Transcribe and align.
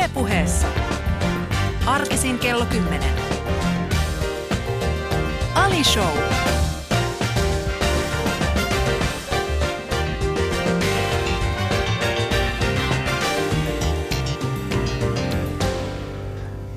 Ylepuheessa. 0.00 0.66
Arkisin 1.86 2.38
kello 2.38 2.66
10. 2.66 3.08
Ali 5.54 5.84
Show. 5.84 6.18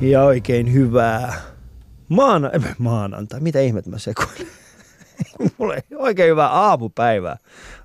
Ja 0.01 0.23
oikein 0.23 0.73
hyvää 0.73 1.33
maana, 2.09 2.51
maanantai. 2.77 3.39
Mitä 3.39 3.59
ihmettä 3.59 3.89
mä 3.89 3.97
sekoilen? 3.97 4.52
Mulle 5.57 5.83
oikein 5.95 6.29
hyvää 6.29 6.49
aamupäivää. 6.49 7.37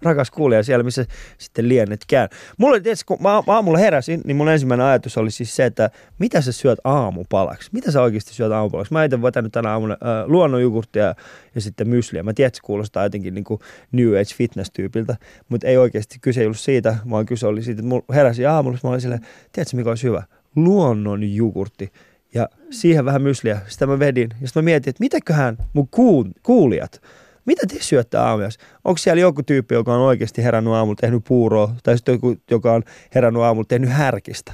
Rakas 0.03 0.31
kuulija 0.31 0.63
siellä, 0.63 0.83
missä 0.83 1.05
sitten 1.39 1.69
liennetkään. 1.69 2.29
Mulle, 2.59 2.81
tietysti, 2.81 3.05
kun 3.05 3.19
mä 3.21 3.43
aamulla 3.47 3.79
heräsin, 3.79 4.21
niin 4.25 4.37
mun 4.37 4.49
ensimmäinen 4.49 4.87
ajatus 4.87 5.19
oli 5.19 5.31
siis 5.31 5.57
se, 5.57 5.65
että 5.65 5.91
mitä 6.19 6.41
sä 6.41 6.53
syöt 6.53 6.79
aamupalaksi? 6.85 7.71
Mitä 7.73 7.91
sä 7.91 8.03
oikeasti 8.03 8.35
syöt 8.35 8.53
aamupalaksi? 8.53 8.93
Mä 8.93 9.05
itse 9.05 9.23
vetänyt 9.23 9.53
tänä 9.53 9.71
aamuna 9.71 9.95
äh, 9.95 10.27
luonnonjogurttia 10.27 11.15
ja 11.55 11.61
sitten 11.61 11.89
mysliä. 11.89 12.23
Mä 12.23 12.33
tiedän, 12.33 12.49
että 12.49 12.57
se 12.57 12.63
kuulostaa 12.63 13.03
jotenkin 13.03 13.35
niin 13.35 13.45
kuin 13.45 13.61
New 13.93 14.09
Age 14.09 14.35
Fitness-tyypiltä, 14.37 15.17
mutta 15.49 15.67
ei 15.67 15.77
oikeasti 15.77 16.19
kyse 16.21 16.45
ollut 16.45 16.59
siitä, 16.59 16.97
vaan 17.11 17.27
kyse 17.27 17.47
oli 17.47 17.63
siitä, 17.63 17.81
että 17.81 17.89
mulla 17.89 18.05
heräsin 18.15 18.49
aamulla, 18.49 18.79
mä 18.83 18.91
olin 18.91 19.01
silleen, 19.01 19.27
tiedätkö 19.53 19.77
mikä 19.77 19.89
olisi 19.89 20.07
hyvä? 20.07 20.23
Luonnonjogurtti 20.57 21.93
ja 22.35 22.49
siihen 22.71 23.05
vähän 23.05 23.23
mysliä. 23.23 23.61
Sitä 23.67 23.87
mä 23.87 23.99
vedin 23.99 24.29
ja 24.41 24.47
sitten 24.47 24.63
mä 24.63 24.65
mietin, 24.65 24.91
että 24.91 25.01
mitäköhän 25.01 25.57
mun 25.73 25.89
kuul- 25.97 26.41
kuulijat, 26.43 27.03
mitä 27.49 27.67
te 27.67 27.77
syötte 27.81 28.17
aamias? 28.19 28.59
Onko 28.85 28.99
siellä 28.99 29.21
joku 29.21 29.43
tyyppi, 29.43 29.75
joka 29.75 29.95
on 29.95 30.01
oikeasti 30.01 30.45
herännyt 30.45 30.75
aamulla 30.75 30.99
tehnyt 31.01 31.25
puuroa, 31.29 31.75
tai 31.83 31.97
sitten 31.97 32.13
joku, 32.13 32.37
joka 32.51 32.73
on 32.73 32.83
herännyt 33.15 33.43
aamulla 33.43 33.67
tehnyt 33.69 33.91
härkistä? 33.91 34.53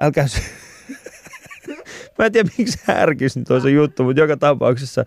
Älkää 0.00 0.26
sy- 0.28 0.40
Mä 2.18 2.26
en 2.26 2.32
tiedä, 2.32 2.50
miksi 2.58 2.78
härkis 2.84 3.36
nyt 3.36 3.50
on 3.50 3.62
se 3.62 3.70
juttu, 3.70 4.04
mutta 4.04 4.20
joka 4.20 4.36
tapauksessa 4.36 5.04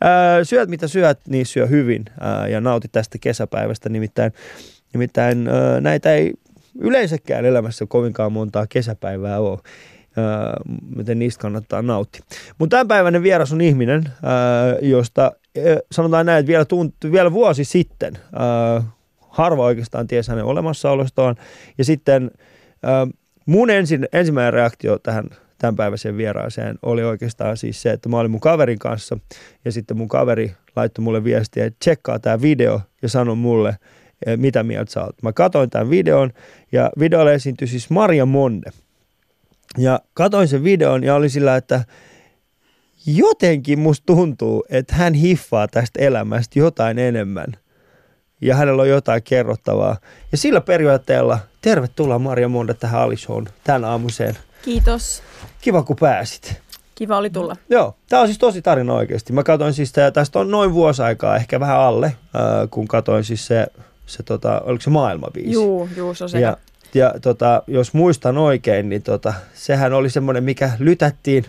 ää, 0.00 0.44
syöt 0.44 0.68
mitä 0.68 0.88
syöt, 0.88 1.20
niin 1.28 1.46
syö 1.46 1.66
hyvin 1.66 2.04
ää, 2.20 2.48
ja 2.48 2.60
nauti 2.60 2.88
tästä 2.92 3.18
kesäpäivästä. 3.18 3.88
Nimittäin, 3.88 4.32
nimittäin 4.92 5.48
ää, 5.48 5.80
näitä 5.80 6.14
ei 6.14 6.32
yleensäkään 6.80 7.44
elämässä 7.44 7.86
kovinkaan 7.88 8.32
montaa 8.32 8.66
kesäpäivää 8.66 9.40
ole. 9.40 9.58
Miten 10.96 11.18
niistä 11.18 11.42
kannattaa 11.42 11.82
nauttia. 11.82 12.22
Mutta 12.58 12.76
tämänpäiväinen 12.76 13.22
vieras 13.22 13.52
on 13.52 13.60
ihminen, 13.60 14.04
josta 14.82 15.32
sanotaan 15.92 16.26
näin, 16.26 16.40
että 16.40 16.48
vielä, 16.48 16.64
tunt, 16.64 16.94
vielä 17.12 17.32
vuosi 17.32 17.64
sitten 17.64 18.18
harva 19.28 19.64
oikeastaan 19.64 20.06
tiesi 20.06 20.30
hänen 20.30 20.44
olemassaolostaan. 20.44 21.36
Ja 21.78 21.84
sitten 21.84 22.30
mun 23.46 23.70
ensin, 23.70 24.08
ensimmäinen 24.12 24.52
reaktio 24.52 24.98
tähän 24.98 25.24
tämänpäiväiseen 25.58 26.16
vieraaseen 26.16 26.78
oli 26.82 27.04
oikeastaan 27.04 27.56
siis 27.56 27.82
se, 27.82 27.90
että 27.90 28.08
mä 28.08 28.18
olin 28.18 28.30
mun 28.30 28.40
kaverin 28.40 28.78
kanssa 28.78 29.18
ja 29.64 29.72
sitten 29.72 29.96
mun 29.96 30.08
kaveri 30.08 30.54
laittoi 30.76 31.02
mulle 31.02 31.24
viestiä, 31.24 31.64
että 31.64 31.76
tsekkaa 31.78 32.18
tämä 32.18 32.42
video 32.42 32.80
ja 33.02 33.08
sano 33.08 33.34
mulle, 33.34 33.76
mitä 34.36 34.62
mieltä 34.62 34.92
sä 34.92 35.04
oot. 35.04 35.22
Mä 35.22 35.32
katsoin 35.32 35.70
tämän 35.70 35.90
videon 35.90 36.30
ja 36.72 36.90
videolla 36.98 37.32
esiintyi 37.32 37.68
siis 37.68 37.90
Maria 37.90 38.26
Monde. 38.26 38.70
Ja 39.78 40.00
katoin 40.14 40.48
sen 40.48 40.64
videon 40.64 41.04
ja 41.04 41.14
oli 41.14 41.28
sillä, 41.28 41.56
että 41.56 41.84
jotenkin 43.06 43.78
musta 43.78 44.06
tuntuu, 44.06 44.64
että 44.68 44.94
hän 44.94 45.14
hiffaa 45.14 45.68
tästä 45.68 46.00
elämästä 46.00 46.58
jotain 46.58 46.98
enemmän. 46.98 47.46
Ja 48.40 48.56
hänellä 48.56 48.82
on 48.82 48.88
jotain 48.88 49.22
kerrottavaa. 49.22 49.96
Ja 50.32 50.38
sillä 50.38 50.60
periaatteella 50.60 51.38
tervetuloa 51.60 52.18
Maria 52.18 52.48
Monde 52.48 52.74
tähän 52.74 53.00
Alishoon 53.00 53.48
tämän 53.64 53.84
aamuseen. 53.84 54.38
Kiitos. 54.62 55.22
Kiva 55.60 55.82
kun 55.82 55.96
pääsit. 56.00 56.62
Kiva 56.94 57.16
oli 57.16 57.30
tulla. 57.30 57.56
Joo, 57.70 57.96
tämä 58.08 58.22
on 58.22 58.28
siis 58.28 58.38
tosi 58.38 58.62
tarina 58.62 58.94
oikeasti. 58.94 59.32
Mä 59.32 59.42
katsoin 59.42 59.74
siis, 59.74 59.92
tää, 59.92 60.10
tästä 60.10 60.38
on 60.38 60.50
noin 60.50 60.72
vuosi 60.72 61.02
aikaa, 61.02 61.36
ehkä 61.36 61.60
vähän 61.60 61.78
alle, 61.78 62.06
äh, 62.06 62.68
kun 62.70 62.88
katsoin 62.88 63.24
siis 63.24 63.46
se, 63.46 63.66
se 64.06 64.22
tota, 64.22 64.60
oliko 64.60 64.82
se 64.82 64.90
maailmabiisi? 64.90 65.52
Juu, 65.52 65.88
juu, 65.96 66.14
se 66.14 66.24
on 66.24 66.30
sekä. 66.30 66.46
Ja, 66.46 66.56
ja 66.94 67.14
tota, 67.22 67.62
jos 67.66 67.94
muistan 67.94 68.38
oikein, 68.38 68.88
niin 68.88 69.02
tota, 69.02 69.34
sehän 69.54 69.92
oli 69.92 70.10
semmoinen, 70.10 70.44
mikä 70.44 70.70
lytättiin 70.78 71.44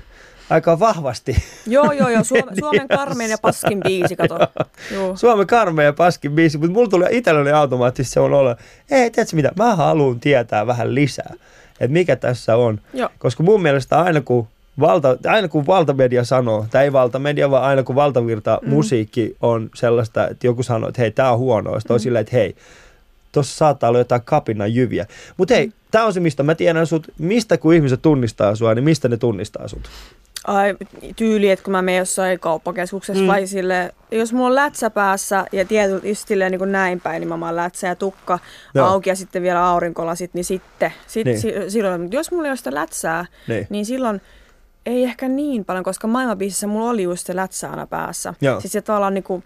aika 0.50 0.80
vahvasti. 0.80 1.36
Joo, 1.68 1.92
joo, 1.92 2.09
joo. 2.09 2.24
Suomen, 2.34 2.56
Suomen 2.59 2.88
karmeen 2.88 3.30
ja 3.30 3.38
paskin 3.42 3.80
biisi, 3.80 4.16
kato. 4.16 4.38
Juu. 4.94 5.18
Suomen 5.18 5.48
karmea 5.48 5.86
ja 5.86 5.94
paskin 5.94 6.31
biisi, 6.31 6.58
mutta 6.58 6.74
mulla 6.74 6.90
tuli 6.90 7.06
itselleni 7.12 7.52
automaattisesti 7.52 8.14
se 8.14 8.20
on 8.20 8.34
olla, 8.34 8.56
ei, 8.92 9.12
tiedätkö 9.12 9.36
mitä, 9.36 9.52
mä 9.58 9.76
haluan 9.76 10.20
tietää 10.20 10.68
vähän 10.68 10.96
lisää, 10.96 11.34
että 11.80 11.94
mikä 11.94 12.16
tässä 12.16 12.56
on. 12.56 12.80
Joo. 12.94 13.10
Koska 13.20 13.44
mun 13.44 13.62
mielestä 13.62 14.02
aina 14.02 14.22
kun, 14.22 14.48
valta, 14.80 15.18
aina 15.28 15.48
kun 15.48 15.68
valtamedia 15.68 16.24
sanoo, 16.24 16.66
tai 16.72 16.84
ei 16.84 16.94
valtamedia, 16.94 17.52
vaan 17.52 17.64
aina 17.64 17.84
kun 17.84 17.96
valtavirta 17.96 18.60
mm. 18.62 18.70
musiikki 18.70 19.36
on 19.42 19.70
sellaista, 19.75 20.28
että 20.28 20.48
joku 20.48 20.64
sanoo, 20.64 20.90
että 20.90 21.02
hei, 21.02 21.12
tää 21.12 21.31
on 21.31 21.40
huonoa, 21.40 21.80
sitten 21.80 21.94
mm. 21.94 21.96
on 21.96 22.00
silleen, 22.00 22.22
että 22.22 22.36
hei, 22.36 22.56
tuossa 23.33 23.57
saattaa 23.57 23.89
olla 23.89 23.99
jotain 23.99 24.21
kapinan 24.25 24.75
jyviä. 24.75 25.05
Mutta 25.38 25.53
hei, 25.53 25.71
tämä 25.91 26.05
on 26.05 26.13
se, 26.13 26.19
mistä 26.19 26.44
mä 26.44 26.55
tiedän 26.55 26.88
sut, 26.88 27.07
mistä 27.19 27.57
kun 27.57 27.73
ihmiset 27.73 28.01
tunnistaa 28.01 28.55
sua, 28.55 28.75
niin 28.75 28.83
mistä 28.83 29.07
ne 29.07 29.17
tunnistaa 29.17 29.67
sut? 29.67 29.89
Ai, 30.47 30.75
tyyli, 31.16 31.49
että 31.49 31.63
kun 31.63 31.71
mä 31.71 31.81
menen 31.81 31.99
jossain 31.99 32.39
kauppakeskuksessa 32.39 33.21
Mm. 33.23 33.27
vai 33.27 33.47
sille, 33.47 33.94
jos 34.11 34.33
mulla 34.33 34.47
on 34.47 34.55
lätsä 34.55 34.89
päässä 34.89 35.45
ja 35.51 35.66
tietysti 35.66 36.35
niin 36.35 36.57
kuin 36.57 36.71
näin 36.71 37.01
päin, 37.01 37.19
niin 37.19 37.39
mä 37.39 37.45
oon 37.45 37.55
lätsä 37.55 37.88
ja 37.88 37.95
tukka 37.95 38.39
Joo. 38.75 38.88
Auki 38.88 39.09
ja 39.09 39.16
sitten 39.16 39.41
vielä 39.41 39.65
aurinkolasit, 39.67 40.33
niin 40.33 40.45
sitten, 40.45 40.94
sit, 41.07 41.25
Niin. 41.25 41.41
niin. 41.41 41.63
si, 41.63 41.69
silloin, 41.71 42.01
mutta 42.01 42.15
jos 42.15 42.31
mulla 42.31 42.45
ei 42.47 42.50
ole 42.51 42.57
sitä 42.57 42.73
lätsää, 42.75 43.25
Niin. 43.47 43.55
niin. 43.57 43.67
niin 43.69 43.85
silloin 43.85 44.21
ei 44.85 45.03
ehkä 45.03 45.27
niin 45.27 45.65
paljon, 45.65 45.83
koska 45.83 46.07
maailmanbiisissä 46.07 46.67
mulla 46.67 46.89
oli 46.89 47.03
just 47.03 47.27
se 47.27 47.35
lätsä 47.35 47.69
aina 47.69 47.88
päässä. 47.88 48.33
Joo. 48.41 48.59
Siis 48.61 48.73
se 48.73 48.81
tavallaan 48.81 49.13
niinku, 49.13 49.44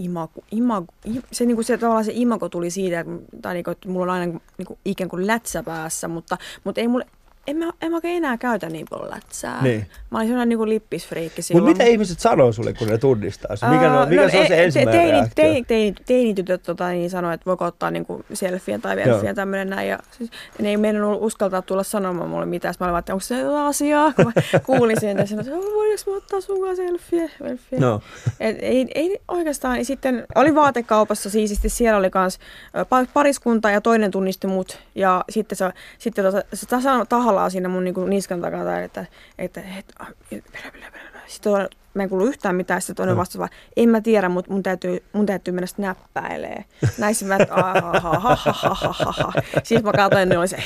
imago, 0.00 0.40
imago, 0.50 0.92
se, 1.32 1.46
niinku 1.46 1.62
se, 1.62 1.78
tavallaan 1.78 2.04
se 2.04 2.12
imago 2.14 2.48
tuli 2.48 2.70
siitä, 2.70 3.00
että, 3.00 3.12
tai 3.42 3.54
niinku, 3.54 3.70
että 3.70 3.88
mulla 3.88 4.12
on 4.12 4.20
aina 4.20 4.40
niinku, 4.58 4.78
ikään 4.84 5.10
kuin 5.10 5.26
lätsä 5.26 5.62
päässä, 5.62 6.08
mutta, 6.08 6.38
mutta 6.64 6.80
ei 6.80 6.88
mulle, 6.88 7.06
en 7.46 7.56
mä, 7.56 7.70
en 7.82 7.90
mä 7.90 7.96
oikein 7.96 8.16
enää 8.16 8.36
käytä 8.38 8.68
niin 8.68 8.86
paljon 8.90 9.10
lätsää. 9.10 9.62
Niin. 9.62 9.86
Mä 10.10 10.18
olin 10.18 10.28
sellainen 10.28 10.48
niinku 10.48 10.66
lippisfriikki 10.68 11.36
Mutta 11.40 11.42
silloin. 11.46 11.64
mitä 11.72 11.84
ihmiset 11.84 12.20
sanoo 12.20 12.52
sulle, 12.52 12.72
kun 12.72 12.88
ne 12.88 12.98
tunnistaa 12.98 13.56
sen? 13.56 13.70
Mikä, 13.70 13.84
Ää, 13.86 14.00
no, 14.00 14.06
mikä 14.06 14.28
se 14.28 14.38
on 14.38 14.44
e- 14.44 14.48
se 14.48 14.64
ensimmäinen 14.64 15.00
teini, 15.02 15.12
reaktio? 15.18 15.44
teini, 15.44 15.64
teini, 15.64 15.94
teinitytöt 16.06 16.62
tota, 16.62 16.88
niin 16.88 17.10
sanoi, 17.10 17.34
että 17.34 17.46
voiko 17.46 17.64
ottaa 17.64 17.90
niinku 17.90 18.24
selfien 18.32 18.80
tai 18.82 18.96
Joo. 19.00 19.06
velfien 19.14 19.34
tämmöinen 19.34 19.70
näin. 19.70 19.88
Ja 19.88 19.98
siis, 20.10 20.30
ne 20.58 20.68
ei 20.68 20.76
meidän 20.76 21.04
uskaltaa 21.04 21.62
tulla 21.62 21.82
sanomaan 21.82 22.30
mulle 22.30 22.46
mitään. 22.46 22.74
Mä 22.80 22.86
olin 22.86 22.92
vaan, 22.92 22.98
että 22.98 23.12
onko 23.12 23.20
se 23.20 23.38
jotain 23.38 23.66
asiaa? 23.66 24.12
Kun 24.12 24.24
mä 24.24 24.32
kuulin 24.66 25.00
sen, 25.00 25.10
että 25.18 25.26
sanoin, 25.26 25.46
että 25.48 25.58
"Oh, 25.58 25.74
voidaanko 25.74 26.10
mä 26.10 26.16
ottaa 26.16 26.40
sun 26.40 26.60
kanssa 26.60 26.82
selfie? 26.82 27.30
velfie? 27.42 27.78
No. 27.78 28.00
Et 28.40 28.56
ei, 28.60 28.86
ei 28.94 29.18
oikeastaan. 29.28 29.78
Ja 29.78 29.84
sitten 29.84 30.26
oli 30.34 30.54
vaatekaupassa 30.54 31.30
siististi. 31.30 31.68
Siellä 31.68 31.98
oli 31.98 32.10
kans 32.10 32.38
pa- 32.76 33.08
pariskunta 33.14 33.70
ja 33.70 33.80
toinen 33.80 34.10
tunnisti 34.10 34.46
mut. 34.46 34.78
Ja 34.94 35.24
sitten 35.30 35.56
se, 35.56 35.70
sitten 35.98 36.24
tota, 36.24 36.42
se 36.54 36.66
tasa, 36.66 37.06
tahallaan 37.30 37.50
siinä 37.50 37.68
mun 37.68 37.84
niinku 37.84 38.04
niskan 38.04 38.40
takana, 38.40 38.64
tai 38.64 38.84
että, 38.84 39.06
että, 39.38 39.60
että 39.78 39.94
ah, 39.98 40.08
perä, 40.30 40.42
perä, 40.52 40.70
perä, 40.72 40.90
perä. 40.90 41.20
Sitten 41.26 41.52
toinen, 41.52 41.68
mä 41.94 42.02
en 42.02 42.08
kuulu 42.08 42.26
yhtään 42.26 42.56
mitään. 42.56 42.80
Sitten 42.80 42.96
toinen 42.96 43.16
vastasi 43.16 43.38
vaan, 43.38 43.50
en 43.76 43.88
mä 43.88 44.00
tiedä, 44.00 44.28
mutta 44.28 44.52
mun 44.52 44.62
täytyy, 44.62 45.02
mun 45.12 45.26
täytyy 45.26 45.54
mennä 45.54 45.66
snäppäilee. 45.66 46.64
Näissä 46.98 47.26
mä, 47.26 47.36
että 47.36 47.54
ah, 47.54 47.74
ha, 47.74 48.00
ha, 48.00 48.18
ha, 48.18 48.52
ha, 48.52 48.74
ha, 48.74 48.92
ha, 48.92 49.12
ha. 49.12 49.32
Siis 49.62 49.82
mä 49.82 49.92
katsoin, 49.92 50.28
niin 50.28 50.38
oli 50.38 50.48
se. 50.48 50.56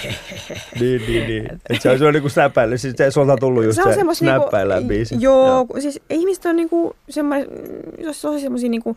Niin, 0.81 1.03
niin, 1.07 1.27
niin. 1.27 1.61
Et 1.71 1.83
se 1.83 1.91
on, 1.91 1.99
se 1.99 2.07
on 2.07 2.13
niinku. 2.15 2.29
Siis 2.77 2.95
se, 3.11 3.21
on 3.21 3.39
tullut 3.41 3.65
just 3.65 3.81
se, 3.85 3.95
se 3.95 4.15
snäppäillä 4.15 4.83
biisi. 4.83 5.17
Joo, 5.19 5.47
joo. 5.47 5.67
siis 5.79 6.01
ihmiset 6.11 6.47
on 6.47 6.57
niinku 6.57 6.97
semmoinen, 7.09 7.47
jos 7.99 8.23
tosi 8.23 8.41
semmoisia 8.41 8.71
niinku, 8.71 8.97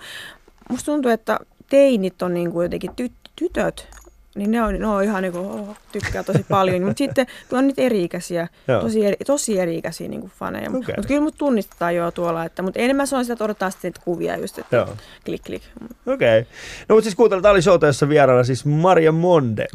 musta 0.69 0.85
tuntuu, 0.85 1.11
että 1.11 1.39
teinit 1.69 2.22
on 2.22 2.33
niinku 2.33 2.61
jotenkin 2.61 2.95
tyt, 2.95 3.13
tytöt, 3.35 3.88
niin 4.37 4.51
ne 4.51 4.63
on, 4.63 4.79
ne 4.79 4.87
on 4.87 5.03
ihan 5.03 5.23
niinku, 5.23 5.39
oh, 5.39 5.77
tykkää 5.91 6.23
tosi 6.23 6.45
paljon. 6.49 6.83
Mutta 6.83 6.97
sitten 6.97 7.27
kun 7.49 7.59
on 7.59 7.67
niitä 7.67 7.81
eri-ikäisiä, 7.81 8.47
tosi, 8.81 9.06
eri, 9.06 9.17
tosi 9.25 9.59
eri-ikäisiä 9.59 10.07
niinku 10.07 10.31
faneja. 10.39 10.69
Okay. 10.69 10.79
Mutta 10.79 11.07
kyllä 11.07 11.21
mut 11.21 11.38
tunnistetaan 11.38 11.95
jo 11.95 12.12
tuolla, 12.12 12.45
että, 12.45 12.62
mutta 12.62 12.79
enemmän 12.79 13.07
se 13.07 13.15
on 13.15 13.25
sitä, 13.25 13.33
että 13.33 13.44
odottaa 13.44 13.69
sitten 13.69 13.89
niitä 13.89 14.01
kuvia 14.06 14.38
just, 14.38 14.59
että 14.59 14.75
Joo. 14.75 14.95
klik 15.25 15.44
klik. 15.44 15.62
Okei. 16.06 16.39
Okay. 16.39 16.53
No 16.89 16.95
mutta 16.95 17.03
siis 17.03 17.15
kuuntelut 17.15 17.45
Ali 17.45 17.62
Showta, 17.62 17.85
jossa 17.85 18.09
vieraana 18.09 18.44
siis 18.44 18.65
Maria 18.65 19.12
Monde. 19.12 19.67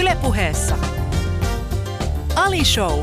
Ylepuheessa. 0.00 0.78
Ali 2.36 2.64
Show. 2.64 3.00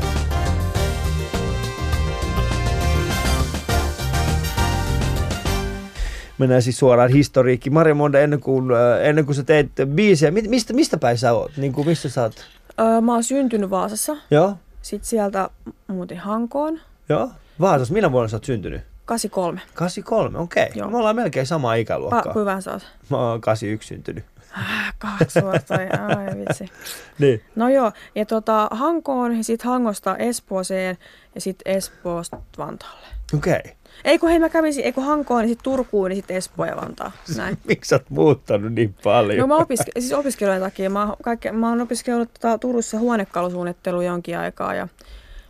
Mennään 6.38 6.62
siis 6.62 6.78
suoraan 6.78 7.10
historiikkiin. 7.10 7.74
Maria 7.74 7.94
Monde, 7.94 8.24
ennen 8.24 8.40
kuin, 8.40 8.70
äh, 8.70 9.06
ennen 9.08 9.24
kuin 9.26 9.36
sä 9.36 9.42
teit 9.42 9.70
biisejä, 9.94 10.30
mi- 10.30 10.48
mistä, 10.48 10.74
mistä 10.74 10.98
päin 10.98 11.18
sä 11.18 11.32
oot? 11.32 11.52
Niin 11.56 11.72
kuin, 11.72 11.88
mistä 11.88 12.08
sä 12.08 12.22
oot? 12.22 12.46
Öö, 12.80 13.00
mä 13.00 13.12
oon 13.12 13.24
syntynyt 13.24 13.70
Vaasassa, 13.70 14.16
Joo, 14.30 14.54
sitten 14.82 15.08
sieltä 15.08 15.50
muutin 15.86 16.18
Hankoon, 16.18 16.80
joo. 17.08 17.30
Vaasassa, 17.60 17.94
millä 17.94 18.12
vuonna 18.12 18.28
sä 18.28 18.36
oot 18.36 18.44
syntynyt? 18.44 18.80
83. 19.04 19.60
83, 19.74 20.38
okei. 20.38 20.62
Okay. 20.62 20.78
Joo. 20.78 20.90
Me 20.90 20.96
ollaan 20.96 21.16
melkein 21.16 21.46
samaa 21.46 21.70
Pa, 21.70 21.74
ikäluokkaa. 21.74 22.32
kuinka 22.32 22.60
sä 22.60 22.72
oot? 22.72 22.82
Mä 23.10 23.16
oon 23.16 23.40
81 23.40 23.88
syntynyt. 23.88 24.24
Äh, 24.58 24.94
kaksi 24.98 25.42
vuotta, 25.42 25.74
ai, 25.74 25.88
ai 26.16 26.38
vitsi. 26.38 26.66
Niin. 27.18 27.42
No 27.56 27.68
joo, 27.68 27.92
ja 28.14 28.26
tota, 28.26 28.68
Hankoon 28.70 29.36
ja 29.36 29.44
sitten 29.44 29.70
Hangosta 29.70 30.16
Espooseen 30.16 30.98
ja 31.34 31.40
sitten 31.40 31.74
Espoosta 31.76 32.38
Vantaalle. 32.58 33.06
Okei. 33.34 33.52
Okay. 33.58 33.72
Ei 34.04 34.18
kun 34.18 34.28
hei 34.28 34.38
mä 34.38 34.48
kävisin, 34.48 34.84
ei 34.84 34.92
kun 34.92 35.04
Hankoon, 35.04 35.40
niin 35.40 35.48
sitten 35.48 35.64
Turkuun, 35.64 36.08
niin 36.08 36.16
sitten 36.16 36.36
Espoo 36.36 36.66
ja 36.66 36.76
Vantaa. 36.76 37.12
Näin. 37.36 37.58
Miksi 37.68 37.88
sä 37.88 37.96
oot 37.96 38.10
muuttanut 38.10 38.72
niin 38.72 38.94
paljon? 39.04 39.38
No 39.38 39.46
mä 39.46 39.56
opiske- 39.64 39.98
siis 40.00 40.12
opiskelujen 40.12 40.60
takia. 40.60 40.90
Mä, 40.90 41.08
kaikke- 41.22 41.52
mä 41.52 41.68
oon 41.68 41.80
opiskellut 41.80 42.28
tota, 42.40 42.58
Turussa 42.58 42.98
huonekalusuunnittelua 42.98 44.04
jonkin 44.04 44.38
aikaa 44.38 44.74
ja 44.74 44.88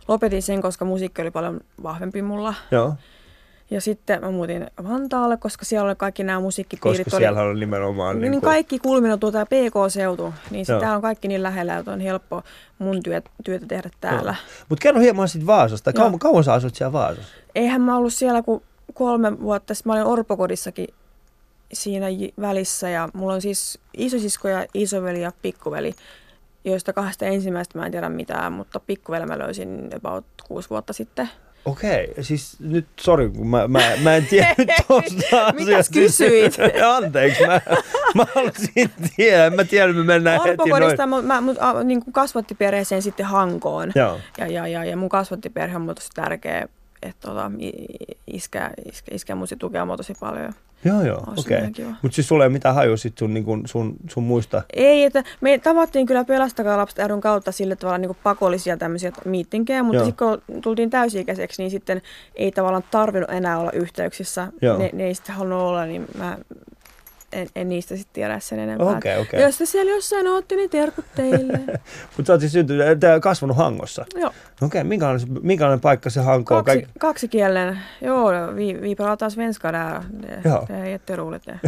lopetin 0.07 0.41
sen, 0.41 0.61
koska 0.61 0.85
musiikki 0.85 1.21
oli 1.21 1.31
paljon 1.31 1.59
vahvempi 1.83 2.21
mulla. 2.21 2.53
Joo, 2.71 2.93
Ja 3.71 3.81
sitten 3.81 4.21
mä 4.21 4.31
muutin 4.31 4.67
Vantaalle, 4.83 5.37
koska 5.37 5.65
siellä 5.65 5.87
oli 5.87 5.95
kaikki 5.95 6.23
nämä 6.23 6.39
musiikkipiirit. 6.39 7.03
koska 7.03 7.17
oli, 7.17 7.23
siellä 7.23 7.41
on 7.41 7.59
nimenomaan... 7.59 8.21
niin, 8.21 8.31
kuin, 8.31 8.41
kaikki 8.41 8.79
kulminoituu 8.79 9.31
tämä 9.31 9.45
PK-seutu, 9.45 10.33
niin 10.51 10.65
Joo. 10.69 10.79
sitä 10.79 10.95
on 10.95 11.01
kaikki 11.01 11.27
niin 11.27 11.43
lähellä, 11.43 11.77
että 11.77 11.91
on 11.91 11.99
helppo 11.99 12.43
mun 12.79 13.03
työt, 13.03 13.25
työtä 13.43 13.65
tehdä 13.67 13.89
täällä. 14.01 14.35
Mutta 14.69 14.83
kerro 14.83 15.01
hieman 15.01 15.27
siitä 15.27 15.45
Vaasasta. 15.47 15.93
Kauan, 15.93 16.19
kauan 16.19 16.43
sä 16.43 16.53
asut 16.53 16.75
siellä 16.75 16.93
Vaasassa? 16.93 17.35
Eihän 17.59 17.81
mä 17.81 17.97
ollut 17.97 18.13
siellä 18.13 18.41
kuin 18.41 18.63
kolme 18.93 19.39
vuotta, 19.39 19.73
sitten 19.73 19.89
mä 19.89 19.93
olin 19.93 20.11
orpokodissakin 20.11 20.87
siinä 21.73 22.05
välissä 22.41 22.89
ja 22.89 23.09
mulla 23.13 23.33
on 23.33 23.41
siis 23.41 23.79
isosisko 23.97 24.47
ja 24.47 24.65
isoveli 24.73 25.21
ja 25.21 25.31
pikkuveli, 25.41 25.93
joista 26.63 26.93
kahdesta 26.93 27.25
ensimmäistä 27.25 27.79
mä 27.79 27.85
en 27.85 27.91
tiedä 27.91 28.09
mitään, 28.09 28.53
mutta 28.53 28.79
pikkuveli 28.79 29.25
mä 29.25 29.39
löysin 29.39 29.89
about 29.95 30.25
kuusi 30.47 30.69
vuotta 30.69 30.93
sitten. 30.93 31.29
Okei, 31.65 32.13
siis 32.21 32.59
nyt 32.59 32.87
sori, 32.99 33.29
kun 33.29 33.47
mä, 33.47 33.67
mä, 33.67 33.79
mä 34.03 34.15
en 34.15 34.25
tiedä 34.25 34.55
tuosta 34.87 35.53
Mitäs 35.53 35.89
kysyit? 35.89 36.57
Anteeksi, 36.95 37.45
mä, 37.45 37.61
mä 38.15 38.25
halusin 38.35 38.91
tiedä. 39.15 39.49
Mä 39.49 39.63
tiedän, 39.63 39.95
me 39.95 40.03
mennään 40.03 40.41
heti 40.43 40.57
noin. 40.57 40.73
Orpokodista 40.73 41.07
mä, 41.07 41.21
mä 41.21 41.41
mut, 41.41 41.57
a, 41.59 41.83
niin 41.83 42.03
kuin 42.03 42.13
kasvatti 42.13 42.55
perheeseen 42.55 43.01
sitten 43.01 43.25
Hankoon. 43.25 43.91
Joo. 43.95 44.19
Ja, 44.37 44.47
ja, 44.47 44.67
ja, 44.67 44.85
ja 44.85 44.97
mun 44.97 45.09
kasvattiperhe 45.09 45.75
on 45.75 45.81
mulle 45.81 45.95
tosi 45.95 46.09
tärkeä, 46.13 46.67
että 47.01 47.27
tota, 47.27 47.51
iskä, 48.27 48.71
iskä, 48.85 49.15
iskä 49.15 49.35
musi 49.35 49.55
tukea 49.55 49.85
mua 49.85 49.97
tosi 49.97 50.13
paljon. 50.19 50.53
Joo, 50.85 51.01
joo, 51.01 51.23
okei. 51.37 51.71
kiva. 51.71 51.89
Mutta 52.01 52.15
siis 52.15 52.27
sulla 52.27 52.43
ei 52.43 52.47
ole 52.47 52.53
mitään 52.53 52.75
hajua 52.75 52.97
sit 52.97 53.17
sun, 53.17 53.33
niin 53.33 53.43
kun, 53.43 53.63
sun, 53.65 53.95
sun 54.09 54.23
muista. 54.23 54.61
Ei, 54.73 55.03
että 55.03 55.23
me 55.41 55.57
tavattiin 55.57 56.05
kyllä 56.05 56.23
Pelastakaa 56.23 56.77
lapset 56.77 57.07
ryn 57.07 57.21
kautta 57.21 57.51
sillä 57.51 57.75
tavalla 57.75 57.97
niin 57.97 58.17
pakollisia 58.23 58.77
tämmöisiä 58.77 59.11
miittinkejä, 59.25 59.83
mutta 59.83 60.05
sitten 60.05 60.27
kun 60.27 60.61
tultiin 60.61 60.89
täysi-ikäiseksi, 60.89 61.61
niin 61.61 61.71
sitten 61.71 62.01
ei 62.35 62.51
tavallaan 62.51 62.83
tarvinnut 62.91 63.29
enää 63.29 63.59
olla 63.59 63.71
yhteyksissä. 63.71 64.47
Joo. 64.61 64.77
Ne, 64.77 64.89
ne 64.93 65.03
ei 65.03 65.15
sitten 65.15 65.35
halunnut 65.35 65.61
olla, 65.61 65.85
niin 65.85 66.05
mä 66.17 66.37
en, 67.31 67.47
en 67.55 67.69
niistä 67.69 67.95
sitten 67.95 68.13
tiedä 68.13 68.39
sen 68.39 68.59
enempää. 68.59 68.97
Okei, 68.97 69.17
okei. 69.17 69.41
Jos 69.41 69.57
te 69.57 69.65
siellä 69.65 69.91
jossain 69.91 70.27
ootte, 70.27 70.55
niin 70.55 70.69
terkut 70.69 71.05
teille. 71.15 71.59
Mutta 72.17 72.27
sä 72.27 72.33
oot 72.33 72.39
siis 72.39 72.51
syntynyt, 72.51 72.85
kasvanut 73.21 73.57
Hangossa. 73.57 74.05
Joo, 74.15 74.31
Okei, 74.61 74.83
minkälainen, 74.83 75.19
se- 75.19 75.27
minkälainen 75.41 75.79
paikka 75.79 76.09
se 76.09 76.19
Hanko 76.21 76.55
on? 76.57 76.65
kaksi, 76.65 76.87
kaksikielinen. 76.99 77.79
Joo, 78.01 78.31
vi, 78.55 78.81
vi 78.81 78.95
pratar 78.95 79.29
svenska 79.29 79.71
där. 79.73 80.01
Det, 80.21 80.49
Joo. 80.49 80.65
det 80.67 80.73
är 80.73 80.85
jätteroligt 80.85 81.45
det. 81.45 81.59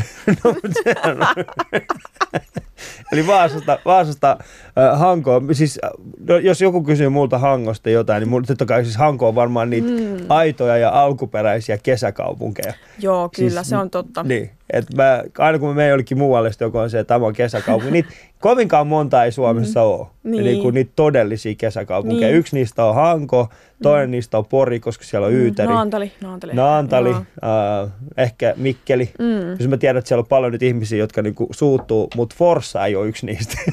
No, 0.43 0.51
mut 0.63 0.73
sehän 0.83 1.21
on. 1.21 1.27
Eli 3.11 3.27
Vaasasta, 3.27 3.79
Vaasasta 3.85 4.37
äh, 4.77 4.99
Hankoon, 4.99 5.55
siis 5.55 5.79
no, 6.27 6.37
jos 6.37 6.61
joku 6.61 6.83
kysyy 6.83 7.09
multa 7.09 7.37
Hangosta 7.37 7.89
jotain, 7.89 8.21
niin 8.21 8.29
mun, 8.29 8.43
totta 8.45 8.65
kai 8.65 8.83
siis 8.83 8.97
Hanko 8.97 9.27
on 9.27 9.35
varmaan 9.35 9.69
niitä 9.69 9.87
mm. 9.87 10.25
aitoja 10.29 10.77
ja 10.77 10.89
alkuperäisiä 10.89 11.77
kesäkaupunkeja. 11.77 12.73
Joo, 12.99 13.29
kyllä, 13.35 13.49
Siis- 13.49 13.69
se 13.69 13.77
on 13.77 13.89
totta. 13.89 14.23
Niin, 14.23 14.51
että 14.73 14.95
mä, 14.95 15.23
aina 15.37 15.59
kun 15.59 15.69
mä 15.69 15.75
menen 15.75 15.89
jollekin 15.89 16.17
muualle, 16.17 16.51
sitten 16.51 16.65
joku 16.65 16.77
on 16.77 16.89
se, 16.89 16.99
että 16.99 17.13
tämä 17.13 17.25
on 17.25 17.33
kesäkaupunki. 17.33 17.91
Niitä 17.91 18.09
kovinkaan 18.41 18.87
monta 18.87 19.23
ei 19.23 19.31
Suomessa 19.31 19.79
mm. 19.79 19.85
ole. 19.85 20.07
Niin. 20.23 20.43
Niin 20.43 20.61
kuin 20.61 20.75
niitä 20.75 20.91
todellisia 20.95 21.55
kesäkaupunkeja. 21.57 22.27
Niin. 22.27 22.39
Yksi 22.39 22.55
niistä 22.55 22.85
on 22.85 22.95
Hanko, 22.95 23.49
toinen 23.83 24.09
mm. 24.09 24.11
niistä 24.11 24.37
on 24.37 24.45
Pori, 24.45 24.79
koska 24.79 25.03
siellä 25.03 25.27
on 25.27 25.33
Yyteri. 25.33 25.73
Naantali, 25.73 26.11
Naantali. 26.21 26.53
Naantali, 26.53 27.11
äh, 27.11 27.91
ehkä 28.17 28.53
Mikkeli. 28.57 29.11
Mm. 29.19 29.51
Jos 29.59 29.67
mä 29.67 29.77
tiedän, 29.77 29.99
että 29.99 30.07
siellä 30.07 30.21
on 30.21 30.27
paljon 30.27 30.51
nyt 30.51 30.63
ihmisiä, 30.63 30.97
jotka 30.97 31.21
niinku 31.21 31.47
suuttuu, 31.51 32.09
mutta 32.15 32.35
Forssa 32.39 32.85
ei 32.85 32.95
ole 32.95 33.07
yksi 33.07 33.25
niistä. 33.25 33.57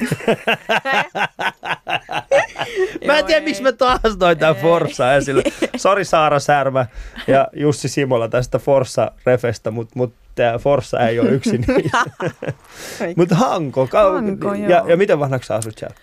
mä 3.07 3.19
en 3.19 3.25
tiedä, 3.25 3.45
miksi 3.45 3.63
mä 3.63 3.73
taas 3.73 4.01
toin 4.19 4.39
tämän 4.39 4.57
Forssaa 4.57 5.15
esille. 5.15 5.43
Sori 5.77 6.05
Saara 6.05 6.39
Särmä 6.39 6.87
ja 7.27 7.49
Jussi 7.53 7.89
Simola 7.89 8.29
tästä 8.29 8.59
Forssa-refestä, 8.59 9.71
mutta 9.71 9.93
mut, 9.95 10.13
tää 10.43 10.59
Forssa 10.59 10.99
ei 11.01 11.21
ole 11.21 11.31
yksi 11.31 11.59
niistä. 11.59 11.99
mutta 13.17 13.35
Hanko, 13.35 13.85
kau- 13.87 14.15
Hanko, 14.15 14.55
ja, 14.55 14.85
ja 14.87 14.97
miten 14.97 15.19
vanhaksi 15.19 15.47
sä 15.47 15.55
asut 15.55 15.79
siellä? 15.79 15.95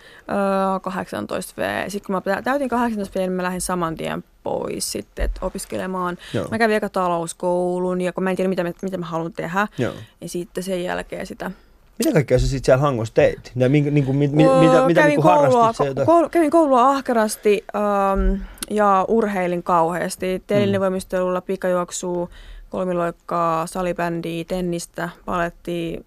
Öö, 0.74 0.80
18 0.80 1.62
V. 1.62 1.88
Sitten 1.88 2.06
kun 2.06 2.14
mä 2.14 2.20
tä- 2.20 2.42
täytin 2.42 2.68
18 2.68 3.18
V, 3.18 3.22
niin 3.22 3.32
mä 3.32 3.42
lähdin 3.42 3.60
saman 3.60 3.96
tien 3.96 4.24
pois 4.42 4.92
sitten 4.92 5.24
et 5.24 5.30
opiskelemaan. 5.40 6.18
Joo. 6.34 6.46
Mä 6.50 6.58
kävin 6.58 6.76
eka 6.76 6.88
talouskoulun 6.88 8.00
ja 8.00 8.12
kun 8.12 8.24
mä 8.24 8.30
en 8.30 8.36
tiedä, 8.36 8.48
mitä, 8.48 8.64
mä- 8.64 8.72
mitä 8.82 8.98
mä 8.98 9.06
haluan 9.06 9.32
tehdä. 9.32 9.68
Joo. 9.78 9.92
Ja 10.20 10.28
sitten 10.28 10.64
sen 10.64 10.84
jälkeen 10.84 11.26
sitä. 11.26 11.50
Mitä 11.98 12.12
kaikkea 12.12 12.38
sä 12.38 12.46
sitten 12.48 12.64
siellä 12.66 12.82
Hangossa 12.82 13.14
teit? 13.14 13.52
Ja 13.56 13.68
minkä, 13.68 13.90
niinku, 13.90 14.12
mit, 14.12 14.32
mit, 14.32 14.46
Öö, 14.46 14.60
mitä, 14.60 14.86
mitä 14.86 15.00
kävin, 15.00 15.08
niinku 15.10 15.22
koulua, 15.28 15.72
koulu, 16.06 16.28
kävin 16.28 16.50
koulua 16.50 16.88
ahkerasti 16.90 17.64
ähm, 17.76 18.40
ja 18.70 19.04
urheilin 19.08 19.62
kauheasti. 19.62 20.42
Tein 20.46 20.70
Mm. 20.72 20.80
voimistelulla 20.80 21.40
pikajuoksua, 21.40 22.28
kolmiloikkaa, 22.76 23.66
salibändiä, 23.66 24.44
tennistä, 24.44 25.08
palettia. 25.24 26.00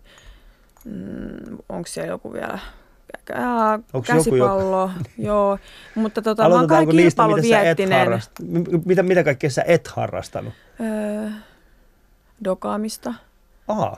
Mm, 0.86 1.58
Onko 1.70 1.88
siellä 1.88 2.10
joku 2.10 2.34
vielä? 2.34 2.60
Ää, 3.34 3.80
Onks 3.94 4.10
joku, 4.10 4.24
käsipallo, 4.24 4.92
joo. 5.18 5.60
Mutta 5.96 6.22
tota, 6.22 6.50
mä 6.50 6.56
oon 6.56 6.68
kai 6.68 6.86
harrast... 8.00 8.32
M- 8.42 8.82
mitä, 8.86 9.04
mitä 9.04 9.24
kaikkea 9.24 9.50
sä 9.50 9.64
et 9.68 9.88
harrastanut? 9.88 10.54
Öö, 10.82 11.30
dokaamista. 12.44 13.14
Aha. 13.68 13.98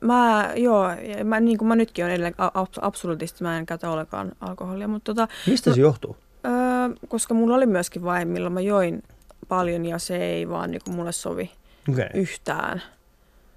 Mä, 0.00 0.52
joo, 0.56 0.84
mä, 1.24 1.40
niin 1.40 1.58
kuin 1.58 1.68
mä 1.68 1.76
nytkin 1.76 2.04
olen 2.04 2.14
edelleen 2.14 2.34
absolutisti, 2.80 3.44
mä 3.44 3.58
en 3.58 3.66
käytä 3.66 3.90
ollenkaan 3.90 4.32
alkoholia, 4.40 4.88
mutta 4.88 5.14
tota, 5.14 5.28
Mistä 5.46 5.74
se 5.74 5.80
johtuu? 5.80 6.16
öö, 6.46 6.50
koska 7.08 7.34
mulla 7.34 7.56
oli 7.56 7.66
myöskin 7.66 8.04
vaihe, 8.04 8.24
milloin 8.24 8.52
mä 8.52 8.60
join 8.60 9.02
paljon 9.48 9.86
ja 9.86 9.98
se 9.98 10.16
ei 10.16 10.48
vaan 10.48 10.70
niin 10.70 10.82
kuin 10.84 10.94
mulle 10.94 11.12
sovi. 11.12 11.50
Okay. 11.92 12.08
yhtään. 12.14 12.82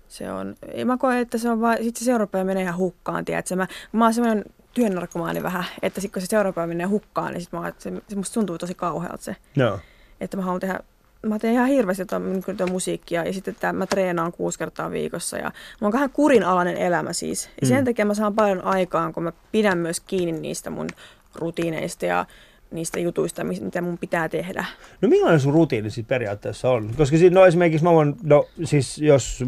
Se 0.08 0.32
on, 0.32 0.56
mä 0.86 0.98
koen, 0.98 1.18
että 1.18 1.38
se 1.38 1.50
on 1.50 1.62
vaan, 1.62 1.78
sit 1.84 1.96
se 1.96 2.06
seuraava 2.06 2.44
menee 2.44 2.64
ihan 2.64 2.78
hukkaan, 2.78 3.26
tiedätkö? 3.26 3.56
Mä, 3.56 3.68
mä 3.92 4.06
oon 4.06 4.14
semmoinen 4.14 4.46
työnarkomaani 4.74 5.44
vähän, 5.44 5.66
että 5.82 6.02
sit 6.02 6.14
kun 6.14 6.22
se 6.22 6.26
seuraava 6.26 6.68
menee 6.68 6.86
hukkaan, 6.86 7.34
niin 7.34 7.42
sit 7.42 7.52
mä, 7.52 7.60
oon, 7.60 7.68
että 7.68 7.84
se, 7.84 7.92
se 8.08 8.16
musta 8.16 8.34
tuntuu 8.34 8.58
tosi 8.58 8.76
kauhealta 8.76 9.24
se, 9.24 9.36
Joo. 9.56 9.80
että 10.22 10.38
mä 10.38 10.44
haluan 10.44 10.60
tehdä 10.60 10.80
Mä 11.28 11.40
teen 11.40 11.54
ihan 11.54 11.68
hirveästi 11.68 12.06
tuota, 12.06 12.26
niin 12.26 12.44
tuota 12.44 12.68
musiikkia 12.68 13.26
ja 13.26 13.34
sitten 13.34 13.56
tää, 13.60 13.74
mä 13.74 13.86
treenaan 13.88 14.32
kuusi 14.32 14.60
kertaa 14.60 14.92
viikossa 14.92 15.38
ja 15.38 15.44
mulla 15.44 15.88
on 15.88 15.94
vähän 15.94 16.10
kurinalainen 16.10 16.78
elämä 16.78 17.14
siis. 17.14 17.50
Ja 17.62 17.68
sen 17.68 17.78
Mm. 17.78 17.86
takia 17.86 18.06
mä 18.06 18.14
saan 18.14 18.36
paljon 18.36 18.64
aikaan, 18.64 19.14
kun 19.14 19.24
mä 19.24 19.32
pidän 19.52 19.78
myös 19.78 20.00
kiinni 20.00 20.42
niistä 20.42 20.70
mun 20.70 20.88
rutiineista 21.36 22.06
ja 22.06 22.26
niistä 22.74 23.00
jutuista, 23.00 23.44
mitä 23.44 23.82
mun 23.82 23.98
pitää 23.98 24.30
tehdä. 24.30 24.66
No 25.02 25.10
millainen 25.10 25.40
sun 25.40 25.54
rutiini 25.54 25.90
sitten 25.90 26.16
periaatteessa 26.16 26.70
on? 26.70 26.94
Koska 26.98 27.18
siis, 27.18 27.34
no 27.34 27.46
esimerkiksi 27.46 27.84
mä 27.84 27.92
voin, 27.92 28.16
no 28.24 28.46
siis 28.64 28.98
jos, 28.98 29.44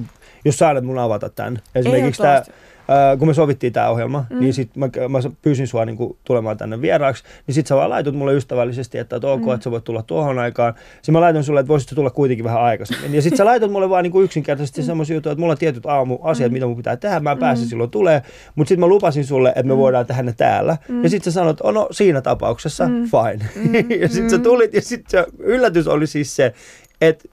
jos 0.46 0.58
sä 0.58 0.82
mun 0.82 0.98
avata 0.98 1.29
tämän. 1.29 1.62
Esimerkiksi 1.75 2.22
tää, 2.22 2.44
Ää, 2.88 3.18
kun 3.18 3.27
me 3.27 3.34
sovittiin 3.34 3.74
tämä 3.74 3.89
ohjelma, 3.89 4.25
mm. 4.30 4.39
Niin 4.39 4.54
sit 4.54 4.75
mä, 4.75 4.89
mä 5.10 5.20
pyysin 5.42 5.68
sua 5.68 5.86
niinku 5.86 6.18
tulemaan 6.24 6.58
tänne 6.58 6.82
vieraaksi, 6.82 7.24
niin 7.48 7.56
sit 7.56 7.68
sä 7.68 7.75
vaan 7.75 7.89
laitut 7.89 8.15
mulle 8.15 8.34
ystävällisesti, 8.34 8.98
että, 8.98 9.15
että 9.15 9.27
ok, 9.27 9.46
mm. 9.46 9.51
että 9.54 9.63
sä 9.63 9.72
voit 9.72 9.84
tulla 9.84 10.04
tuohon 10.04 10.39
aikaan. 10.39 10.74
Sitten 10.96 11.13
mä 11.13 11.22
laitoin 11.22 11.44
sulle, 11.44 11.60
että 11.60 11.68
voisit 11.68 11.89
tulla 11.96 12.10
kuitenkin 12.10 12.46
vähän 12.46 12.62
aikaisemmin. 12.62 13.15
Ja 13.15 13.22
sit 13.22 13.36
sä 13.36 13.46
laitot 13.46 13.72
mulle 13.72 13.89
vaan 13.89 14.04
niinku 14.04 14.22
yksinkertaisesti 14.22 14.82
mm. 14.82 14.86
semmoisia 14.86 15.13
juttuja, 15.15 15.32
että 15.32 15.39
mulla 15.39 15.51
on 15.51 15.58
tietyt 15.58 15.86
aamuasiat, 15.86 16.51
mm. 16.51 16.54
mitä 16.54 16.65
mun 16.65 16.77
pitää 16.77 16.98
tehdä, 16.98 17.20
mä 17.20 17.32
en 17.32 17.38
pääse 17.38 17.62
Mm. 17.63 17.68
silloin 17.70 17.89
tulee. 17.89 18.22
Mutta 18.56 18.70
sitten 18.70 18.80
mä 18.80 18.88
lupasin 18.88 19.25
sulle, 19.25 19.50
että 19.50 19.63
me 19.63 19.74
mm. 19.74 19.77
voidaan 19.80 20.06
tehdä 20.06 20.24
ne 20.24 20.34
täällä. 20.38 20.77
Mm. 20.89 21.04
Ja 21.04 21.10
sitten 21.10 21.34
sä 21.34 21.39
sanot, 21.39 21.62
oh, 21.62 21.74
no 21.74 21.88
siinä 21.92 22.22
tapauksessa, 22.22 22.88
mm. 22.88 22.94
Fine. 23.04 23.46
Mm. 23.56 24.01
ja 24.01 24.08
sitten 24.08 24.30
sä 24.30 24.38
Mm. 24.38 24.44
tulit 24.44 24.74
ja 24.74 24.82
sitten 24.82 25.25
yllätys 25.39 25.88
oli 25.88 26.08
siis 26.08 26.36
se, 26.36 26.54
että 27.01 27.30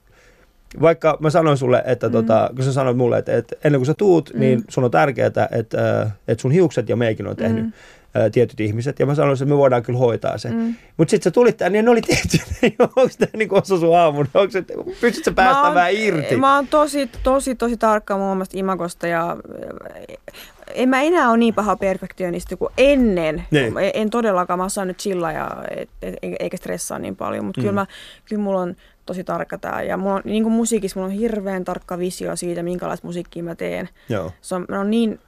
vaikka 0.81 1.17
mä 1.19 1.29
sanoin 1.29 1.57
sulle, 1.57 1.83
että 1.85 2.07
mm. 2.07 2.11
tota, 2.11 2.49
kun 2.55 2.65
sä 2.65 2.73
sanoit 2.73 2.97
mulle, 2.97 3.17
että, 3.17 3.37
että 3.37 3.55
ennen 3.63 3.79
kuin 3.79 3.85
sä 3.85 3.93
tuut, 3.93 4.31
mm. 4.33 4.39
niin 4.39 4.63
sun 4.69 4.83
on 4.83 4.91
tärkeää, 4.91 5.27
että, 5.27 5.49
äh, 6.01 6.13
että 6.27 6.41
sun 6.41 6.51
hiukset 6.51 6.89
ja 6.89 6.95
meikin 6.95 7.27
on 7.27 7.35
tehnyt 7.35 7.63
mm. 7.63 7.71
Mm. 8.15 8.31
tietyt 8.31 8.59
ihmiset. 8.59 8.99
Ja 8.99 9.05
mä 9.05 9.15
sanoin, 9.15 9.33
että 9.33 9.45
me 9.45 9.57
voidaan 9.57 9.83
kyllä 9.83 9.99
hoitaa 9.99 10.37
se. 10.37 10.49
Mm. 10.49 10.75
Mutta 10.97 11.11
sitten 11.11 11.23
sä 11.23 11.33
tulit 11.33 11.57
tänne 11.57 11.77
ja 11.77 11.83
ne 11.83 11.89
oli 11.89 12.01
tehty. 12.01 12.37
Onko 12.79 13.09
tämä 13.19 13.31
niin 13.33 13.53
osa 13.53 13.79
sun 13.79 13.97
aamun? 13.97 14.27
Onko 14.33 14.51
pystytkö 15.01 15.31
sä 15.31 15.31
päästä 15.31 15.61
oon- 15.61 15.75
vähän 15.75 15.93
irti? 15.93 16.37
Mä 16.37 16.55
oon 16.55 16.67
tosi, 16.67 17.09
tosi, 17.23 17.55
tosi 17.55 17.77
tarkka 17.77 18.17
mun 18.17 18.31
omasta 18.31 18.57
imagosta 18.57 19.07
ja 19.07 19.37
eh, 20.07 20.17
en 20.73 20.89
mä 20.89 21.01
enää 21.01 21.29
ole 21.29 21.37
niin 21.37 21.53
paha 21.53 21.75
perfektionisti 21.75 22.55
kuin 22.55 22.73
ennen. 22.77 23.43
Niin. 23.51 23.73
En, 23.93 24.09
todellakaan, 24.09 24.59
mä 24.59 24.65
osaan 24.65 24.87
nyt 24.87 24.97
chilla 24.97 25.31
ja 25.31 25.63
et, 25.77 25.89
et, 26.01 26.15
eikä 26.39 26.57
stressaa 26.57 26.99
niin 26.99 27.15
paljon, 27.15 27.45
mutta 27.45 27.61
mm. 27.61 27.63
kyllä, 27.63 27.73
mä, 27.73 27.85
kyllä 28.25 28.41
mulla 28.41 28.61
on 28.61 28.75
tosi 29.05 29.23
tarkka 29.23 29.57
tää. 29.57 29.83
Ja 29.83 29.97
mulla 29.97 30.15
on, 30.15 30.21
niin 30.25 30.43
kuin 30.43 30.53
musiikissa 30.53 30.99
mulla 30.99 31.13
on 31.13 31.19
hirveän 31.19 31.63
tarkka 31.63 31.97
visio 31.97 32.35
siitä, 32.35 32.63
minkälaista 32.63 33.07
musiikkia 33.07 33.43
mä 33.43 33.55
teen. 33.55 33.89
Joo. 34.09 34.31
Se 34.41 34.55
on, 34.55 34.65
on 34.69 34.91
niin 34.91 35.19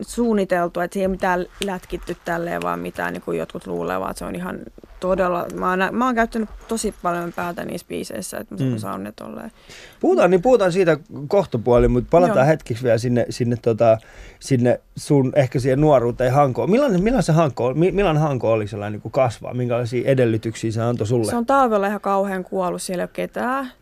suunniteltu, 0.00 0.80
että 0.80 0.94
se 0.94 1.00
ei 1.00 1.06
ole 1.06 1.10
mitään 1.12 1.46
lätkitty 1.64 2.16
tälleen, 2.24 2.62
vaan 2.62 2.80
mitään 2.80 3.12
niin 3.12 3.22
kuin 3.22 3.38
jotkut 3.38 3.66
luulevat. 3.66 4.16
Se 4.16 4.24
on 4.24 4.34
ihan 4.34 4.60
todella, 5.00 5.46
mä 5.54 5.70
oon, 5.70 5.78
mä 5.92 6.06
oon 6.06 6.14
käyttänyt 6.14 6.48
tosi 6.68 6.94
paljon 7.02 7.32
päätä 7.36 7.64
niissä 7.64 7.86
biiseissä, 7.88 8.38
että 8.38 8.54
mä 8.54 8.70
Mm. 8.70 8.78
saan 8.78 9.04
ne 9.04 9.12
tolleen. 9.12 9.52
Puhutaan, 10.00 10.30
niin 10.30 10.42
puhutaan 10.42 10.72
siitä 10.72 10.96
kohtapuoli, 11.28 11.88
mutta 11.88 12.08
palataan 12.10 12.38
Joo. 12.38 12.46
hetkeksi 12.46 12.82
vielä 12.84 12.98
sinne, 12.98 13.26
sinne, 13.30 13.56
tota, 13.62 13.98
sinne 14.40 14.80
sun 14.96 15.32
ehkä 15.36 15.58
siihen 15.58 15.80
nuoruuteen 15.80 16.32
Hankoon. 16.32 16.70
Millainen, 16.70 17.02
millainen 17.02 17.22
se 17.22 17.32
Hanko, 17.32 17.74
mi- 17.74 17.92
millainen 17.92 18.22
Hanko 18.22 18.52
oli 18.52 18.68
sellainen 18.68 18.92
niin 18.92 19.02
kuin 19.02 19.12
kasvaa? 19.12 19.54
Minkälaisia 19.54 20.10
edellytyksiä 20.10 20.70
se 20.70 20.82
antoi 20.82 21.06
sulle? 21.06 21.30
Se 21.30 21.36
on 21.36 21.46
talvella 21.46 21.86
ihan 21.86 22.00
kauhean 22.00 22.44
kuollut, 22.44 22.82
siellä 22.82 23.02
ei 23.02 23.04
ole 23.04 23.10
ketään. 23.12 23.72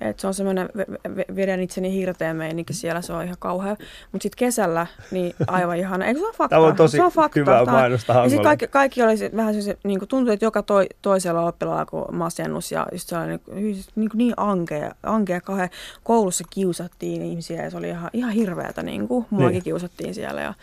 Et 0.00 0.18
se 0.20 0.26
on 0.26 0.34
semmoinen 0.34 0.68
ve- 0.76 1.08
ve- 1.08 1.36
vedän 1.36 1.60
itseni 1.60 1.92
hirteen 1.92 2.36
meininki 2.36 2.72
siellä, 2.72 3.02
se 3.02 3.12
on 3.12 3.24
ihan 3.24 3.36
kauhea. 3.38 3.76
Mutta 4.12 4.22
sitten 4.22 4.38
kesällä, 4.38 4.86
niin 5.10 5.34
aivan 5.46 5.76
ihana. 5.76 6.04
Eikö 6.06 6.20
se 6.20 6.26
on 6.26 6.32
fakta? 6.34 6.56
Tämä 6.56 6.66
on 6.66 6.76
tosi 6.76 6.96
se 6.96 7.02
on 7.04 7.12
fakta. 7.12 7.40
hyvää 7.40 7.64
mainosta 7.64 7.94
Ja 7.94 7.98
sitten 7.98 8.14
Hangolle. 8.14 8.42
kaikki, 8.44 8.66
kaikki 8.68 9.02
oli 9.02 9.14
vähän 9.36 9.62
se, 9.62 9.76
niin 9.84 9.98
kuin 9.98 10.08
tuntui, 10.08 10.34
että 10.34 10.44
joka 10.46 10.62
toi, 10.74 10.86
toisella 11.02 11.46
oppilaalla 11.46 11.86
kuin 11.86 12.04
masennus 12.16 12.72
ja 12.72 12.86
just 12.92 13.08
sellainen 13.08 13.40
niin, 13.52 13.76
niin, 13.96 14.10
niin 14.14 14.34
ankea, 14.36 14.94
ankea 15.02 15.40
kauhean. 15.40 15.68
Koulussa 16.04 16.44
kiusattiin 16.50 17.22
ihmisiä 17.22 17.62
ja 17.62 17.70
se 17.70 17.76
oli 17.76 17.88
ihan, 17.88 18.10
ihan 18.12 18.32
hirveätä. 18.32 18.82
Niin 18.82 19.08
kuin. 19.08 19.26
Muakin 19.30 19.52
Niin. 19.52 19.62
kiusattiin 19.64 20.14
siellä 20.14 20.40
ja 20.40 20.54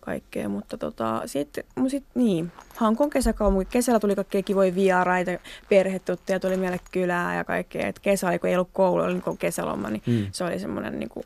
kaikkea, 0.00 0.48
mutta 0.48 0.78
tota, 0.78 1.22
sitten 1.26 1.64
sit, 1.88 2.04
niin, 2.14 2.52
Hankon 2.76 3.10
kesäkaupunki. 3.10 3.68
Kesällä 3.72 4.00
tuli 4.00 4.14
kaikkea 4.14 4.42
kivoja 4.42 4.74
vieraita, 4.74 5.30
perhetuttuja 5.68 6.40
tuli 6.40 6.56
meille 6.56 6.80
kylään 6.92 7.36
ja 7.36 7.44
kaikkea. 7.44 7.86
Et 7.86 7.98
kesä 7.98 8.28
oli, 8.28 8.38
kun 8.38 8.48
ei 8.50 8.56
ollut 8.56 8.70
koulu, 8.72 9.02
oli 9.02 9.12
niin 9.14 9.38
kesäloma, 9.38 9.90
niin 9.90 10.02
Mm. 10.06 10.26
se 10.32 10.44
oli 10.44 10.58
semmoinen 10.58 10.98
niin 10.98 11.08
kuin 11.08 11.24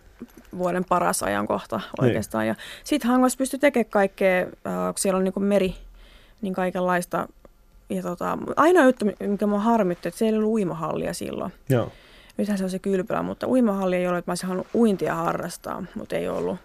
vuoden 0.59 0.85
paras 0.85 1.23
ajankohta 1.23 1.81
oikeastaan. 2.01 2.47
Ja 2.47 2.55
sitten 2.85 3.11
Hangossa 3.11 3.37
pystyi 3.37 3.59
tekemään 3.59 3.91
kaikkea, 3.91 4.41
äh, 4.41 4.47
kun 4.87 4.95
siellä 4.97 5.19
on 5.19 5.25
niin 5.25 5.35
kuin 5.35 5.45
meri, 5.45 5.75
niin 6.43 6.55
kaikenlaista. 6.55 7.29
Ja 7.97 8.03
tota, 8.03 8.39
ainoa 8.57 8.85
juttu, 8.85 9.05
mikä 9.27 9.47
mua 9.47 9.59
harmitti, 9.61 10.09
että 10.09 10.19
siellä 10.19 10.35
ei 10.37 10.39
ollut 10.39 10.53
uimahallia 10.53 11.15
silloin. 11.15 11.53
Joo. 11.69 11.93
Nythän 12.37 12.59
se 12.59 12.65
on 12.65 12.71
se 12.71 12.79
kylpylä, 12.79 13.23
mutta 13.23 13.47
uimahalli 13.49 13.97
ei 13.97 14.07
ollut, 14.07 14.19
että 14.19 14.31
mä 14.31 14.33
olisin 14.33 14.49
halunnut 14.49 14.75
uintia 14.75 15.15
harrastaa, 15.15 15.85
mutta 15.95 16.17
ei 16.17 16.29
ollut. 16.29 16.57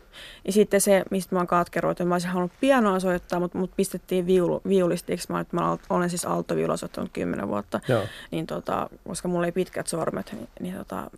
Ja 0.45 0.51
sitten 0.53 0.81
se, 0.81 1.03
mistä 1.11 1.35
mä 1.35 1.39
oon 1.39 1.47
katkeroitu, 1.47 2.05
mä 2.05 2.15
olisin 2.15 2.29
halunnut 2.29 2.51
pianoa 2.61 2.99
soittaa, 2.99 3.39
mutta 3.39 3.57
mut 3.57 3.71
pistettiin 3.75 4.25
viulu, 4.27 4.61
viulistiksi. 4.67 5.31
Mä, 5.31 5.45
mä 5.51 5.77
olen 5.89 6.09
siis 6.09 6.25
alttoviulua 6.25 6.77
soittanut 6.77 7.09
kymmenen 7.13 7.47
vuotta, 7.47 7.79
Joo. 7.87 8.03
niin 8.31 8.47
tota, 8.47 8.89
koska 9.07 9.27
mulla 9.27 9.45
ei 9.45 9.51
pitkät 9.51 9.87
sormet, 9.87 10.31
niin, 10.33 10.47
niin 10.59 10.75
tota, 10.75 11.09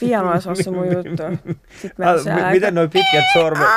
piano 0.00 0.32
olisi 0.32 0.48
ollut 0.48 0.64
se 0.64 0.70
mun 0.70 0.86
juttu. 0.96 1.22
Sitten 1.82 2.04
mä 2.06 2.10
Ah, 2.10 2.20
se 2.22 2.34
mi- 2.34 2.40
aika- 2.40 2.50
miten 2.54 2.74
nuo 2.74 2.88
pitkät 2.88 3.24
sormet, 3.32 3.68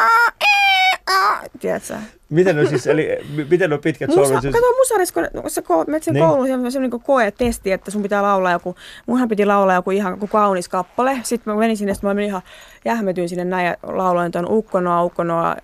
Tiedätkö? 1.59 1.93
miten 2.29 2.55
nuo 2.55 2.65
siis, 2.65 2.87
eli 2.87 3.17
mi- 3.35 3.47
miten 3.49 3.69
nuo 3.69 3.79
pitkät 3.79 4.09
Musa, 4.09 4.23
sormet, 4.23 4.41
siis, 4.41 4.53
kato 4.55 4.65
musarissa, 4.77 5.13
kun 5.13 5.49
sä 5.49 5.61
ko, 5.61 5.83
menet 5.87 6.03
sen 6.03 6.13
Niin. 6.13 6.25
kouluun, 6.25 6.45
siellä 6.47 6.65
on 6.65 6.71
semmoinen 6.71 6.99
koe, 6.99 7.31
testi, 7.31 7.71
että 7.71 7.91
sun 7.91 8.01
pitää 8.03 8.21
laulaa 8.21 8.51
joku, 8.51 8.75
munhan 9.05 9.29
piti 9.29 9.45
laulaa 9.45 9.75
joku 9.75 9.91
ihan 9.91 10.13
joku 10.13 10.27
kaunis 10.27 10.69
kappale. 10.69 11.17
Sitten 11.23 11.53
mä 11.53 11.59
menin 11.59 11.77
sinne, 11.77 11.93
sitten 11.93 12.07
mä 12.09 12.13
menin 12.13 12.27
ihan 12.29 12.41
jähmetyin 12.85 13.29
sinne 13.29 13.45
näin 13.45 13.67
ja 13.67 13.75
lauloin 13.83 14.31
ton 14.31 14.45
ukkonoa, 14.51 15.03
ukkonoa, 15.03 15.55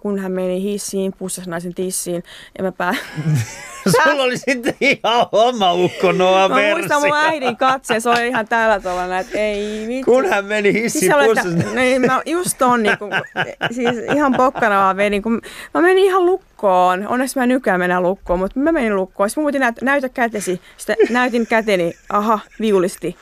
kun 0.00 0.18
hän 0.18 0.32
meni 0.32 0.62
hissiin, 0.62 1.12
pussas 1.18 1.46
naisen 1.48 1.74
tissiin. 1.74 2.22
Ja 2.58 2.64
mä 2.64 2.72
pää... 2.72 2.94
sulla 4.04 4.22
oli 4.22 4.38
sitten 4.38 4.74
ihan 4.80 5.26
oma 5.32 5.72
ukkonoa 5.74 6.48
Mä 6.48 6.54
muistan 6.54 7.00
mun 7.02 7.10
versio. 7.10 7.28
äidin 7.30 7.56
katse, 7.56 8.00
se 8.00 8.10
oli 8.10 8.28
ihan 8.28 8.48
tällä 8.48 8.80
tavalla, 8.80 9.18
että 9.18 9.38
ei 9.38 9.84
vitsi. 9.88 10.02
Kun 10.10 10.26
hän 10.26 10.44
meni 10.44 10.72
hissiin 10.72 10.90
Siis 11.00 11.12
se 11.20 11.26
pussassa. 11.26 11.74
niin, 11.74 12.06
mä 12.06 12.22
just 12.26 12.58
ton, 12.58 12.82
niin 12.82 12.98
kuin, 12.98 13.12
siis 13.70 13.96
ihan 14.14 14.34
pokkana 14.36 14.79
vaan 14.80 14.96
vedin, 14.96 15.22
kun 15.22 15.42
mä 15.74 15.80
menin 15.80 16.04
ihan 16.04 16.26
lukkoon. 16.26 17.06
Onneksi 17.08 17.38
mä 17.38 17.42
en 17.42 17.48
nykyään 17.48 17.80
mennä 17.80 18.00
lukkoon, 18.00 18.38
mutta 18.38 18.60
mä 18.60 18.72
menin 18.72 18.96
lukkoon. 18.96 19.30
Sitten 19.30 19.42
mä 19.42 19.44
voitin 19.44 19.60
näytä, 19.60 19.84
näytä 19.84 20.08
kätesi. 20.08 20.60
Sitten 20.76 20.96
näytin 21.10 21.46
käteni, 21.46 21.94
aha, 22.08 22.38
viulisti. 22.60 23.16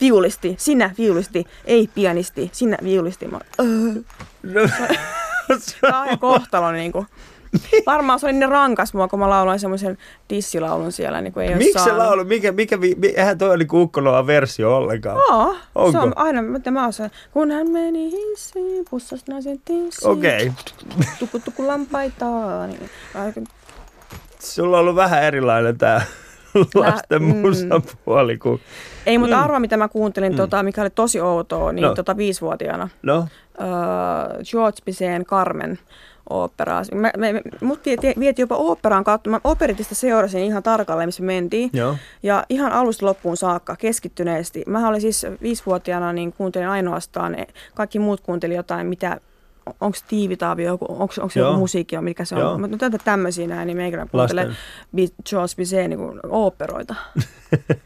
Viulisti, 0.00 0.54
sinä 0.58 0.90
viulisti, 0.98 1.46
ei 1.64 1.88
pianisti, 1.94 2.50
sinä 2.52 2.78
viulisti. 2.84 3.28
Mä, 3.28 3.38
öö, 3.60 4.02
No, 5.48 5.58
kauhean 5.90 6.18
kohtalo 6.18 6.72
niin 6.72 6.92
kuin. 6.92 7.06
Varmaan 7.86 8.20
se 8.20 8.26
oli 8.26 8.32
niin 8.32 8.48
rankas 8.48 8.94
mua, 8.94 9.08
kun 9.08 9.18
mä 9.18 9.30
lauloin 9.30 9.60
semmoisen 9.60 9.98
dissilaulun 10.30 10.92
siellä, 10.92 11.20
niin 11.20 11.32
kuin 11.32 11.46
ei 11.46 11.54
Miksi 11.54 11.84
se 11.84 11.92
laulu? 11.92 12.24
Mikä, 12.24 12.52
mikä, 12.52 12.80
vi- 12.80 12.94
mi- 12.98 13.14
eihän 13.16 13.38
toi 13.38 13.48
ole 13.48 13.56
niinku 13.56 13.82
ukkonoa 13.82 14.26
versio 14.26 14.76
ollenkaan. 14.76 15.16
Joo, 15.16 15.52
se 15.52 15.58
Onko? 15.74 15.98
on 15.98 16.12
aina, 16.16 16.42
mitä 16.42 16.70
mä 16.70 16.86
osaan. 16.86 17.10
Kun 17.32 17.50
hän 17.50 17.70
meni 17.70 18.10
hissiin, 18.12 18.84
pussas 18.90 19.24
naisen 19.28 19.60
tissiin. 19.64 20.10
Okei. 20.10 20.52
Tuku 21.18 21.38
tuku 21.38 21.66
lampaita. 21.66 22.26
Niin, 22.66 22.90
aika- 23.14 23.40
Sulla 24.38 24.76
on 24.76 24.80
ollut 24.80 24.96
vähän 24.96 25.22
erilainen 25.22 25.78
tää 25.78 26.02
lasten 26.74 27.22
mm. 27.22 27.36
musan 27.36 27.82
puoli 28.04 28.38
kuin... 28.38 28.60
Ei, 29.06 29.18
mutta 29.18 29.36
Mm. 29.36 29.40
mm. 29.40 29.44
arva, 29.44 29.60
mitä 29.60 29.76
mä 29.76 29.88
kuuntelin, 29.88 30.32
mm. 30.32 30.36
tota, 30.36 30.62
mikä 30.62 30.80
oli 30.82 30.90
tosi 30.90 31.20
outoa, 31.20 31.72
niin 31.72 31.82
No. 31.82 31.94
tota, 31.94 32.16
viisivuotiaana. 32.16 32.88
No, 33.02 33.26
Öö, 33.60 34.44
George 34.50 34.78
Bizet 34.84 35.26
Carmen 35.26 35.78
oopperaa. 36.30 36.82
Mä, 36.94 37.10
me, 37.16 37.42
mut 37.60 37.80
vie- 37.86 37.96
tie- 37.96 38.14
vietiin 38.18 38.42
jopa 38.44 38.56
oopperaan 38.56 39.04
kautta. 39.04 39.30
Mä 39.30 39.40
operitista 39.44 39.94
seurasin 39.94 40.42
ihan 40.44 40.62
tarkalleen, 40.62 41.08
missä 41.08 41.22
me 41.22 41.32
mentiin. 41.32 41.70
joo. 41.72 41.96
Ja 42.22 42.44
ihan 42.48 42.72
alusta 42.72 43.06
loppuun 43.06 43.36
saakka, 43.36 43.76
keskittyneesti. 43.76 44.62
Mä 44.66 44.88
olin 44.88 45.00
siis 45.00 45.26
viisivuotiaana, 45.42 46.12
niin 46.12 46.32
kuuntelin 46.32 46.68
ainoastaan, 46.68 47.36
kaikki 47.74 47.98
muut 47.98 48.20
kuunteli 48.20 48.54
jotain, 48.54 48.86
mitä, 48.86 49.20
onko 49.80 49.98
tiivitaavi, 50.08 50.64
joku, 50.64 50.86
onko, 50.88 51.30
se 51.30 51.40
joku 51.40 51.58
musiikki, 51.58 52.00
mikä 52.00 52.24
se 52.24 52.36
Joo. 52.36 52.52
on. 52.52 52.60
Mutta 52.60 52.76
tätä 52.78 52.98
tämmöisiä 53.04 53.46
näin, 53.46 53.66
niin 53.66 53.76
meikä 53.76 54.06
kuuntelee 54.10 54.50
George 55.30 55.54
Bizet 55.56 55.88
niin 55.88 55.98
kuin 55.98 56.20
oopperoita. 56.28 56.94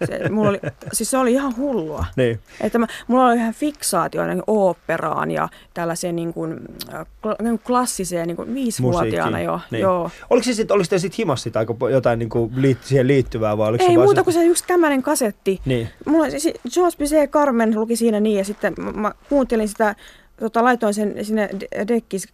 Se, 0.07 0.29
mulla 0.29 0.49
oli, 0.49 0.61
siis 0.93 1.11
se 1.11 1.19
oli 1.19 1.33
ihan 1.33 1.57
hullua. 1.57 2.05
Niin. 2.17 2.41
Että 2.61 2.79
mä, 2.79 2.87
mulla 3.09 3.27
oli 3.27 3.37
ihan 3.37 3.55
fiksaatio 3.55 4.27
niin 4.27 4.43
oopperaan 4.47 5.31
ja 5.31 5.49
tällaiseen 5.75 6.17
niin 6.17 6.33
kuin, 6.33 6.61
äh, 6.95 7.07
niin 7.25 7.59
kuin 7.59 7.61
klassiseen 7.67 8.27
niin 8.29 8.37
kuin 8.37 8.55
viisivuotiaana 8.55 9.41
jo. 9.41 9.61
niin. 9.71 9.81
Joo. 9.81 10.11
Oliko 10.31 10.45
se 10.45 10.55
sitten, 10.55 10.75
oliko 10.75 10.87
te 10.91 10.99
sit 10.99 11.19
himassa 11.19 11.43
sit 11.43 11.57
aika 11.57 11.73
po- 11.73 11.91
jotain 11.91 12.19
niinku 12.19 12.51
liit, 12.57 12.79
siihen 12.85 13.07
liittyvää 13.07 13.59
vai 13.59 13.69
oliko 13.69 13.85
se 13.85 13.91
Ei 13.91 13.97
vaan 13.97 14.07
muuta 14.07 14.21
se, 14.21 14.25
kuin 14.25 14.35
se 14.35 14.45
yksi 14.45 14.65
kämänen 14.67 15.03
kasetti. 15.03 15.61
Niin. 15.65 15.89
Mulla 16.07 16.31
siis 16.31 16.49
George 16.75 16.97
Bizet 16.99 17.31
Carmen 17.31 17.75
luki 17.75 17.97
siinä 17.97 18.21
niin 18.21 18.39
ja 18.39 18.45
sitten 18.45 18.75
mä, 18.79 18.93
mä 18.93 19.13
kuuntelin 19.29 19.69
sitä, 19.69 19.95
tota, 20.41 20.65
laitoin 20.65 20.95
sen 20.95 21.25
sinne 21.25 21.49
de- 21.61 21.89
dekkis, 21.89 22.29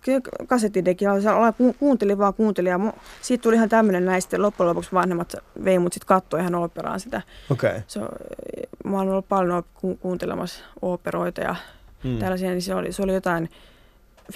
kasettidekkiin, 0.47 1.11
ku, 1.59 1.73
kuuntelin 1.79 2.19
vaan 2.19 2.35
kuuntelin 2.35 2.71
ja 2.71 2.79
mu, 2.79 2.93
siitä 3.23 3.43
tuli 3.43 3.57
ihan 3.57 3.69
tämmöinen 3.69 4.05
näistä 4.05 4.43
loppujen 4.43 4.69
lopuksi 4.69 4.93
vanhemmat 4.93 5.35
vei 5.65 5.79
mut 5.79 5.93
sitten 5.93 6.07
katsoa 6.09 6.41
ihan 6.41 6.55
operaan 6.55 7.01
sitä. 7.01 7.23
Okay. 7.51 7.81
Se, 7.87 8.01
mä 8.85 8.97
oon 8.99 9.09
ollut 9.09 9.29
paljon 9.29 9.65
ku, 9.75 9.97
kuuntelemassa 9.97 10.65
operoita 10.83 11.41
ja 11.41 11.57
Mm. 12.05 12.19
tällaisia, 12.19 12.51
niin 12.51 12.63
se 12.63 12.75
oli, 12.75 12.93
se 12.93 13.03
oli 13.03 13.15
jotain, 13.15 13.51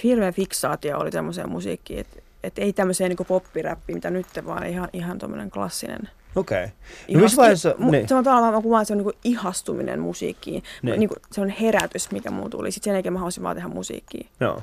hirveä 0.03 0.31
fiksaatio 0.31 0.99
oli 0.99 1.11
tämmöiseen 1.11 1.49
musiikkiin, 1.49 1.99
että 1.99 2.19
et 2.43 2.59
ei 2.59 2.73
tämmöiseen 2.73 3.09
niin 3.09 3.27
poppiräppiin, 3.27 3.97
mitä 3.97 4.09
nyt, 4.09 4.25
vaan 4.45 4.67
ihan, 4.67 4.89
ihan 4.93 5.17
tämmöinen 5.19 5.51
klassinen. 5.51 6.09
Okei. 6.35 6.63
Okay. 6.63 6.75
No 7.13 7.19
missä 7.19 7.37
vaiheessa, 7.37 7.75
niin. 7.77 8.07
Se 8.07 8.15
on 8.15 8.23
tavallaan, 8.23 8.53
mä 8.53 8.61
kuvaan, 8.61 8.85
se 8.85 8.93
on 8.93 8.97
niin 8.97 9.17
ihastuminen 9.23 9.99
musiikkiin. 9.99 10.63
Niin. 10.63 10.91
Niin. 10.91 10.99
Niin 10.99 11.09
kuin, 11.09 11.19
se 11.31 11.41
on 11.41 11.49
herätys, 11.49 12.11
mikä 12.11 12.31
muu 12.31 12.49
tuli. 12.49 12.71
Sitten 12.71 12.91
sen 12.91 12.93
jälkeen 12.93 13.13
mä 13.13 13.19
halusin 13.19 13.43
vaan 13.43 13.55
tehdä 13.55 13.69
musiikkia. 13.69 14.27
Joo. 14.39 14.61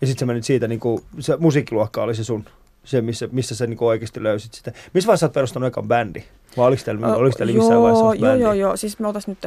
Ja 0.00 0.06
sitten 0.06 0.20
sä 0.20 0.26
menit 0.26 0.44
siitä, 0.44 0.68
niinku, 0.68 1.04
se 1.18 1.36
musiikkiluokka 1.36 2.02
oli 2.02 2.14
se 2.14 2.24
sun, 2.24 2.44
se 2.84 3.00
missä, 3.00 3.28
missä 3.32 3.54
sä 3.54 3.66
niinku 3.66 3.86
oikeasti 3.86 4.22
löysit 4.22 4.54
sitä. 4.54 4.72
Missä 4.94 5.06
vaiheessa 5.06 5.20
sä 5.20 5.26
oot 5.26 5.32
perustanut 5.32 5.66
ekan 5.66 5.88
bändi? 5.88 6.24
Vai 6.56 6.66
oliko 6.66 6.82
teillä, 6.84 7.16
oliko 7.16 7.36
teillä 7.38 7.54
missään 7.54 7.80
vaiheessa 7.82 8.04
joo, 8.04 8.12
semmoista 8.12 8.42
joo, 8.42 8.54
joo, 8.54 8.68
joo. 8.68 8.76
Siis 8.76 8.98
me 8.98 9.06
oltais 9.06 9.26
nyt... 9.26 9.38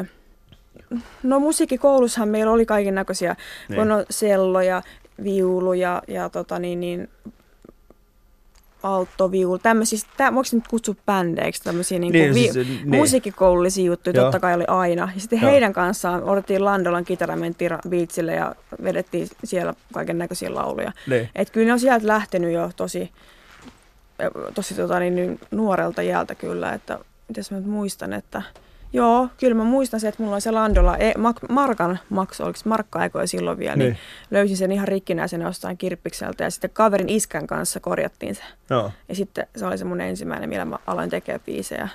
No 1.23 1.39
musiikkikoulussahan 1.39 2.29
meillä 2.29 2.51
oli 2.51 2.65
kaiken 2.65 2.95
näköisiä, 2.95 3.35
Niin. 3.69 3.77
kun 3.77 3.91
on 3.91 4.05
selloja, 4.09 4.81
viuluja 5.23 6.01
ja 6.07 6.29
tota 6.29 6.59
niin, 6.59 6.79
niin 6.79 7.09
alttoviulu, 8.83 9.57
tämmöisiä, 9.57 9.99
tä, 10.17 10.33
voiko 10.33 10.49
nyt 10.51 10.67
kutsua 10.67 10.95
bändeiksi, 11.05 11.63
tämmöisiä 11.63 11.99
niin, 11.99 12.13
Niin, 12.13 12.35
vi, 12.35 12.49
siis, 12.53 12.67
niin. 12.67 12.89
musiikkikoulullisia 12.89 13.85
juttuja 13.85 14.15
Joo. 14.15 14.25
totta 14.25 14.39
kai 14.39 14.53
oli 14.53 14.63
aina. 14.67 15.09
Ja 15.15 15.21
sitten 15.21 15.41
Joo. 15.41 15.51
heidän 15.51 15.73
kanssaan 15.73 16.23
odotettiin 16.23 16.65
Landolan 16.65 17.05
kitara, 17.05 17.35
mentiin 17.35 17.71
biitsille 17.89 18.33
ja 18.33 18.55
vedettiin 18.83 19.27
siellä 19.43 19.73
kaiken 19.93 20.17
näköisiä 20.17 20.55
lauluja. 20.55 20.91
Niin. 21.07 21.29
Et 21.35 21.49
kyllä 21.49 21.67
ne 21.67 21.73
on 21.73 21.79
sieltä 21.79 22.07
lähtenyt 22.07 22.53
jo 22.53 22.69
tosi, 22.75 23.11
tosi 24.55 24.73
tota, 24.73 24.99
niin, 24.99 25.15
niin, 25.15 25.39
nuorelta 25.51 26.01
jäältä 26.01 26.35
kyllä, 26.35 26.73
että 26.73 26.99
mitäs 27.27 27.51
mä 27.51 27.57
nyt 27.57 27.67
muistan, 27.67 28.13
että 28.13 28.41
joo, 28.93 29.27
kyllä 29.39 29.53
mä 29.53 29.63
muistan 29.63 29.99
se, 29.99 30.07
että 30.07 30.23
mulla 30.23 30.35
on 30.35 30.41
se 30.41 30.51
Landola, 30.51 30.97
e, 30.97 31.11
Mak- 31.11 31.53
Markan 31.53 31.99
maksu, 32.09 32.43
oliko 32.43 32.59
se 32.59 32.69
markka-aikoja 32.69 33.27
silloin 33.27 33.57
vielä, 33.57 33.75
niin. 33.75 33.89
Niin. 33.89 33.97
löysin 34.31 34.57
sen 34.57 34.71
ihan 34.71 34.87
rikkinäisen 34.87 35.41
jostain 35.41 35.77
kirppikseltä 35.77 36.43
ja 36.43 36.49
sitten 36.49 36.69
kaverin 36.73 37.09
iskän 37.09 37.47
kanssa 37.47 37.79
korjattiin 37.79 38.35
se. 38.35 38.43
Joo. 38.69 38.91
Ja 39.09 39.15
sitten 39.15 39.47
se 39.55 39.65
oli 39.65 39.77
se 39.77 39.85
mun 39.85 40.01
ensimmäinen, 40.01 40.49
millä 40.49 40.65
mä 40.65 40.77
aloin 40.87 41.09
tekemään 41.09 41.41
biisejä. 41.45 41.89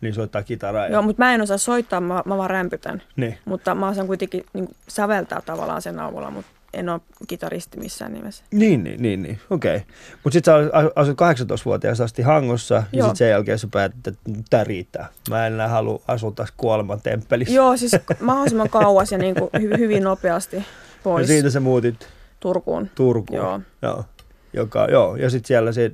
Niin 0.00 0.14
soittaa 0.14 0.42
kitaraa. 0.42 0.84
Ja... 0.84 0.92
Joo, 0.92 1.02
mutta 1.02 1.22
mä 1.22 1.34
en 1.34 1.42
osaa 1.42 1.58
soittaa, 1.58 2.00
mä, 2.00 2.22
mä 2.24 2.36
vaan 2.36 2.50
rämpytän. 2.50 3.02
Niin. 3.16 3.38
Mutta 3.44 3.74
mä 3.74 3.88
osaan 3.88 4.06
kuitenkin 4.06 4.44
niin 4.52 4.68
säveltää 4.88 5.40
tavallaan 5.40 5.82
sen 5.82 6.00
avulla, 6.00 6.30
mutta 6.30 6.50
en 6.74 6.88
ole 6.88 7.00
kitaristi 7.28 7.78
missään 7.78 8.12
nimessä. 8.12 8.44
Niin, 8.52 8.84
niin, 8.84 9.02
niin, 9.02 9.22
niin. 9.22 9.38
okei. 9.50 9.76
Okay. 9.76 9.88
Mutta 10.24 10.34
sitten 10.34 10.54
sä 10.54 10.70
asut 10.96 11.18
18-vuotiaasta 11.20 12.04
asti 12.04 12.22
Hangossa 12.22 12.74
ja 12.74 12.82
Joo. 12.92 13.06
sitten 13.06 13.16
sen 13.16 13.30
jälkeen 13.30 13.58
sä 13.58 13.68
päätit, 13.70 14.06
että 14.06 14.20
tämä 14.50 14.64
riittää. 14.64 15.08
Mä 15.30 15.46
en 15.46 15.52
enää 15.52 15.68
halua 15.68 16.00
asua 16.08 16.30
taas 16.30 16.52
kuoleman 16.56 17.00
temppelissä. 17.00 17.54
Joo, 17.54 17.76
siis 17.76 17.96
mahdollisimman 18.20 18.70
kauas 18.70 19.12
ja 19.12 19.18
niin 19.18 19.34
kuin 19.34 19.50
hy- 19.56 19.78
hyvin 19.78 20.02
nopeasti 20.02 20.56
ja 20.56 20.62
pois 21.02 21.26
siitä 21.26 21.50
sä 21.50 21.60
muutit 21.60 22.08
Turkuun. 22.40 22.90
Turkuun. 22.94 23.40
Joo. 23.40 23.60
Joo. 23.82 24.04
Joka, 24.52 24.86
joo. 24.90 25.16
Ja 25.16 25.30
sitten 25.30 25.48
siellä 25.48 25.72
se, 25.72 25.90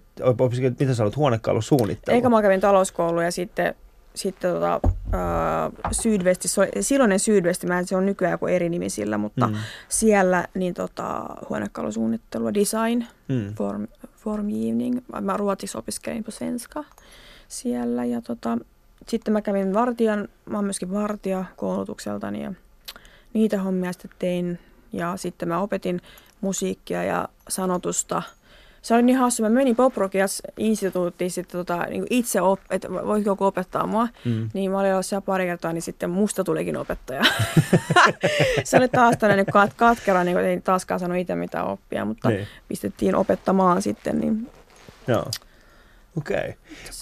mitä 0.81 0.95
sä 0.95 1.03
olet 1.03 1.17
huonekalusuunnittelua? 1.17 2.17
Eikä 2.17 2.29
mä 2.29 2.43
kävin 2.43 2.61
talouskoulu 2.61 3.21
ja 3.21 3.31
sitten, 3.31 3.75
sitten 4.15 4.53
tota, 4.53 4.75
äh, 5.15 5.91
Sydvesti, 5.93 6.49
se 6.49 6.61
oli, 6.61 6.69
silloinen 6.81 7.19
Sydvesti, 7.21 7.67
mä 7.67 7.79
en, 7.79 7.87
se 7.87 7.97
on 7.97 8.07
nykyään 8.07 8.33
joku 8.33 8.47
eri 8.47 8.69
nimi 8.69 8.91
sillä, 8.91 9.19
mutta 9.19 9.47
Mm. 9.47 9.55
siellä 9.89 10.49
niin 10.55 10.75
tota, 10.75 11.25
huonekalusuunnittelua, 11.49 12.55
design, 12.55 13.05
Mm. 13.29 13.55
form, 13.55 13.87
formgivning. 14.17 14.99
Mä 15.21 15.37
ruotsiksi 15.37 15.79
opiskelin 15.79 16.25
på 16.25 16.31
svenska 16.31 16.85
siellä 17.49 18.05
ja 18.05 18.21
tota, 18.21 18.59
sitten 19.09 19.33
mä 19.33 19.43
kävin 19.43 19.75
vartijan, 19.75 20.29
mä 20.47 20.59
oon 20.59 20.65
myöskin 20.65 20.93
vartija 20.93 21.45
koulutukseltani 21.57 22.43
ja 22.43 22.53
niitä 23.33 23.63
hommia 23.63 23.93
sitten 23.93 24.11
tein 24.19 24.59
ja 24.93 25.17
sitten 25.17 25.49
mä 25.49 25.59
opetin 25.61 26.01
musiikkia 26.41 27.05
ja 27.05 27.29
sanotusta. 27.49 28.23
Se 28.85 28.95
oli 28.95 29.03
niin 29.03 29.17
hauska, 29.19 29.43
mä 29.43 29.49
menin 29.49 29.77
Poprokias 29.77 30.43
instituuttiin 30.57 31.31
sitten 31.31 31.59
tota, 31.59 31.87
niin 31.87 32.07
itse, 32.11 32.41
op, 32.41 32.61
että 32.71 32.91
voitko 32.91 33.31
joku 33.31 33.45
opettaa 33.45 33.87
mua. 33.87 34.09
Mm. 34.25 34.49
Niin 34.55 34.71
mä 34.71 34.81
olin 34.81 34.93
ollut 34.93 35.07
siellä 35.07 35.21
pari 35.27 35.45
kertaa, 35.47 35.73
niin 35.73 35.83
sitten 35.83 36.11
musta 36.11 36.45
tulikin 36.45 36.77
opettaja. 36.77 37.23
se 38.65 38.77
oli 38.77 38.89
taas 38.89 39.17
tällainen 39.17 39.47
kat- 39.47 39.73
katkera, 39.77 40.25
niin 40.25 40.39
ei 40.39 40.61
taaskaan 40.61 41.01
sano 41.01 41.15
itse 41.15 41.35
mitä 41.35 41.65
oppia, 41.65 42.05
mutta 42.05 42.29
Niin. 42.29 42.47
pistettiin 42.69 43.15
opettamaan 43.15 43.83
sitten. 43.83 44.21
Niin 44.21 44.51
Joo. 45.09 45.25
Okei. 46.19 46.55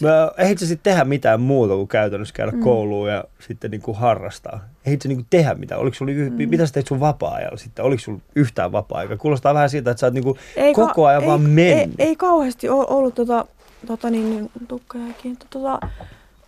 Okay. 0.03 0.31
Ehdit 0.39 0.59
sä 0.59 0.67
sitten 0.67 0.93
tehdä 0.93 1.05
mitään 1.05 1.41
muuta 1.41 1.75
kuin 1.75 1.89
käytännössä 1.89 2.35
käydä 2.35 2.53
mm. 2.53 2.61
Kouluun 2.61 3.11
ja 3.11 3.25
sitten 3.41 3.71
niinku 3.71 3.93
harrastaa? 3.93 4.69
Ehdit 4.87 5.03
sä 5.03 5.09
niinku 5.09 5.27
tehdä 5.31 5.55
mitään? 5.55 5.81
Oliko 5.81 5.95
sulla, 5.95 6.13
mm. 6.13 6.49
Mitä 6.49 6.67
sä 6.67 6.73
teit 6.73 6.87
sun 6.87 7.01
vapaa-ajalla 7.01 7.57
sitten? 7.57 7.85
Oliko 7.85 8.01
sulla 8.01 8.21
yhtään 8.35 8.73
vapaa-aikaa? 8.73 9.17
Kuulostaa 9.17 9.55
vähän 9.55 9.71
siltä, 9.71 9.91
että 9.91 10.01
sä 10.01 10.07
oot 10.07 10.15
niinku 10.15 10.39
ei, 10.57 10.75
ka- 10.75 10.87
koko 10.87 11.07
ajan 11.07 11.23
ei, 11.23 11.29
vaan 11.29 11.41
ei, 11.41 11.77
mennyt. 11.77 12.01
ei, 12.01 12.17
kauheasti 12.17 12.69
o- 12.69 12.87
ollut 12.89 13.15
tota, 13.15 13.47
tota 13.87 14.11
niin, 14.11 14.31
niin 14.31 14.51
tukkajakin, 14.69 15.37
tota, 15.51 15.81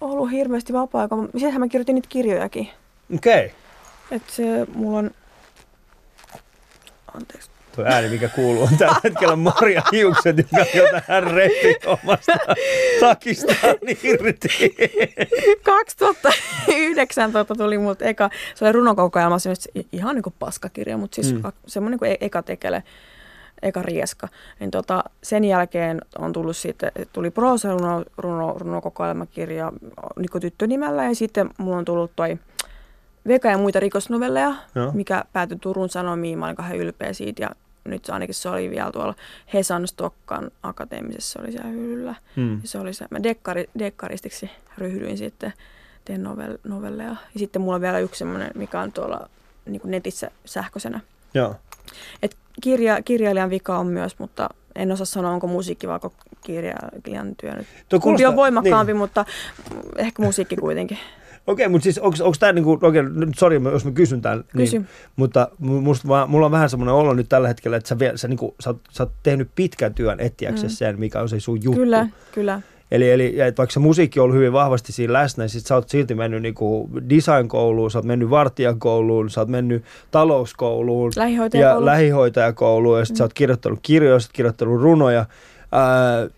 ollut 0.00 0.30
hirveästi 0.30 0.72
vapaa-aikaa. 0.72 1.22
Sittenhän 1.22 1.60
mä 1.60 1.68
kirjoitin 1.68 1.94
niitä 1.94 2.08
kirjojakin. 2.08 2.68
Okei. 3.14 3.46
Okay. 3.46 3.56
Että 4.10 4.32
se 4.32 4.66
mulla 4.74 4.98
on... 4.98 5.10
Anteeksi. 7.14 7.53
Tuo 7.76 7.84
ääni, 7.84 8.08
mikä 8.08 8.28
kuuluu, 8.28 8.62
on 8.62 8.78
tällä 8.78 9.00
hetkellä 9.04 9.36
Maria 9.36 9.82
Hiukset, 9.92 10.36
joka 10.36 10.66
jo 10.74 10.84
tähän 10.92 11.24
repi 11.24 11.76
omasta 11.86 12.32
takistaan 13.00 13.76
irti. 14.02 14.48
2009 15.62 17.32
tota, 17.32 17.54
tuli 17.54 17.78
multa 17.78 18.04
eka, 18.04 18.30
se 18.54 18.64
oli 18.64 18.72
runokokoelma, 18.72 19.38
se 19.38 19.48
oli 19.48 19.86
ihan 19.92 20.14
niin 20.14 20.22
kuin 20.22 20.34
paskakirja, 20.38 20.96
mutta 20.96 21.14
siis 21.14 21.34
Mm. 21.34 21.42
mm. 21.42 21.52
semmoinen 21.66 21.98
niin 22.02 22.16
eka 22.20 22.42
tekele, 22.42 22.82
eka 23.62 23.82
rieska. 23.82 24.28
Niin 24.60 24.70
tota, 24.70 25.04
sen 25.22 25.44
jälkeen 25.44 26.00
on 26.18 26.32
tullut 26.32 26.56
sitten, 26.56 26.92
tuli 27.12 27.30
proosa 27.30 27.70
runo, 27.70 28.04
runo, 28.18 28.54
runokokoelmakirja 28.58 29.72
Niko 30.18 30.40
Tyttönimellä 30.40 31.04
ja 31.04 31.14
sitten 31.14 31.50
mulla 31.58 31.76
on 31.76 31.84
tullut 31.84 32.12
toi 32.16 32.38
Veka 33.28 33.48
ja 33.48 33.58
muita 33.58 33.80
rikosnovelleja, 33.80 34.54
Joo. 34.74 34.92
mikä 34.92 35.24
päätyi 35.32 35.58
Turun 35.60 35.88
Sanomiin. 35.88 36.38
Mä 36.38 36.44
olin 36.44 36.56
kauhean 36.56 36.78
ylpeä 36.78 37.12
siitä 37.12 37.42
ja 37.42 37.50
nyt 37.84 38.04
se 38.04 38.12
ainakin 38.12 38.34
se 38.34 38.48
oli 38.48 38.70
vielä 38.70 38.92
tuolla 38.92 39.14
Hesan 39.54 39.88
Stokkan 39.88 40.50
akateemisessa, 40.62 41.32
se 41.32 41.38
oli 41.38 41.52
siellä 41.52 41.70
hyllyllä. 41.70 42.14
Mm. 42.36 42.60
Se 42.64 42.78
oli 42.78 42.94
se, 42.94 43.06
mä 43.10 43.22
dekkari, 43.22 43.70
dekkaristiksi 43.78 44.50
ryhdyin 44.78 45.18
sitten, 45.18 45.52
teen 46.04 46.22
novel, 46.22 46.58
novelleja. 46.64 47.10
Ja 47.10 47.38
sitten 47.38 47.62
mulla 47.62 47.74
on 47.74 47.80
vielä 47.80 47.98
yksi 47.98 48.18
semmoinen, 48.18 48.50
mikä 48.54 48.80
on 48.80 48.92
tuolla 48.92 49.28
niin 49.66 49.82
netissä 49.84 50.30
sähköisenä. 50.44 51.00
Joo. 51.34 51.56
Et 52.22 52.36
kirja, 52.60 53.02
kirjailijan 53.02 53.50
vika 53.50 53.78
on 53.78 53.86
myös, 53.86 54.18
mutta 54.18 54.48
en 54.74 54.92
osaa 54.92 55.06
sanoa, 55.06 55.30
onko 55.30 55.46
musiikki 55.46 55.88
vai 55.88 56.00
kirjailijan 56.44 57.36
työ 57.36 57.54
nyt. 57.54 57.66
Tuo 57.88 58.00
Kumpi 58.00 58.26
on 58.26 58.36
voimakkaampi, 58.36 58.92
niin. 58.92 58.98
mutta 58.98 59.24
ehkä 59.96 60.22
musiikki 60.22 60.56
kuitenkin. 60.56 60.98
Okei, 61.46 61.68
mutta 61.68 61.82
siis 61.82 61.98
onko 61.98 62.32
tämä 62.40 62.52
niinku, 62.52 62.78
okei, 62.82 63.02
nyt 63.02 63.38
sori 63.38 63.60
jos 63.72 63.84
mä 63.84 63.90
kysyn 63.90 64.22
tämän, 64.22 64.44
Kysy. 64.56 64.78
niin, 64.78 64.88
mutta 65.16 65.48
mu- 65.62 65.66
musta 65.66 66.08
vaan, 66.08 66.30
mulla 66.30 66.46
on 66.46 66.52
vähän 66.52 66.70
semmoinen 66.70 66.94
olo 66.94 67.14
nyt 67.14 67.28
tällä 67.28 67.48
hetkellä, 67.48 67.76
että 67.76 67.88
sä, 67.88 67.98
vielä, 67.98 68.16
sä, 68.16 68.28
niinku, 68.28 68.54
sä, 68.60 68.70
oot, 68.70 68.80
sä 68.90 69.02
oot 69.02 69.12
tehnyt 69.22 69.48
pitkän 69.54 69.94
työn 69.94 70.20
etsiäksesi 70.20 70.74
Mm. 70.74 70.78
sen, 70.78 71.00
mikä 71.00 71.20
on 71.20 71.28
se 71.28 71.40
sun 71.40 71.62
juttu. 71.64 71.80
Kyllä, 71.80 72.06
kyllä. 72.32 72.60
Eli, 72.90 73.10
eli 73.10 73.36
ja 73.36 73.46
et 73.46 73.58
vaikka 73.58 73.72
se 73.72 73.80
musiikki 73.80 74.20
on 74.20 74.24
ollut 74.24 74.36
hyvin 74.36 74.52
vahvasti 74.52 74.92
siinä 74.92 75.12
läsnä, 75.12 75.44
niin 75.44 75.48
sit 75.50 75.66
sä 75.66 75.74
oot 75.74 75.88
silti 75.88 76.14
mennyt 76.14 76.42
niinku 76.42 76.90
design-kouluun, 77.10 77.90
sä 77.90 77.98
oot 77.98 78.04
mennyt 78.06 78.30
vartijakouluun, 78.30 79.30
sä 79.30 79.40
oot 79.40 79.48
mennyt 79.48 79.84
talouskouluun 80.10 81.12
ja 81.16 81.20
Lähihoitajakoulu. 81.22 81.86
lähihoitajakouluun, 81.86 82.98
ja 82.98 83.04
sit 83.04 83.14
Mm. 83.14 83.18
sä 83.18 83.24
oot 83.24 83.34
kirjoittanut 83.34 83.78
kirjoja, 83.82 84.20
sä 84.20 84.26
oot 84.26 84.32
kirjoittanut 84.32 84.80
runoja. 84.82 85.26
Ää, 85.72 86.28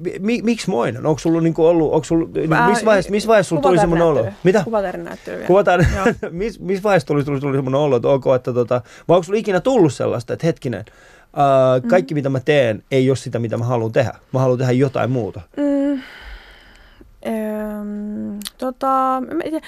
mi, 0.00 0.12
mi, 0.18 0.42
miksi 0.42 0.70
moinen? 0.70 1.06
Onko 1.06 1.18
sulla 1.18 1.40
niinku 1.40 1.66
ollut, 1.66 1.92
onko 1.92 2.04
sulla, 2.04 2.28
niinku, 2.34 2.54
Ää, 2.54 2.68
missä 2.68 2.84
vaiheessa, 2.84 3.10
missä 3.10 3.28
vaiheessa 3.28 3.48
sulla 3.48 3.62
tuli 3.62 3.78
semmoinen 3.78 4.06
olo? 4.06 4.26
Mitä? 4.44 4.64
Kuvatarnäyttely 4.64 5.36
vielä. 5.36 5.46
Kuvataan, 5.46 5.86
Joo. 5.96 6.06
missä 6.30 6.60
mis 6.62 6.82
vaiheessa 6.82 7.06
tuli, 7.06 7.24
tuli, 7.24 7.40
tuli 7.40 7.56
semmoinen 7.56 7.80
olo, 7.80 7.96
että 7.96 8.08
ok, 8.08 8.24
että 8.36 8.52
tota, 8.52 8.82
vai 9.08 9.14
onko 9.14 9.24
sulla 9.24 9.38
ikinä 9.38 9.60
tullut 9.60 9.92
sellaista, 9.94 10.32
että 10.32 10.46
hetkinen, 10.46 10.84
Mm. 11.82 11.88
kaikki 11.88 12.14
mitä 12.14 12.28
mä 12.28 12.40
teen 12.40 12.82
ei 12.90 13.10
ole 13.10 13.16
sitä, 13.16 13.38
mitä 13.38 13.56
mä 13.56 13.64
haluan 13.64 13.92
tehdä. 13.92 14.12
Mä 14.32 14.40
haluan 14.40 14.58
tehdä 14.58 14.72
jotain 14.72 15.10
muuta. 15.10 15.40
Mm. 15.56 16.00
Öm, 17.26 18.38
tota, 18.58 19.22
mä 19.26 19.60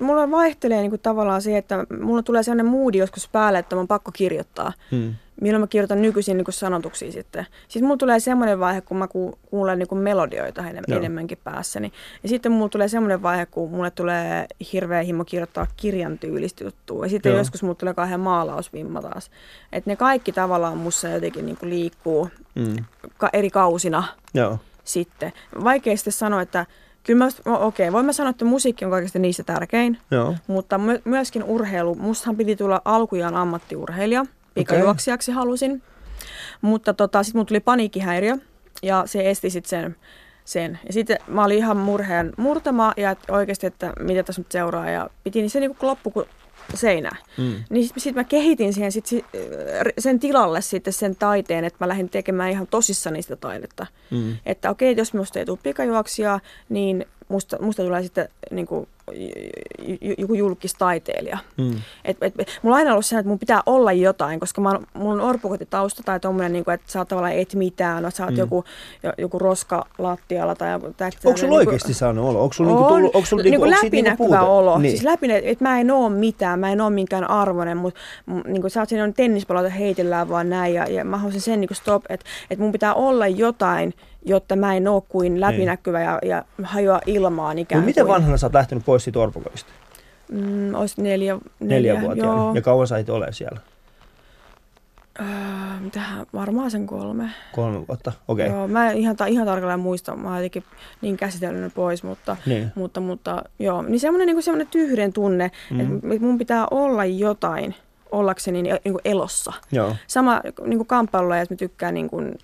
mulla 0.00 0.30
vaihtelee 0.30 0.80
niinku 0.80 0.98
tavallaan 0.98 1.42
se, 1.42 1.56
että 1.56 1.86
mulla 2.00 2.22
tulee 2.22 2.42
sellainen 2.42 2.66
moodi 2.66 2.98
joskus 2.98 3.28
päälle, 3.28 3.58
että 3.58 3.76
mun 3.76 3.80
on 3.80 3.88
pakko 3.88 4.10
kirjoittaa. 4.14 4.72
Hmm. 4.90 5.14
Milloin 5.40 5.60
mä 5.60 5.66
kirjoitan 5.66 6.02
nykyisin 6.02 6.36
niinku 6.36 6.52
sanotuksia 6.52 7.12
sitten. 7.12 7.46
Siis 7.68 7.82
mulla 7.82 7.96
tulee 7.96 8.20
semmoinen 8.20 8.60
vaihe, 8.60 8.80
kun 8.80 8.96
mä 8.96 9.08
ku, 9.08 9.38
kuulen 9.50 9.78
niinku 9.78 9.94
melodioita 9.94 10.68
enem, 10.68 10.84
Joo. 10.88 10.98
enemmänkin 10.98 11.38
päässäni. 11.44 11.92
Ja 12.22 12.28
sitten 12.28 12.52
mulla 12.52 12.68
tulee 12.68 12.88
semmoinen 12.88 13.22
vaihe, 13.22 13.46
kun 13.46 13.70
mulle 13.70 13.90
tulee 13.90 14.46
hirveä 14.72 15.02
himo 15.02 15.24
kirjoittaa 15.24 15.66
kirjan 15.76 16.18
tyylistä 16.18 16.64
juttua. 16.64 17.04
Ja 17.04 17.10
sitten 17.10 17.30
Joo. 17.30 17.38
joskus 17.38 17.62
mulla 17.62 17.74
tulee 17.74 17.94
kauhean 17.94 18.20
maalausvimma 18.20 19.02
taas. 19.02 19.30
Että 19.72 19.90
ne 19.90 19.96
kaikki 19.96 20.32
tavallaan 20.32 20.76
mussa 20.78 21.08
jotenkin 21.08 21.46
niinku 21.46 21.66
liikkuu 21.66 22.28
Hmm. 22.60 22.76
ka- 23.18 23.30
eri 23.32 23.50
kausina 23.50 24.04
Joo. 24.34 24.58
sitten. 24.84 25.32
Vaikea 25.64 25.96
sitten 25.96 26.12
sanoa, 26.12 26.42
että 26.42 26.66
kyllä 27.04 27.24
mä, 27.24 27.56
okei, 27.56 27.92
voin 27.92 28.06
mä 28.06 28.12
sanoa, 28.12 28.30
että 28.30 28.44
musiikki 28.44 28.84
on 28.84 28.90
kaikista 28.90 29.18
niistä 29.18 29.42
tärkein, 29.42 29.98
Joo. 30.10 30.34
mutta 30.46 30.78
my, 30.78 31.00
myöskin 31.04 31.44
urheilu. 31.44 31.94
Mustahan 31.94 32.36
piti 32.36 32.56
tulla 32.56 32.82
alkujaan 32.84 33.34
ammattiurheilija, 33.36 34.26
pikajuoksijaksi 34.56 35.32
halusin, 35.32 35.82
mutta 36.60 36.94
tota, 36.94 37.22
sitten 37.22 37.38
mun 37.38 37.46
tuli 37.46 37.60
paniikkihäiriö 37.60 38.36
ja 38.82 39.02
se 39.06 39.30
esti 39.30 39.50
sitten 39.50 39.70
sen, 39.70 39.96
sen. 40.44 40.78
Ja 40.86 40.92
sitten 40.92 41.18
mä 41.26 41.44
olin 41.44 41.58
ihan 41.58 41.76
murheen 41.76 42.32
murtama 42.36 42.92
ja 42.96 43.10
et 43.10 43.18
oikeasti, 43.30 43.66
että 43.66 43.92
mitä 44.00 44.22
tässä 44.22 44.40
nyt 44.40 44.52
seuraa 44.52 44.90
ja 44.90 45.10
piti 45.24 45.40
niin 45.40 45.50
se 45.50 45.60
niin 45.60 45.76
kuin 45.76 45.88
loppu 45.88 46.10
kuin 46.10 46.26
seinään. 46.74 47.16
Hmm. 47.36 47.54
Niin 47.70 47.84
sitten 47.84 48.00
sit 48.00 48.14
mä 48.14 48.24
kehitin 48.24 48.72
siihen 48.72 48.92
sit, 48.92 49.06
si- 49.06 49.24
sen 49.98 50.20
tilalle 50.20 50.60
sitten 50.60 50.92
sen 50.92 51.16
taiteen, 51.16 51.64
että 51.64 51.84
mä 51.84 51.88
lähdin 51.88 52.08
tekemään 52.08 52.50
ihan 52.50 52.66
tosissani 52.66 53.22
sitä 53.22 53.36
taidetta. 53.36 53.86
Hmm. 54.10 54.36
Että 54.46 54.70
okei, 54.70 54.94
jos 54.96 55.14
musta 55.14 55.38
ei 55.38 55.44
tule 55.44 55.58
pikajuoksijaa, 55.62 56.40
niin 56.68 57.06
musta, 57.28 57.56
musta 57.60 57.82
tulee 57.82 58.02
sitten 58.02 58.28
niin 58.50 58.66
kuin, 58.66 58.88
joku 60.18 60.34
julkistaiteilija. 60.34 61.38
Hmm. 61.62 61.76
Et, 62.04 62.16
et, 62.20 62.34
et, 62.38 62.48
mulla 62.62 62.76
on 62.76 62.78
aina 62.78 62.90
ollut 62.92 63.06
se, 63.06 63.18
että 63.18 63.28
mun 63.28 63.38
pitää 63.38 63.60
olla 63.66 63.92
jotain, 63.92 64.40
koska 64.40 64.60
mä, 64.60 64.68
oon- 64.68 64.86
mulla 64.94 65.12
on 65.12 65.20
orpokotitausta 65.20 66.02
tai 66.02 66.20
tommonen, 66.20 66.52
niin 66.52 66.64
kuin, 66.64 66.74
että 66.74 66.92
sä 66.92 66.98
oot 66.98 67.08
tavallaan 67.08 67.32
et 67.34 67.54
mitään, 67.54 68.02
no, 68.02 68.10
sä 68.10 68.22
oot 68.24 68.30
Mm. 68.30 68.34
mm. 68.34 68.38
joku, 68.38 68.64
jo- 69.02 69.12
joku 69.18 69.38
roska 69.38 69.86
lattialla 69.98 70.54
tai 70.54 70.78
täk- 70.78 71.18
Onko 71.24 71.36
sulla 71.38 71.50
niin 71.58 71.68
oikeasti 71.68 71.94
saanut 71.94 72.24
olo? 72.28 72.42
Onko 72.42 72.52
sulla 72.52 72.70
niinku 72.70 72.84
on, 72.84 72.88
tullut, 72.92 73.14
onko 73.16 73.26
sulla 73.26 73.42
niinku 73.42 73.66
siitä 73.66 73.84
läpinäkyvä 73.86 74.16
puute? 74.16 74.38
olo. 74.38 74.78
Niin. 74.78 74.90
Siis 74.90 75.04
läpinä, 75.04 75.36
että 75.36 75.64
mä 75.64 75.80
en 75.80 75.90
oo 75.90 76.08
mitään, 76.08 76.60
mä 76.60 76.72
en 76.72 76.80
oo 76.80 76.90
minkään 76.90 77.30
arvoinen, 77.30 77.76
mutta 77.76 78.00
niinku, 78.46 78.68
sä 78.68 78.80
oot 78.80 78.88
siinä 78.88 79.04
on 79.04 79.14
tennispalloita 79.14 79.70
heitellään 79.70 80.28
vaan 80.28 80.50
näin 80.50 80.74
ja, 80.74 80.86
ja 80.86 81.04
mä 81.04 81.16
haluaisin 81.16 81.40
sen 81.40 81.60
niinku 81.60 81.74
stop, 81.74 82.04
että 82.08 82.26
et 82.50 82.58
mun 82.58 82.72
pitää 82.72 82.94
olla 82.94 83.26
jotain, 83.28 83.94
jotta 84.26 84.56
mä 84.56 84.74
en 84.76 84.88
oo 84.88 85.00
kuin 85.00 85.40
läpinäkyvä 85.40 86.00
ja, 86.02 86.18
ja 86.22 86.44
hajoa 86.62 87.00
ilmaan 87.06 87.58
ikään 87.58 87.78
Mut 87.78 87.84
kuin. 87.84 87.90
miten 87.90 88.08
vanhana 88.08 88.36
sä 88.36 88.46
oot 88.46 88.54
lähtenyt 88.54 88.84
pois 88.84 89.04
siitä 89.04 89.18
orpokodista? 89.18 89.70
Mm, 90.32 90.74
olis 90.74 90.98
neljä, 90.98 91.38
Neljä, 91.60 91.92
neljä 91.92 92.00
vuotta. 92.00 92.24
Joo. 92.24 92.54
Ja 92.54 92.62
kauan 92.62 92.86
sait 92.86 93.10
ole 93.10 93.32
siellä? 93.32 93.60
Öö, 95.20 95.26
mitähän, 95.80 96.26
varmaan 96.34 96.70
sen 96.70 96.86
kolme. 96.86 97.30
Kolme 97.52 97.86
vuotta. 97.88 98.12
Okei. 98.28 98.46
Okay. 98.46 98.58
Joo, 98.58 98.68
mä 98.68 98.90
en 98.90 98.96
ihan, 98.96 99.16
ihan 99.28 99.46
tarkalleen 99.46 99.80
muista, 99.80 100.16
mä 100.16 100.28
oon 100.28 100.36
jotenkin 100.36 100.64
niin 101.00 101.16
käsitellyt 101.16 101.60
ne 101.60 101.70
pois, 101.74 102.02
mutta, 102.02 102.36
Niin. 102.46 102.72
mutta, 102.74 103.00
mutta 103.00 103.42
joo, 103.58 103.82
niin 103.82 104.00
semmoinen 104.00 104.26
niin 104.26 104.42
semmoinen 104.42 104.66
tyhden 104.70 105.12
tunne, 105.12 105.50
mm. 105.70 105.96
että 105.96 106.20
mun 106.20 106.38
pitää 106.38 106.66
olla 106.70 107.04
jotain, 107.04 107.74
ollakseni 108.12 108.62
niin, 108.62 108.78
niin 108.84 108.92
kuin 108.92 109.02
elossa. 109.04 109.52
Joo. 109.72 109.96
Sama 110.06 110.40
niin 110.66 110.78
kuin 110.78 110.86
kamppailulla, 110.86 111.38
että 111.38 111.54
mä 111.54 111.58
tykkään 111.58 111.94
niin 111.94 112.10
kuin, 112.10 112.38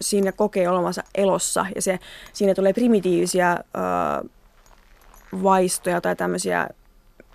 siinä 0.00 0.32
kokee 0.32 0.68
olevansa 0.68 1.02
elossa 1.14 1.66
ja 1.74 1.82
se, 1.82 1.98
siinä 2.32 2.54
tulee 2.54 2.72
primitiivisiä 2.72 3.50
äh, 3.52 3.58
vaistoja 5.42 6.00
tai 6.00 6.16
tämmöisiä, 6.16 6.68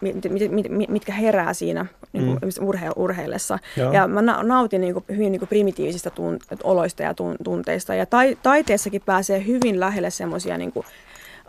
mit, 0.02 0.16
mit, 0.52 0.52
mit, 0.70 0.90
mitkä 0.90 1.14
herää 1.14 1.54
siinä 1.54 1.86
niin 2.14 2.26
kuin 2.26 2.40
Mm. 2.60 2.68
urhe, 2.68 2.90
urheillessa. 2.96 3.60
Joo. 3.78 3.94
Ja 3.94 4.08
mä 4.08 4.22
na- 4.22 4.44
nautin 4.44 4.82
niin 4.82 4.94
kuin, 4.94 5.06
hyvin 5.10 5.32
niin 5.32 5.40
kuin 5.40 5.50
primitiivisistä 5.50 6.10
tun, 6.10 6.40
oloista 6.64 7.04
ja 7.04 7.14
tun, 7.14 7.36
tunteista. 7.44 7.96
Ja 7.96 8.06
tai, 8.06 8.38
taiteessakin 8.44 9.02
pääsee 9.06 9.46
hyvin 9.48 9.80
lähelle 9.80 10.10
semmoisia 10.10 10.58
niin 10.58 10.72
kuin, 10.72 10.86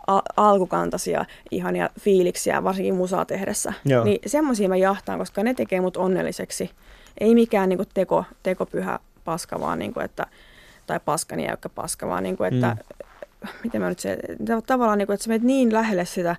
a- 0.06 0.22
alkukantaisia 0.36 1.24
ihania 1.50 1.90
fiiliksiä, 2.00 2.64
varsinkin 2.64 2.94
musaa 2.94 3.24
tehdessä. 3.24 3.72
Joo. 3.84 4.04
Niin 4.04 4.18
semmoisia 4.26 4.68
mä 4.68 4.76
jahtaan, 4.76 5.18
koska 5.18 5.42
ne 5.42 5.54
tekee 5.54 5.80
mut 5.80 5.96
onnelliseksi. 5.96 6.70
Ei 7.20 7.34
mikään 7.34 7.68
niin 7.68 7.76
kuin 7.76 7.88
teko, 7.94 8.24
tekopyhä 8.42 8.98
paska, 9.24 9.60
vaan 9.60 9.78
niin 9.78 9.94
kuin, 9.94 10.04
että, 10.04 10.26
tai 10.90 11.00
paskani 11.04 11.46
jäykkä 11.46 11.68
paska, 11.68 12.08
vaan 12.08 12.22
niin 12.22 12.36
kuin, 12.36 12.54
että, 12.54 12.76
mm. 13.40 13.48
miten 13.64 13.80
mä 13.80 13.88
nyt 13.88 13.98
se, 13.98 14.18
tavallaan 14.66 14.98
niin 14.98 15.06
kuin, 15.06 15.14
että 15.14 15.24
sä 15.24 15.28
menet 15.28 15.42
niin 15.42 15.72
lähelle 15.72 16.04
sitä, 16.04 16.36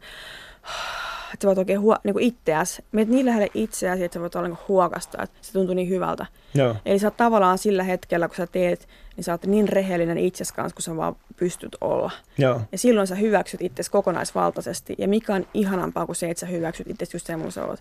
että 1.33 1.43
sä 1.43 1.47
voit 1.47 1.57
oikein 1.57 1.79
huo, 1.79 1.97
niin 2.03 2.13
kuin 2.13 2.25
itseäsi, 2.25 2.83
menet 2.91 3.09
niin 3.09 3.25
lähelle 3.25 3.49
itseäsi, 3.53 4.03
että 4.03 4.13
sä 4.13 4.21
voit 4.21 4.35
olla 4.35 4.47
niin 4.47 4.57
huokasta, 4.67 5.23
että 5.23 5.37
se 5.41 5.53
tuntuu 5.53 5.75
niin 5.75 5.89
hyvältä. 5.89 6.25
Joo. 6.53 6.75
Eli 6.85 6.99
sä 6.99 7.07
oot 7.07 7.17
tavallaan 7.17 7.57
sillä 7.57 7.83
hetkellä, 7.83 8.27
kun 8.27 8.37
sä 8.37 8.47
teet, 8.47 8.87
niin 9.15 9.23
sä 9.23 9.31
oot 9.31 9.45
niin 9.45 9.69
rehellinen 9.69 10.17
itsesi 10.17 10.53
kanssa, 10.53 10.75
kun 10.75 10.81
sä 10.81 10.97
vaan 10.97 11.15
pystyt 11.35 11.77
olla. 11.81 12.11
Joo. 12.37 12.61
Ja 12.71 12.77
silloin 12.77 13.07
sä 13.07 13.15
hyväksyt 13.15 13.61
itsesi 13.61 13.91
kokonaisvaltaisesti. 13.91 14.95
Ja 14.97 15.07
mikä 15.07 15.33
on 15.33 15.47
ihanampaa 15.53 16.05
kuin 16.05 16.15
se, 16.15 16.29
että 16.29 16.41
sä 16.41 16.47
hyväksyt 16.47 16.89
itsesi 16.89 17.15
just 17.15 17.27
semmoinen 17.27 17.51
sä 17.51 17.65
oot. 17.65 17.79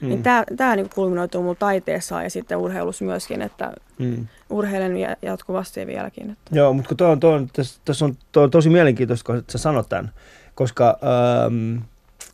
Mm. 0.00 0.08
Niin 0.08 0.22
tää, 0.22 0.44
tää 0.56 0.76
niinku 0.76 0.94
kulminoituu 0.94 1.42
mulla 1.42 1.54
taiteessa 1.54 2.22
ja 2.22 2.30
sitten 2.30 2.58
urheilussa 2.58 3.04
myöskin, 3.04 3.42
että 3.42 3.72
Mm. 3.98 4.26
urheilen 4.50 4.96
ja- 4.96 5.16
jatkuvasti 5.22 5.80
ja 5.80 5.86
vieläkin. 5.86 6.30
Että. 6.30 6.56
Joo, 6.56 6.72
mutta 6.72 6.88
kun 6.88 6.96
toi 6.96 7.10
on, 7.10 7.20
toi 7.20 7.34
on, 7.34 7.48
tässä, 7.52 7.80
tässä 7.84 8.04
on, 8.04 8.16
toi 8.32 8.44
on 8.44 8.50
tosi 8.50 8.70
mielenkiintoista, 8.70 9.32
kun 9.32 9.44
sä 9.50 9.58
sanot 9.58 9.88
tämän, 9.88 10.10
koska 10.54 10.98
ähm, 11.46 11.76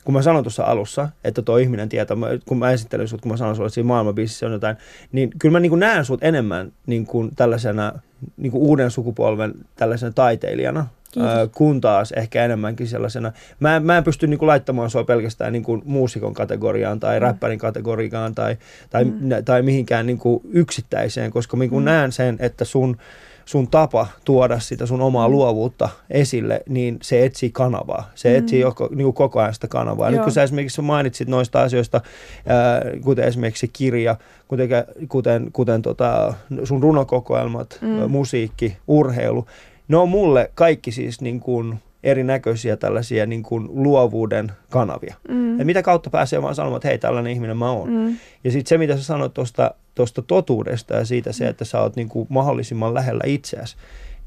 kun 0.05 0.13
mä 0.13 0.21
sanoin 0.21 0.43
tuossa 0.43 0.63
alussa, 0.63 1.09
että 1.23 1.41
tuo 1.41 1.57
ihminen 1.57 1.89
tietää, 1.89 2.17
kun 2.45 2.57
mä 2.57 2.71
esittelin 2.71 3.07
sut, 3.07 3.21
kun 3.21 3.31
mä 3.31 3.37
sanoin 3.37 3.55
sulle, 3.55 3.67
että 3.67 3.73
siinä 3.73 3.87
maailmanbiisissä 3.87 4.45
on 4.45 4.51
jotain, 4.51 4.75
niin 5.11 5.29
kyllä 5.39 5.51
mä 5.51 5.59
niin 5.59 5.79
näen 5.79 6.05
sut 6.05 6.23
enemmän 6.23 6.71
niin 6.85 7.05
kuin 7.05 7.35
tällaisena 7.35 7.93
niin 8.37 8.51
kuin 8.51 8.61
uuden 8.61 8.91
sukupolven 8.91 9.53
tällaisena 9.75 10.11
taiteilijana, 10.11 10.87
Kiitos. 11.11 11.31
kun 11.55 11.81
taas 11.81 12.11
ehkä 12.11 12.45
enemmänkin 12.45 12.87
sellaisena. 12.87 13.31
Mä, 13.59 13.79
mä 13.79 13.97
en 13.97 14.03
pysty 14.03 14.27
niin 14.27 14.37
kuin 14.37 14.47
laittamaan 14.47 14.89
sua 14.89 15.03
pelkästään 15.03 15.53
niin 15.53 15.63
kuin 15.63 15.81
muusikon 15.85 16.33
kategoriaan 16.33 16.99
tai 16.99 17.19
Mm. 17.19 17.21
räppärin 17.23 17.59
kategoriaan 17.59 18.35
tai, 18.35 18.57
tai, 18.89 19.03
Mm. 19.05 19.29
tai 19.45 19.61
mihinkään 19.61 20.05
niin 20.05 20.17
kuin 20.17 20.41
yksittäiseen, 20.51 21.31
koska 21.31 21.57
mä 21.57 21.63
niin 21.63 21.69
kuin 21.69 21.85
näen 21.85 22.11
sen, 22.11 22.35
että 22.39 22.65
sun 22.65 22.97
sun 23.45 23.67
tapa 23.67 24.07
tuoda 24.25 24.59
sitä 24.59 24.85
sun 24.85 25.01
omaa 25.01 25.27
Mm. 25.27 25.31
luovuutta 25.31 25.89
esille, 26.09 26.61
niin 26.69 26.97
se 27.01 27.25
etsii 27.25 27.49
kanavaa. 27.51 28.11
Se 28.15 28.29
Mm. 28.29 28.35
etsii 28.35 28.59
joko, 28.59 28.87
niin 28.91 29.03
kuin 29.03 29.13
koko 29.13 29.39
ajan 29.39 29.53
sitä 29.53 29.67
kanavaa. 29.67 30.09
Nyt 30.09 30.15
Joo. 30.17 30.23
kun 30.23 30.33
sä 30.33 30.43
esimerkiksi 30.43 30.81
mainitsit 30.81 31.27
noista 31.27 31.61
asioista, 31.61 32.01
ää, 32.47 32.81
kuten 33.03 33.25
esimerkiksi 33.25 33.67
kirja, 33.67 34.15
kuten, 34.47 34.67
kuten, 35.09 35.49
kuten 35.53 35.81
tota, 35.81 36.33
sun 36.63 36.83
runokokoelmat, 36.83 37.77
Mm. 37.81 37.87
mm. 37.87 38.11
musiikki, 38.11 38.77
urheilu, 38.87 39.45
ne 39.87 39.97
on 39.97 40.09
mulle 40.09 40.51
kaikki 40.55 40.91
siis 40.91 41.21
niin 41.21 41.39
kuin 41.39 41.79
erinäköisiä 42.03 42.77
tällaisia 42.77 43.25
niin 43.25 43.43
kuin 43.43 43.69
luovuuden 43.83 44.51
kanavia. 44.69 45.15
Mm. 45.29 45.59
Ja 45.59 45.65
mitä 45.65 45.81
kautta 45.81 46.09
pääsee 46.09 46.41
vaan 46.41 46.55
sanomaan, 46.55 46.77
että 46.77 46.87
hei, 46.87 46.97
tällainen 46.97 47.33
ihminen 47.33 47.57
mä 47.57 47.71
oon. 47.71 47.89
Mm. 47.89 48.15
Ja 48.43 48.51
sitten 48.51 48.69
se, 48.69 48.77
mitä 48.77 48.97
sä 48.97 49.03
sanoit 49.03 49.33
tuosta 49.33 49.71
tosta 49.95 50.21
totuudesta 50.21 50.93
ja 50.95 51.05
siitä 51.05 51.31
se, 51.31 51.47
että 51.47 51.65
sä 51.65 51.81
oot 51.81 51.95
niinku 51.95 52.27
mahdollisimman 52.29 52.93
lähellä 52.93 53.23
itseäsi, 53.27 53.75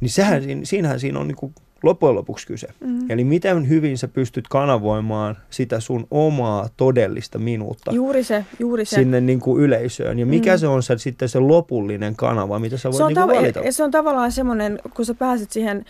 niin 0.00 0.10
sehän, 0.10 0.42
siinä- 0.42 0.64
siinähän 0.64 1.00
siinä 1.00 1.18
on 1.20 1.28
niinku 1.28 1.52
loppujen 1.82 2.14
lopuksi 2.14 2.46
kyse. 2.46 2.68
Mm. 2.80 3.10
Eli 3.10 3.24
miten 3.24 3.68
hyvin 3.68 3.98
sä 3.98 4.08
pystyt 4.08 4.48
kanavoimaan 4.48 5.36
sitä 5.50 5.80
sun 5.80 6.06
omaa 6.10 6.68
todellista 6.76 7.38
minuutta 7.38 7.92
Juuri 7.92 8.24
se, 8.24 8.44
juuri 8.58 8.84
se. 8.84 8.94
sinne 8.96 9.20
niinku 9.20 9.58
yleisöön. 9.58 10.18
Ja 10.18 10.26
mikä 10.26 10.52
Mm. 10.54 10.58
se 10.58 10.66
on 10.68 10.82
se, 10.82 10.98
sitten 10.98 11.28
se 11.28 11.38
lopullinen 11.38 12.16
kanava, 12.16 12.58
mitä 12.58 12.76
sä 12.78 12.88
voit 12.88 12.96
se 12.96 13.02
on, 13.04 13.12
niinku 13.12 13.32
tav- 13.32 13.36
valita. 13.36 13.60
ja 13.60 13.72
se 13.72 13.84
on 13.84 13.90
tavallaan 13.90 14.32
semmoinen, 14.32 14.78
kun 14.94 15.04
sä 15.04 15.14
pääset 15.14 15.52
siihen, 15.52 15.84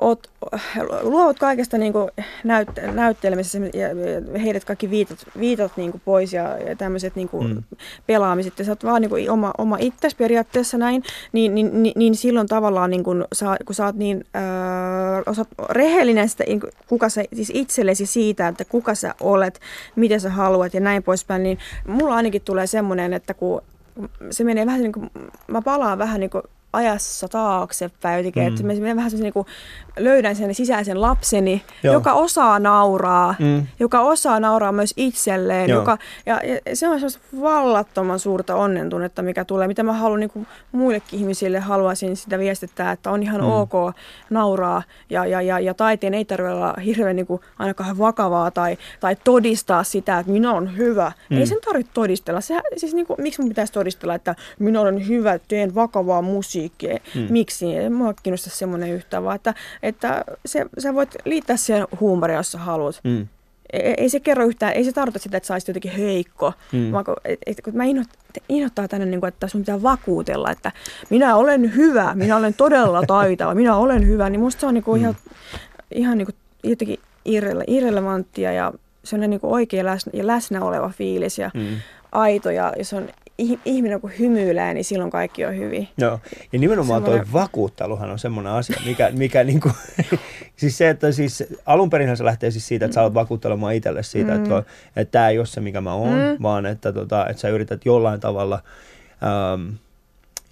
oot, 0.00 0.30
luovut 1.02 1.38
kaikesta 1.38 1.78
niin 1.78 1.92
näyt, 2.44 2.68
näyttelemisessä 2.94 3.58
ja 3.58 3.88
heidät 4.42 4.64
kaikki 4.64 4.90
viitat, 4.90 5.18
viitat 5.40 5.72
niin 5.76 5.92
pois 6.04 6.32
ja, 6.32 6.58
ja 6.58 6.76
tämmöiset 6.76 7.16
niin 7.16 7.28
Mm. 7.32 7.54
mm. 7.54 7.62
pelaamiset 8.06 8.58
ja 8.58 8.64
sä 8.64 8.72
oot 8.72 8.84
vaan 8.84 9.02
niin 9.02 9.30
oma, 9.30 9.52
oma 9.58 9.76
itses 9.80 10.14
periaatteessa 10.14 10.78
näin, 10.78 11.02
niin, 11.32 11.54
niin, 11.54 11.82
niin, 11.82 11.92
niin 11.96 12.16
silloin 12.16 12.46
tavallaan 12.46 12.90
niin 12.90 13.04
kun, 13.04 13.24
sä, 13.32 13.56
kun 13.64 13.74
sä 13.74 13.84
oot 13.84 13.96
niin 13.96 14.24
öö, 14.36 14.42
osaat 15.26 15.48
rehellinen 15.70 16.28
sitä, 16.28 16.44
niin 16.46 16.60
kuin 16.60 16.72
kuka 16.88 17.08
sä, 17.08 17.24
siis 17.34 17.50
itsellesi 17.54 18.06
siitä, 18.06 18.48
että 18.48 18.64
kuka 18.64 18.94
sä 18.94 19.14
olet, 19.20 19.60
mitä 19.96 20.18
sä 20.18 20.30
haluat 20.30 20.74
ja 20.74 20.80
näin 20.80 21.02
poispäin, 21.02 21.42
niin 21.42 21.58
mulla 21.86 22.14
ainakin 22.14 22.42
tulee 22.42 22.66
semmoinen, 22.66 23.12
että 23.12 23.34
kun 23.34 23.62
se 24.30 24.44
menee 24.44 24.66
vähän 24.66 24.82
niin 24.82 24.92
kuin, 24.92 25.10
mä 25.46 25.62
palaan 25.62 25.98
vähän 25.98 26.20
niin 26.20 26.30
kuin 26.30 26.42
ajassa 26.76 27.28
taaksepäin 27.28 28.16
jotenkin, 28.18 28.42
mm. 28.42 28.48
että 28.48 28.62
mä 28.62 28.72
menen 28.72 28.96
vähän 28.96 29.10
niin 29.12 29.32
kuin, 29.32 29.46
löydän 29.98 30.36
sen 30.36 30.54
sisäisen 30.54 31.00
lapseni, 31.00 31.62
Joo. 31.82 31.94
joka 31.94 32.12
osaa 32.12 32.58
nauraa, 32.58 33.34
Mm. 33.38 33.66
joka 33.80 34.00
osaa 34.00 34.40
nauraa 34.40 34.72
myös 34.72 34.94
itselleen, 34.96 35.70
Joo. 35.70 35.78
joka, 35.80 35.98
ja, 36.26 36.40
ja 36.44 36.76
se 36.76 36.88
on 36.88 36.94
semmoista 36.94 37.20
vallattoman 37.40 38.18
suurta 38.18 38.54
onnentunnetta, 38.54 39.22
mikä 39.22 39.44
tulee, 39.44 39.68
mitä 39.68 39.82
mä 39.82 39.92
haluan 39.92 40.20
niin 40.20 40.30
kuin 40.30 40.46
muillekin 40.72 41.20
ihmisille, 41.20 41.58
haluaisin 41.58 42.16
sitä 42.16 42.38
viestittää, 42.38 42.92
että 42.92 43.10
on 43.10 43.22
ihan 43.22 43.40
Mm. 43.40 43.50
ok 43.50 43.72
nauraa, 44.30 44.82
ja, 45.10 45.26
ja, 45.26 45.42
ja, 45.42 45.58
ja 45.60 45.74
taiteen 45.74 46.14
ei 46.14 46.24
tarvitse 46.24 46.52
olla 46.54 46.74
hirveän 46.84 47.16
niin 47.16 47.26
kuin, 47.26 47.40
ainakaan 47.58 47.98
vakavaa, 47.98 48.50
tai, 48.50 48.78
tai 49.00 49.16
todistaa 49.24 49.84
sitä, 49.84 50.18
että 50.18 50.32
minä 50.32 50.52
olen 50.52 50.76
hyvä. 50.76 51.12
Mm. 51.30 51.36
Ei 51.38 51.46
sen 51.46 51.58
tarvitse 51.64 51.92
todistella. 51.94 52.40
Sehän, 52.40 52.62
siis 52.76 52.94
niin 52.94 53.06
kuin, 53.06 53.16
miksi 53.22 53.40
mun 53.40 53.48
pitäisi 53.48 53.72
todistella, 53.72 54.14
että 54.14 54.34
minä 54.58 54.80
olen 54.80 55.08
hyvä, 55.08 55.38
teen 55.48 55.74
vakavaa 55.74 56.22
musiikkia. 56.22 56.65
Mm. 57.14 57.20
Mm. 57.20 57.26
Miksi? 57.30 57.76
Ei 57.76 57.90
mua 57.90 58.14
kiinnosta 58.22 58.50
semmoinen 58.50 58.90
yhtään, 58.90 59.24
vaan 59.24 59.36
että, 59.36 59.54
että 59.82 60.24
se, 60.46 60.66
sä 60.78 60.94
voit 60.94 61.14
liittää 61.24 61.56
siihen 61.56 61.86
huumoria, 62.00 62.36
jos 62.36 62.52
sä 62.52 62.58
haluat. 62.58 63.00
Mm. 63.04 63.26
Ei, 63.72 63.94
ei 63.96 64.08
se 64.08 64.20
kerro 64.20 64.44
yhtään, 64.46 64.72
ei 64.72 64.84
se 64.84 64.92
tarkoita 64.92 65.18
sitä, 65.18 65.36
että 65.36 65.46
sä 65.46 65.54
olisit 65.54 65.68
jotenkin 65.68 65.90
heikko, 65.92 66.52
Mm. 66.72 66.92
vaan 66.92 67.04
kun, 67.04 67.16
et, 67.24 67.38
et, 67.46 67.60
kun 67.64 67.76
mä 67.76 67.84
inhot, 67.84 68.08
inhottaa 68.48 68.88
tänne, 68.88 69.06
niin 69.06 69.20
kuin, 69.20 69.28
että 69.28 69.48
sun 69.48 69.60
pitää 69.60 69.82
vakuutella, 69.82 70.50
että 70.50 70.72
minä 71.10 71.36
olen 71.36 71.74
hyvä, 71.76 72.14
minä 72.14 72.36
olen 72.36 72.54
todella 72.54 73.02
taitava, 73.06 73.54
minä 73.54 73.76
olen 73.76 74.06
hyvä, 74.06 74.30
niin 74.30 74.40
musta 74.40 74.60
se 74.60 74.66
on 74.66 74.74
niin 74.74 74.84
kuin 74.84 75.00
Mm. 75.00 75.02
ihan, 75.02 75.16
ihan 75.94 76.18
niin 76.18 76.26
kuin 76.26 76.36
jotenkin 76.64 77.00
irrele, 77.24 77.64
irrelevanttia 77.66 78.52
ja 78.52 78.72
sellainen 79.04 79.30
niin 79.30 79.40
kuin 79.40 79.52
oikea 79.52 79.84
läsnä, 79.84 80.10
ja 80.14 80.26
läsnä 80.26 80.64
oleva 80.64 80.88
fiilis 80.88 81.38
ja 81.38 81.50
Mm. 81.54 81.66
aito 82.12 82.50
ja 82.50 82.72
jos 82.78 82.92
on 82.92 83.08
ih- 83.08 83.25
ihminen 83.64 84.00
kun 84.00 84.10
hymyilee, 84.18 84.74
niin 84.74 84.84
silloin 84.84 85.10
kaikki 85.10 85.44
on 85.44 85.56
hyvin. 85.56 85.88
Joo, 85.98 86.20
ja 86.52 86.58
nimenomaan 86.58 87.02
toi 87.02 87.14
Semmoinen- 87.14 87.32
vakuutteluhan 87.32 88.10
on 88.10 88.18
semmoinen 88.18 88.52
asia, 88.52 88.76
mikä, 88.86 89.10
mikä 89.12 89.44
niinku, 89.44 89.70
siis 90.56 90.78
se, 90.78 90.88
että 90.88 91.12
siis 91.12 91.44
alun 91.66 91.90
perin 91.90 92.16
se 92.16 92.24
lähtee 92.24 92.50
siis 92.50 92.68
siitä, 92.68 92.84
että 92.84 92.94
sä 92.94 93.02
olet 93.02 93.14
vakuuttelemaan 93.14 93.74
itselle 93.74 94.02
siitä, 94.02 94.32
mm. 94.34 94.42
että, 94.42 94.58
että 94.96 95.12
tämä 95.12 95.28
ei 95.28 95.38
ole 95.38 95.46
se, 95.46 95.60
mikä 95.60 95.80
mä 95.80 95.94
oon, 95.94 96.12
mm. 96.12 96.18
Mm. 96.18 96.36
vaan 96.42 96.66
että, 96.66 96.92
tota, 96.92 97.26
että 97.26 97.40
sä 97.40 97.48
yrität 97.48 97.84
jollain 97.86 98.20
tavalla, 98.20 98.62
ähm, 99.22 99.74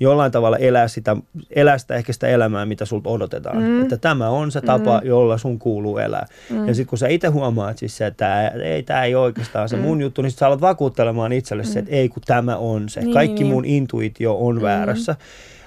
jollain 0.01 0.33
tavalla 0.33 0.57
elää 0.57 0.89
sitä, 0.89 1.17
elää 1.51 1.79
sitä 1.79 1.95
ehkä 1.95 2.13
sitä 2.13 2.29
elämää, 2.29 2.67
mitä 2.67 2.85
sulta 2.85 3.11
odotetaan. 3.11 3.57
Mm. 3.57 3.63
Mm. 3.63 3.83
Että 3.83 3.97
tämä 3.97 4.29
on 4.29 4.51
se 4.53 4.61
tapa, 4.61 5.01
mm. 5.01 5.09
jolla 5.09 5.39
sun 5.39 5.59
kuuluu 5.59 5.99
elää. 5.99 6.27
Mm. 6.51 6.57
Mm. 6.57 6.69
Ja 6.69 6.75
sitten 6.75 6.89
kun 6.91 6.99
sä 6.99 7.09
itse 7.09 7.29
huomaat 7.29 7.79
siis 7.79 7.97
se, 7.97 8.07
että 8.07 8.49
ei, 8.49 8.83
tämä 8.83 9.05
ei 9.05 9.15
oikeastaan 9.15 9.69
se 9.69 9.77
mm. 9.77 9.83
mun 9.83 10.01
juttu, 10.01 10.23
niin 10.23 10.31
sä 10.31 10.47
alat 10.47 10.61
vakuuttelemaan 10.61 11.33
itselle 11.33 11.65
se, 11.65 11.79
että 11.79 11.91
ei 11.91 12.09
kun 12.09 12.23
tämä 12.27 12.57
on 12.57 12.89
se. 12.89 13.01
Niin, 13.01 13.15
Kaikki 13.15 13.43
niin. 13.43 13.53
mun 13.53 13.65
intuitio 13.65 14.37
on 14.41 14.57
Mm. 14.57 14.63
väärässä. 14.63 15.17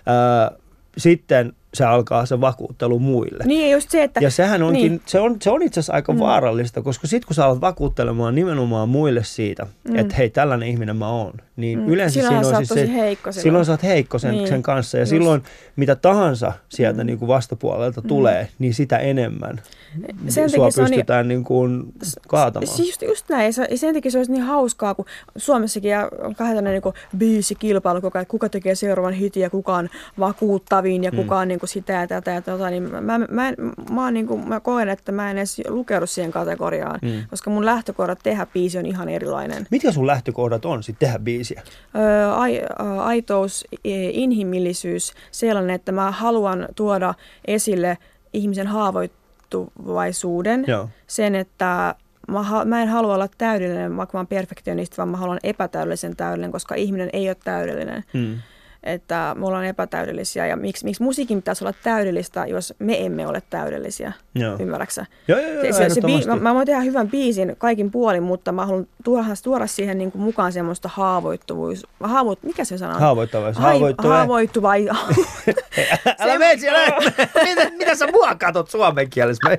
Ää, 0.05 0.51
sitten 0.97 1.53
se 1.77 1.85
alkaa 1.85 2.25
se 2.25 2.41
vakuuttelu 2.41 2.99
muille. 2.99 3.43
Niin 3.45 3.71
just 3.71 3.89
se, 3.89 4.03
että... 4.03 4.19
Ja 4.23 4.29
sehän 4.31 4.63
onkin, 4.63 4.81
niin. 4.81 4.91
Niin. 4.91 5.01
se, 5.05 5.19
on, 5.19 5.35
se 5.41 5.51
on 5.51 5.61
itse 5.61 5.79
asiassa 5.79 5.93
aika 5.93 6.13
mm. 6.13 6.19
Vaarallista, 6.19 6.81
koska 6.81 7.07
sitten 7.07 7.27
kun 7.27 7.35
sä 7.35 7.45
alat 7.45 7.61
vakuuttelemaan 7.61 8.35
nimenomaan 8.35 8.89
muille 8.89 9.23
siitä, 9.23 9.67
mm. 9.89 9.95
Että 9.95 10.15
hei, 10.15 10.29
tällainen 10.29 10.69
ihminen 10.69 10.95
mä 10.95 11.09
oon, 11.09 11.33
niin 11.55 11.79
mm. 11.79 11.87
Yleensä 11.89 12.13
Silloinhan 12.13 12.43
siinä 12.45 12.57
on 12.57 12.65
siis 12.65 12.79
se, 12.79 12.93
heikko 12.93 13.31
silloin. 13.31 13.43
silloin 13.43 13.65
sä 13.65 13.71
oot 13.71 13.83
heikko 13.83 14.19
sen, 14.19 14.31
niin. 14.31 14.37
Niin. 14.37 14.47
sen 14.49 14.63
kanssa 14.63 14.97
ja 14.97 15.01
Just. 15.01 15.09
silloin 15.09 15.43
mitä 15.75 15.95
tahansa 15.95 16.53
sieltä 16.69 17.03
Mm. 17.03 17.07
niin 17.07 17.19
kuin 17.19 17.27
vastapuolelta 17.27 18.01
mm. 18.01 18.07
tulee, 18.07 18.47
niin 18.59 18.73
sitä 18.73 18.97
enemmän 18.97 19.61
Sen 20.27 20.49
sua 20.49 20.65
niin- 20.67 20.83
pystytään 20.85 21.27
niin 21.27 21.43
kuin 21.43 21.83
kaatamaan. 22.27 22.75
Siis 22.75 22.87
just, 22.87 23.01
just 23.01 23.29
näin. 23.29 23.45
Ja 23.45 23.51
se- 23.53 23.67
ja 23.71 23.77
sen 23.77 23.93
takia 23.93 24.11
se 24.11 24.17
olisi 24.17 24.31
niin 24.31 24.43
hauskaa, 24.43 24.95
kun 24.95 25.05
Suomessakin 25.37 25.91
on 26.23 26.35
kahden 26.35 26.63
niin 26.63 26.81
biisikilpailu 27.17 28.01
koko 28.01 28.17
ajan, 28.17 28.21
että 28.21 28.31
kuka 28.31 28.49
tekee 28.49 28.75
seuraavan 28.75 29.13
hitin 29.13 29.43
ja 29.43 29.49
kuka 29.49 29.75
on 29.75 29.89
vakuuttavin 30.19 31.03
ja 31.03 31.11
Mm. 31.11 31.17
kuka 31.17 31.39
on 31.39 31.47
niin 31.47 31.59
kuin 31.59 31.66
sitä 31.67 31.93
ja 31.93 32.07
tätä 32.07 32.31
ja 32.31 32.41
tota, 32.41 32.69
niin 32.69 32.83
mä, 32.83 33.01
mä, 33.01 33.17
mä, 33.17 33.53
mä, 33.91 34.03
oon 34.03 34.13
niin 34.13 34.27
kuin, 34.27 34.47
mä 34.47 34.59
koen, 34.59 34.89
että 34.89 35.11
mä 35.11 35.31
en 35.31 35.37
edes 35.37 35.61
lukeudu 35.67 36.05
siihen 36.07 36.31
kategoriaan, 36.31 36.99
Mm. 37.01 37.27
koska 37.29 37.49
mun 37.49 37.65
lähtökohdat 37.65 38.19
tehdä 38.23 38.45
biisi 38.45 38.77
on 38.77 38.85
ihan 38.85 39.09
erilainen. 39.09 39.67
Mitkä 39.71 39.91
sun 39.91 40.07
lähtökohdat 40.07 40.65
on 40.65 40.83
sitten 40.83 41.07
tehdä 41.07 41.19
biisiä? 41.19 41.61
Öö, 41.95 42.31
ai, 42.33 42.61
ä, 42.61 43.03
aitous, 43.03 43.65
inhimillisyys, 44.11 45.13
sellainen, 45.31 45.75
että 45.75 45.91
mä 45.91 46.11
haluan 46.11 46.67
tuoda 46.75 47.13
esille 47.47 47.97
ihmisen 48.33 48.67
haavoittuvaisuuden, 48.67 50.63
Joo. 50.67 50.89
sen, 51.07 51.35
että 51.35 51.95
mä, 52.27 52.43
ha- 52.43 52.65
mä 52.65 52.81
en 52.81 52.87
halua 52.87 53.15
olla 53.15 53.27
täydellinen, 53.37 53.97
vaikka 53.97 54.17
mä 54.17 54.19
oon 54.19 54.27
perfektionisti, 54.27 54.97
vaan 54.97 55.09
mä 55.09 55.17
haluan 55.17 55.39
epätäydellisen 55.43 56.15
täydellinen, 56.15 56.51
koska 56.51 56.75
ihminen 56.75 57.09
ei 57.13 57.29
ole 57.29 57.37
täydellinen. 57.43 58.03
Mm. 58.13 58.35
Että 58.87 59.35
me 59.39 59.45
ollaan 59.45 59.65
epätäydellisiä 59.65 60.47
ja 60.47 60.55
miksi, 60.57 60.85
miksi 60.85 61.03
musiikin 61.03 61.37
pitäisi 61.37 61.63
olla 61.63 61.73
täydellistä, 61.83 62.45
jos 62.45 62.73
me 62.79 63.05
emme 63.05 63.27
ole 63.27 63.41
täydellisiä, 63.49 64.11
Joo. 64.35 64.55
ymmärräksä? 64.59 65.05
Joo, 65.27 65.39
joo, 65.39 65.51
joo, 65.51 65.73
Se, 65.73 65.89
se, 65.89 66.01
bii, 66.01 66.25
mä, 66.25 66.35
mä 66.35 66.53
voin 66.53 66.65
tehdä 66.65 66.81
hyvän 66.81 67.09
biisin 67.09 67.55
kaikin 67.57 67.91
puolin, 67.91 68.23
mutta 68.23 68.51
mä 68.51 68.65
haluan 68.65 68.87
tuoda, 69.03 69.25
tuoda 69.43 69.67
siihen 69.67 69.97
niin 69.97 70.11
kuin 70.11 70.21
mukaan 70.21 70.51
semmoista 70.51 70.89
haavoittuvuus, 70.93 71.85
haavoit, 72.03 72.43
mikä 72.43 72.63
se 72.63 72.77
sana 72.77 72.93
on? 72.93 72.99
Haavoittavaisuus. 73.01 73.63
Hai- 73.63 73.79
Haavoittuva- 73.79 74.07
Haavoittuva. 74.07 74.71
Älä 76.19 76.37
mene 76.39 76.57
siellä. 76.59 76.79
mitä, 77.43 77.69
mitä 77.77 77.95
sä 77.95 78.07
mua 78.11 78.35
katot 78.35 78.69
suomen 78.69 79.09
kielessä? 79.09 79.49
Mä, 79.49 79.53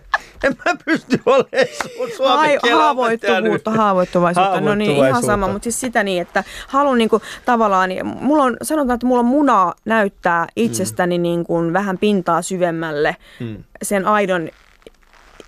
en 0.45 0.57
mä 0.67 0.73
pysty 0.85 1.21
olemaan 1.27 1.67
sun 1.83 2.09
suomen 2.17 2.37
Hai, 2.38 2.59
kielen 2.62 2.79
haavoittuvuutta, 2.79 3.71
haavoittuvaisuutta. 3.71 4.61
No 4.61 4.75
niin, 4.75 5.07
ihan 5.07 5.23
sama, 5.23 5.49
mutta 5.49 5.64
siis 5.64 5.81
sitä 5.81 6.03
niin, 6.05 6.23
että 6.23 6.45
haluan 6.69 6.99
niin 6.99 7.09
kuin, 7.09 7.23
tavallaan, 7.45 7.88
niin 7.88 8.07
mulla 8.07 8.43
on, 8.45 8.57
sanotaan, 8.62 8.95
että 8.95 9.07
mulla 9.07 9.17
on 9.18 9.24
munaa 9.24 9.74
näyttää 9.85 10.46
itsestäni 10.57 11.18
niin 11.18 11.44
kuin, 11.44 11.72
vähän 11.72 11.98
pintaa 11.98 12.42
syvemmälle 12.42 13.16
Mm. 13.40 13.64
sen 13.83 14.07
aidon 14.07 14.48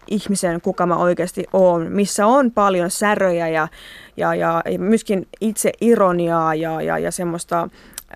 ihmisen, 0.08 0.60
kuka 0.60 0.86
mä 0.86 0.96
oikeasti 0.96 1.44
oon, 1.52 1.86
missä 1.92 2.26
on 2.26 2.50
paljon 2.50 2.90
säröjä 2.90 3.48
ja, 3.48 3.68
ja, 4.16 4.34
ja, 4.34 4.62
ja 4.72 4.78
myöskin 4.78 5.28
itse 5.40 5.72
ironiaa 5.80 6.54
ja, 6.54 6.82
ja, 6.82 6.98
ja 6.98 7.10
semmoista, 7.10 7.68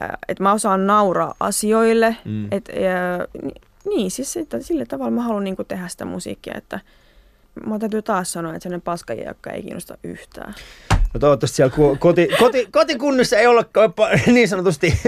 äh, 0.02 0.08
että 0.28 0.42
mä 0.42 0.52
osaan 0.52 0.86
nauraa 0.86 1.34
asioille. 1.40 2.16
Mm. 2.24 2.30
Mm. 2.30 2.48
Et, 2.50 2.68
ja, 2.68 3.26
ni- 3.42 3.52
niin, 3.96 4.10
siis 4.10 4.32
sitä, 4.32 4.60
sillä 4.60 4.84
tavalla 4.86 5.10
mä 5.10 5.22
haluan 5.22 5.44
niin 5.44 5.56
tehdä 5.68 5.88
sitä 5.88 6.04
musiikkia, 6.04 6.54
että 6.56 6.80
mä 7.66 7.78
täytyy 7.78 8.02
taas 8.02 8.32
sanoa, 8.32 8.52
että 8.54 8.62
sellainen 8.62 8.82
paskajia, 8.82 9.28
joka 9.28 9.50
ei 9.50 9.62
kiinnosta 9.62 9.98
yhtään. 10.04 10.54
No 11.14 11.20
toivottavasti 11.20 11.57
siellä 11.57 11.74
koti, 11.98 12.29
koti, 12.38 12.68
kotikunnissa 12.70 13.37
ei 13.37 13.46
pa- 13.87 14.33
niin 14.33 14.48
sanotusti, 14.48 15.00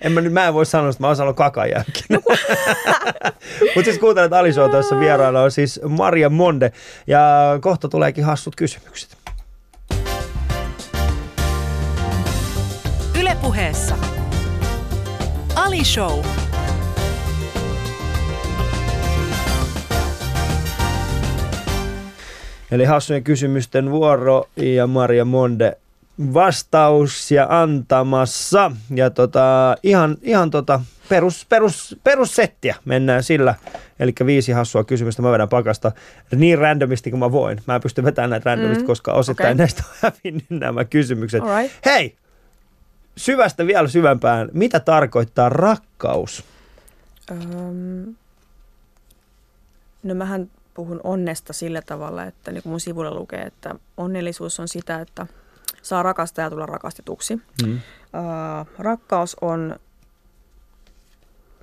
en 0.00 0.12
mä, 0.12 0.20
nyt, 0.20 0.32
mä 0.32 0.46
en 0.46 0.54
voi 0.54 0.66
sanoa, 0.66 0.90
että 0.90 1.02
mä 1.02 1.06
oon 1.06 1.16
sanonut 1.16 1.36
kakan 1.36 1.70
jälkeen. 1.70 2.04
No 2.08 2.20
Mutta 3.74 3.84
siis 3.84 3.98
kuuntelet 3.98 4.32
Ali 4.32 4.52
Show 4.52 4.70
tässä 4.70 5.00
vieraana 5.00 5.40
on 5.40 5.50
siis 5.50 5.80
Maria 5.88 6.30
Monde 6.30 6.72
ja 7.06 7.20
kohta 7.60 7.88
tuleekin 7.88 8.24
hassut 8.24 8.56
kysymykset. 8.56 9.16
Ylepuheessa 13.20 13.98
Ali 15.54 15.84
Show. 15.84 16.39
Eli 22.70 22.84
hassujen 22.84 23.24
kysymysten 23.24 23.90
vuoro 23.90 24.48
ja 24.56 24.86
Maria 24.86 25.24
Monde 25.24 25.76
vastaus 26.34 27.30
ja 27.30 27.46
antamassa. 27.50 28.72
Ja 28.94 29.10
tota, 29.10 29.76
ihan, 29.82 30.16
ihan 30.22 30.50
tota 30.50 30.80
perus, 31.08 31.46
perus, 31.48 31.96
perussettiä 32.04 32.74
mennään 32.84 33.22
sillä. 33.22 33.54
Eli 34.00 34.12
viisi 34.26 34.52
hassua 34.52 34.84
kysymystä 34.84 35.22
mä 35.22 35.32
vedän 35.32 35.48
pakasta 35.48 35.92
niin 36.36 36.58
randomisti 36.58 37.10
kuin 37.10 37.20
mä 37.20 37.32
voin. 37.32 37.60
Mä 37.66 37.74
en 37.74 37.80
pysty 37.80 38.04
vetämään 38.04 38.30
näitä 38.30 38.50
randomisti, 38.50 38.82
Mm, 38.82 38.86
koska 38.86 39.12
osittain 39.12 39.46
okei. 39.46 39.54
näistä 39.54 39.82
on 39.88 39.94
hävinnyt 40.02 40.50
nämä 40.50 40.84
kysymykset. 40.84 41.42
Alright. 41.42 41.76
Hei! 41.84 42.14
Syvästä 43.16 43.66
vielä 43.66 43.88
syvempään. 43.88 44.48
Mitä 44.52 44.80
tarkoittaa 44.80 45.48
rakkaus? 45.48 46.44
Öm, 47.30 48.14
no 50.02 50.14
mähän 50.14 50.50
puhun 50.74 51.00
onnesta 51.04 51.52
sillä 51.52 51.82
tavalla, 51.82 52.24
että 52.24 52.52
niin 52.52 52.62
kuin 52.62 52.70
mun 52.70 52.80
sivulla 52.80 53.14
lukee, 53.14 53.42
että 53.42 53.74
onnellisuus 53.96 54.60
on 54.60 54.68
sitä, 54.68 55.00
että 55.00 55.26
saa 55.82 56.02
rakastaa 56.02 56.44
ja 56.44 56.50
tulla 56.50 56.66
rakastetuksi. 56.66 57.36
Mm. 57.66 57.74
Ö, 57.74 57.78
rakkaus 58.78 59.36
on 59.40 59.76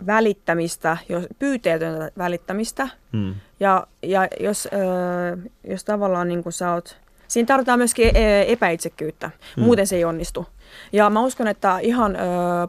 välittämistä, 0.08 0.98
jos, 1.10 1.26
pyyteetöntä 1.40 2.12
välittämistä. 2.18 2.88
Mm. 3.12 3.36
Ja, 3.60 3.88
ja 4.04 4.28
jos, 4.40 4.68
ö, 4.74 5.38
jos 5.64 5.84
tavallaan 5.84 6.28
niin 6.28 6.44
kuin 6.44 6.54
sä 6.54 6.74
oot, 6.74 6.98
siinä 7.28 7.48
tarvitaan 7.48 7.80
myöskin 7.80 8.12
epäitsekkyyttä, 8.48 9.32
Mm. 9.58 9.64
muuten 9.64 9.88
se 9.88 9.96
ei 9.96 10.06
onnistu. 10.06 10.48
Ja 10.94 11.10
mä 11.10 11.22
uskon, 11.22 11.48
että 11.48 11.80
ihan 11.80 12.16
ö, 12.16 12.20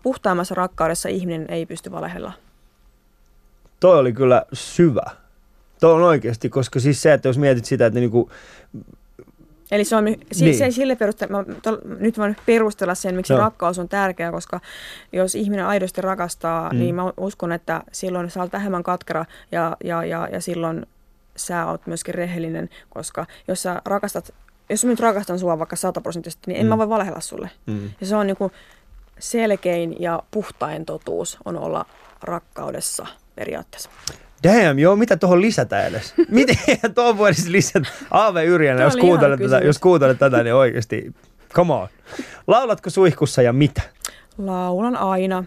puhtaammassa 0.02 0.54
rakkaudessa 0.54 1.08
ihminen 1.08 1.46
ei 1.50 1.66
pysty 1.66 1.90
valehella. 1.90 2.32
Toi 3.80 3.98
oli 3.98 4.12
kyllä 4.12 4.42
syvä. 4.52 5.02
Toi 5.80 5.92
on 5.92 6.02
oikeasti, 6.02 6.48
koska 6.48 6.80
siis 6.80 7.02
se, 7.02 7.12
että 7.12 7.28
jos 7.28 7.38
mietit 7.38 7.64
sitä, 7.64 7.86
että 7.86 8.00
niinku, 8.00 8.30
Eli 9.70 9.84
se 9.84 9.96
on, 9.96 10.04
si, 10.32 10.44
Niin. 10.44 10.58
se 10.58 10.70
sille 10.70 10.96
perusteella, 10.96 11.44
mä, 11.44 11.54
tol, 11.62 11.76
nyt 11.98 12.18
voin 12.18 12.36
perustella 12.46 12.94
sen, 12.94 13.14
miksi. 13.14 13.32
Joo. 13.32 13.40
rakkaus 13.40 13.78
on 13.78 13.88
tärkeä, 13.88 14.30
koska 14.30 14.60
jos 15.12 15.34
ihminen 15.34 15.66
aidosti 15.66 16.00
rakastaa, 16.00 16.70
mm. 16.72 16.78
niin 16.78 16.94
mä 16.94 17.12
uskon, 17.16 17.52
että 17.52 17.82
silloin 17.92 18.30
sä 18.30 18.40
oot 18.40 18.52
vähemmän 18.52 18.82
katkera 18.82 19.24
ja, 19.52 19.76
ja, 19.84 20.04
ja, 20.04 20.28
ja 20.32 20.40
silloin 20.40 20.86
sä 21.36 21.66
oot 21.66 21.86
myöskin 21.86 22.14
rehellinen, 22.14 22.68
koska 22.90 23.26
jos 23.48 23.62
sä 23.62 23.82
rakastat, 23.84 24.34
jos 24.70 24.84
mä 24.84 24.90
nyt 24.90 25.00
rakastan 25.00 25.38
sua 25.38 25.58
vaikka 25.58 25.76
sataprosenttisesti, 25.76 26.42
niin 26.50 26.60
en 26.60 26.66
Mm. 26.66 26.68
mä 26.68 26.78
voi 26.78 26.88
valehella 26.88 27.20
sulle. 27.20 27.50
mm. 27.66 27.90
Ja 28.00 28.06
se 28.06 28.16
on 28.16 28.26
niinku 28.26 28.52
selkein 29.18 29.96
ja 30.00 30.22
puhtain 30.30 30.84
totuus 30.86 31.38
on 31.44 31.58
olla 31.58 31.86
rakkaudessa 32.22 33.06
periaatteessa. 33.34 33.90
Damn, 34.42 34.78
joo, 34.78 34.96
mitä 34.96 35.16
tuohon 35.16 35.40
lisätä 35.40 35.86
edes? 35.86 36.14
Miten 36.28 36.56
tuohon 36.94 37.18
voisi 37.18 37.52
lisätä? 37.52 37.88
Aave 38.10 38.44
Yrjänä, 38.44 38.82
jos 38.82 38.96
kuuntelet, 38.96 39.40
tätä, 39.40 39.58
jos 39.58 39.78
kuuntelet 39.78 40.18
tätä, 40.18 40.42
niin 40.42 40.54
oikeasti, 40.54 41.14
come 41.54 41.74
on. 41.74 41.88
Laulatko 42.46 42.90
suihkussa 42.90 43.42
ja 43.42 43.52
mitä? 43.52 43.82
Laulan 44.38 44.96
aina. 44.96 45.44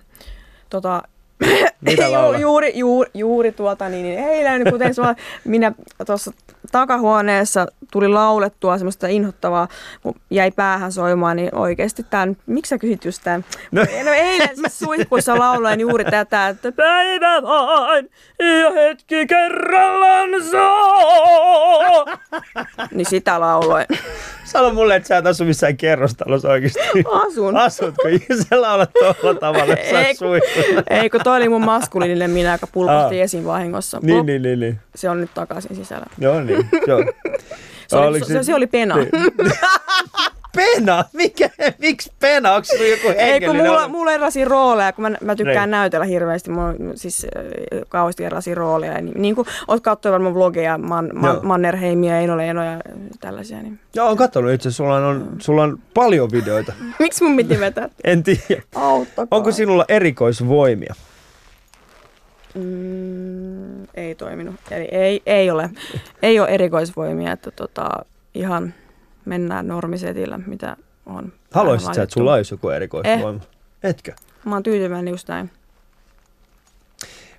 Tota, 0.70 1.04
Ju- 2.02 2.40
juuri, 2.40 2.72
juuri, 2.76 3.10
juuri 3.14 3.52
tuota, 3.52 3.90
niin, 3.90 4.04
niin 4.04 4.20
eilen, 4.20 4.72
kuten 4.72 4.94
sulla, 4.94 5.16
minä 5.46 5.72
tuossa 6.06 6.32
takahuoneessa 6.72 7.68
tuli 7.92 8.08
laulettua 8.08 8.78
semmoista 8.78 9.08
inhottavaa, 9.08 9.68
kun 10.02 10.16
jäi 10.30 10.52
päähän 10.52 10.92
soimaan, 10.92 11.38
niin 11.38 11.56
oikeasti 11.56 12.04
tämän, 12.10 12.38
miksi 12.46 12.70
sä 12.70 12.78
kysyt 12.78 13.06
just 13.06 13.22
tämän? 13.24 13.46
No. 13.72 13.82
No, 14.06 14.12
eilen 14.14 14.56
siis 14.56 14.80
suihkussa 14.80 15.40
lauloin 15.40 15.80
juuri 15.80 16.06
tätä, 16.06 16.48
että 16.48 16.72
päivä 16.72 17.42
vain 17.42 18.10
ja 18.40 18.72
hetki 18.72 19.28
kerrallaan 19.28 20.30
saa. 20.52 22.06
Niin 22.92 23.06
sitä 23.06 23.40
lauloin. 23.40 23.86
Sano 24.44 24.74
mulle, 24.74 24.96
että 24.96 25.08
sä 25.08 25.18
et 25.18 25.26
asu 25.26 25.46
missään 25.46 25.78
kerrostalossa 25.78 26.50
oikeasti. 26.50 26.80
Asun. 27.28 27.58
Asutko? 27.58 28.04
Sä 28.50 28.62
laulat 28.62 28.90
tuolla 28.94 29.40
tavalla, 29.40 29.74
että 29.74 29.90
sä 29.90 30.02
Ei, 30.02 30.08
oot 30.08 30.18
suihkussa. 30.18 30.84
Toi 31.32 31.38
oli 31.38 31.50
mun 31.50 31.66
maskuliininen 31.66 32.32
minä, 32.32 32.52
joka 32.52 32.68
pulpahti 32.68 33.20
Aa. 33.20 33.24
esiin 33.24 33.46
vahingossa. 33.46 34.00
Niin, 34.02 34.16
Plop, 34.16 34.26
niin, 34.26 34.42
niin, 34.42 34.60
niin. 34.60 34.80
Se 34.96 35.10
on 35.10 35.22
nyt 35.22 35.34
takaisin 35.34 35.76
sisällä. 35.76 36.06
Joo, 36.18 36.42
niin. 36.42 36.70
Joo. 36.88 37.00
Se 37.88 37.98
oli, 37.98 38.08
Oliko 38.08 38.26
se, 38.26 38.44
se 38.44 38.56
oli 38.56 38.68
pena. 38.68 38.96
Niin. 38.96 39.10
Pena? 40.56 41.04
Mikä? 41.14 41.50
Miksi 41.80 42.12
pena? 42.20 42.54
Onko 42.54 42.66
sulla 42.66 42.84
joku 42.84 43.08
Ei, 43.18 43.42
kun 43.42 43.56
mulla, 43.56 43.88
mulla 43.88 44.10
on 44.10 44.14
erilaisia 44.14 44.46
rooleja, 44.46 44.94
kun 44.94 45.02
mä, 45.02 45.12
mä 45.22 45.36
tykkään 45.36 45.68
Niin. 45.68 45.72
näytellä 45.72 46.06
hirveästi, 46.06 46.50
mulla 46.50 46.68
on 46.68 46.76
siis 46.96 47.26
äh, 47.26 47.82
kauheasti 47.90 48.24
erilaisia 48.24 48.56
rooleja. 48.56 49.02
Niin, 49.02 49.22
niin 49.22 49.36
kuin 49.36 49.48
oot 49.68 49.82
katsonut 49.84 50.14
varmaan 50.14 50.34
vlogeja, 50.36 50.78
man, 50.78 51.06
Joo. 51.14 51.22
man, 51.22 51.40
Mannerheimia, 51.44 52.20
Eino 52.20 52.38
Leino 52.38 52.64
ja 52.64 52.80
tällaisia. 53.20 53.62
Niin. 53.62 53.80
Joo, 53.96 54.10
on 54.10 54.18
katsonut 54.18 54.52
itse. 54.52 54.72
Sulla 54.72 54.96
on, 54.96 55.30
sulla 55.40 55.64
on 55.64 55.80
paljon 55.94 56.30
videoita. 56.32 56.74
Miksi 57.00 57.24
mun 57.24 57.38
piti 57.38 57.60
vetää? 57.60 57.90
En 58.04 58.24
tiedä. 58.24 58.62
Auttakaa. 58.76 59.38
Onko 59.38 59.52
sinulla 59.52 59.86
erikoisvoimia? 59.88 60.96
Mm, 62.54 63.84
ei 63.94 64.16
toiminut. 64.16 64.56
Eli 64.72 64.88
ei, 64.92 65.22
ei 65.26 65.52
ole. 65.52 65.70
Ei 66.22 66.40
ole 66.40 66.48
erikoisvoimia, 66.50 67.32
että 67.32 67.52
tota, 67.52 67.90
ihan 68.34 68.74
mennään 69.26 69.68
normisetillä, 69.68 70.38
mitä 70.38 70.78
on. 71.06 71.34
Haluaisit 71.52 71.94
sä, 71.94 72.02
että 72.04 72.14
sulla 72.14 72.34
olisi 72.34 72.54
joku 72.54 72.70
erikoisvoima? 72.70 73.40
Eh. 73.84 73.90
Etkö? 73.90 74.14
Mä 74.46 74.56
oon 74.56 74.64
tyytyväinen 74.64 75.12
just 75.12 75.28
näin. 75.28 75.52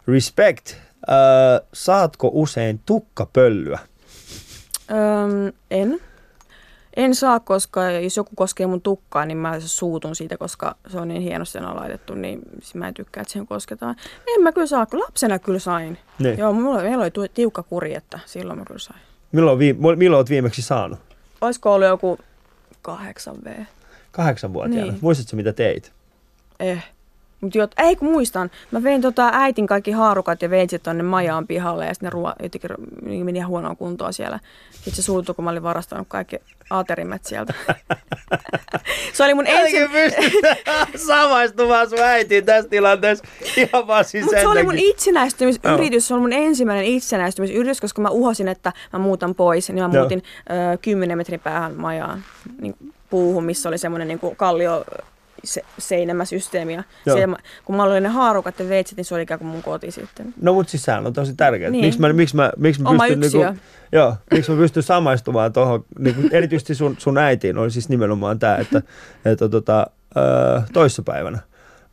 Respect. 0.08 0.74
Öö, 1.10 1.66
saatko 1.72 2.30
usein 2.32 2.80
tukkapöllyä? 2.86 3.78
Öm, 4.90 5.52
en. 5.70 6.00
En 6.96 7.14
saa, 7.14 7.40
koska 7.40 7.90
jos 7.90 8.16
joku 8.16 8.30
koskee 8.36 8.66
mun 8.66 8.82
tukkaa, 8.82 9.26
niin 9.26 9.38
mä 9.38 9.60
suutun 9.60 10.16
siitä, 10.16 10.36
koska 10.36 10.76
se 10.88 10.98
on 10.98 11.08
niin 11.08 11.22
hienosti 11.22 11.52
sen 11.52 11.76
laitettu, 11.76 12.14
niin 12.14 12.40
mä 12.74 12.88
en 12.88 12.94
tykkää, 12.94 13.20
että 13.20 13.32
siihen 13.32 13.46
kosketaan. 13.46 13.96
En 14.36 14.42
mä 14.42 14.52
kyllä 14.52 14.66
saa, 14.66 14.86
kun 14.86 15.00
lapsena 15.00 15.38
kyllä 15.38 15.58
sain. 15.58 15.98
Niin. 16.18 16.38
Joo, 16.38 16.52
mulla, 16.52 16.82
meillä 16.82 17.04
oli 17.04 17.28
tiukka 17.34 17.62
kuri, 17.62 17.94
että 17.94 18.18
silloin 18.26 18.58
mä 18.58 18.64
kyllä 18.64 18.80
sain. 18.80 19.00
Milloin, 19.32 19.58
vii, 19.58 19.72
milloin 19.72 20.18
olet 20.18 20.30
viimeksi 20.30 20.62
saanut? 20.62 20.98
Olisiko 21.40 21.74
ollut 21.74 21.88
joku 21.88 22.18
8V? 22.88 23.64
Kahdeksanvuotiaana. 24.12 24.92
Niin. 24.92 24.98
Muistatko 25.00 25.36
mitä 25.36 25.52
teit? 25.52 25.92
Eh. 26.60 26.91
Mut 27.42 27.54
jot, 27.54 27.74
ei 27.78 27.96
kun 27.96 28.12
muistan, 28.12 28.50
mä 28.70 28.82
vein 28.82 29.02
tota 29.02 29.30
äitin 29.32 29.66
kaikki 29.66 29.90
haarukat 29.90 30.42
ja 30.42 30.50
vein 30.50 30.70
sitten 30.70 30.90
tonne 30.90 31.02
majaan 31.02 31.46
pihalle 31.46 31.86
ja 31.86 31.94
sitten 31.94 32.06
ne 32.06 32.10
ruo, 32.10 32.32
jotenkin 32.42 32.70
niin 33.02 33.24
meni 33.24 33.38
ihan 33.38 33.50
huonoon 33.50 33.76
kuntoon 33.76 34.12
siellä. 34.12 34.40
Sitten 34.70 34.94
se 34.94 35.02
suutui, 35.02 35.34
kun 35.34 35.44
mä 35.44 35.50
olin 35.50 35.62
varastanut 35.62 36.08
kaikki 36.08 36.36
aterimet 36.70 37.24
sieltä. 37.24 37.54
se 39.14 39.24
oli 39.24 39.34
mun 39.34 39.46
ensin... 39.46 39.88
Samaistumaan 41.06 41.88
sun 41.88 41.98
äitiin 41.98 42.44
tässä 42.44 42.70
tilanteessa 42.70 43.24
ihan 43.56 43.86
vaan 43.86 44.04
siis 44.04 44.24
Mutta 44.24 44.36
sen 44.36 44.44
se 44.44 44.48
oli 44.48 44.62
mun 44.62 44.78
itsenäistymisyritys, 44.78 46.08
se 46.08 46.14
oli 46.14 46.20
mun 46.20 46.32
ensimmäinen 46.32 46.84
itsenäistymisyritys, 46.84 47.80
koska 47.80 48.02
mä 48.02 48.08
uhosin, 48.08 48.48
että 48.48 48.72
mä 48.92 48.98
muutan 48.98 49.34
pois. 49.34 49.68
Niin 49.68 49.84
mä 49.84 49.88
muutin 49.88 50.22
ö, 50.74 50.78
10 50.78 51.18
metrin 51.18 51.40
päähän 51.40 51.74
majaan 51.74 52.24
niin 52.60 52.74
puuhun, 53.10 53.44
missä 53.44 53.68
oli 53.68 53.78
semmoinen 53.78 54.08
niin 54.08 54.36
kallio 54.36 54.84
se, 55.44 55.62
seinämäsysteemi. 55.78 56.74
Ja 56.74 56.84
Joo. 57.06 57.16
se, 57.16 57.26
kun 57.64 57.76
mä 57.76 57.82
olin 57.82 58.02
ne 58.02 58.08
haarukat 58.08 58.58
ja 58.58 58.68
veitsit, 58.68 58.96
niin 58.96 59.04
se 59.04 59.14
oli 59.14 59.22
ikään 59.22 59.38
kuin 59.38 59.48
mun 59.48 59.62
koti 59.62 59.90
sitten. 59.90 60.34
No 60.42 60.54
mut 60.54 60.68
siis 60.68 60.82
sehän 60.82 61.06
on 61.06 61.12
tosi 61.12 61.34
tärkeää. 61.34 61.70
Niin. 61.70 61.84
Miksi 61.84 62.00
mä, 62.00 62.12
miksi 62.12 62.36
mä, 62.36 62.52
miksi 62.56 62.82
mä 62.82 62.88
Oma 62.88 63.04
pystyn, 63.04 63.24
yksiö. 63.24 63.44
niinku, 63.44 63.62
joo, 63.92 64.16
miksi 64.30 64.50
mä 64.50 64.56
pystyn 64.56 64.82
samaistumaan 64.82 65.52
tuohon, 65.52 65.84
niinku, 65.98 66.22
erityisesti 66.32 66.74
sun, 66.74 66.96
sun 66.98 67.18
äitiin 67.18 67.58
oli 67.58 67.70
siis 67.70 67.88
nimenomaan 67.88 68.38
tämä, 68.38 68.56
että, 68.56 68.82
että 69.24 69.48
tota, 69.48 69.86
öö, 70.16 70.60
toissapäivänä 70.72 71.38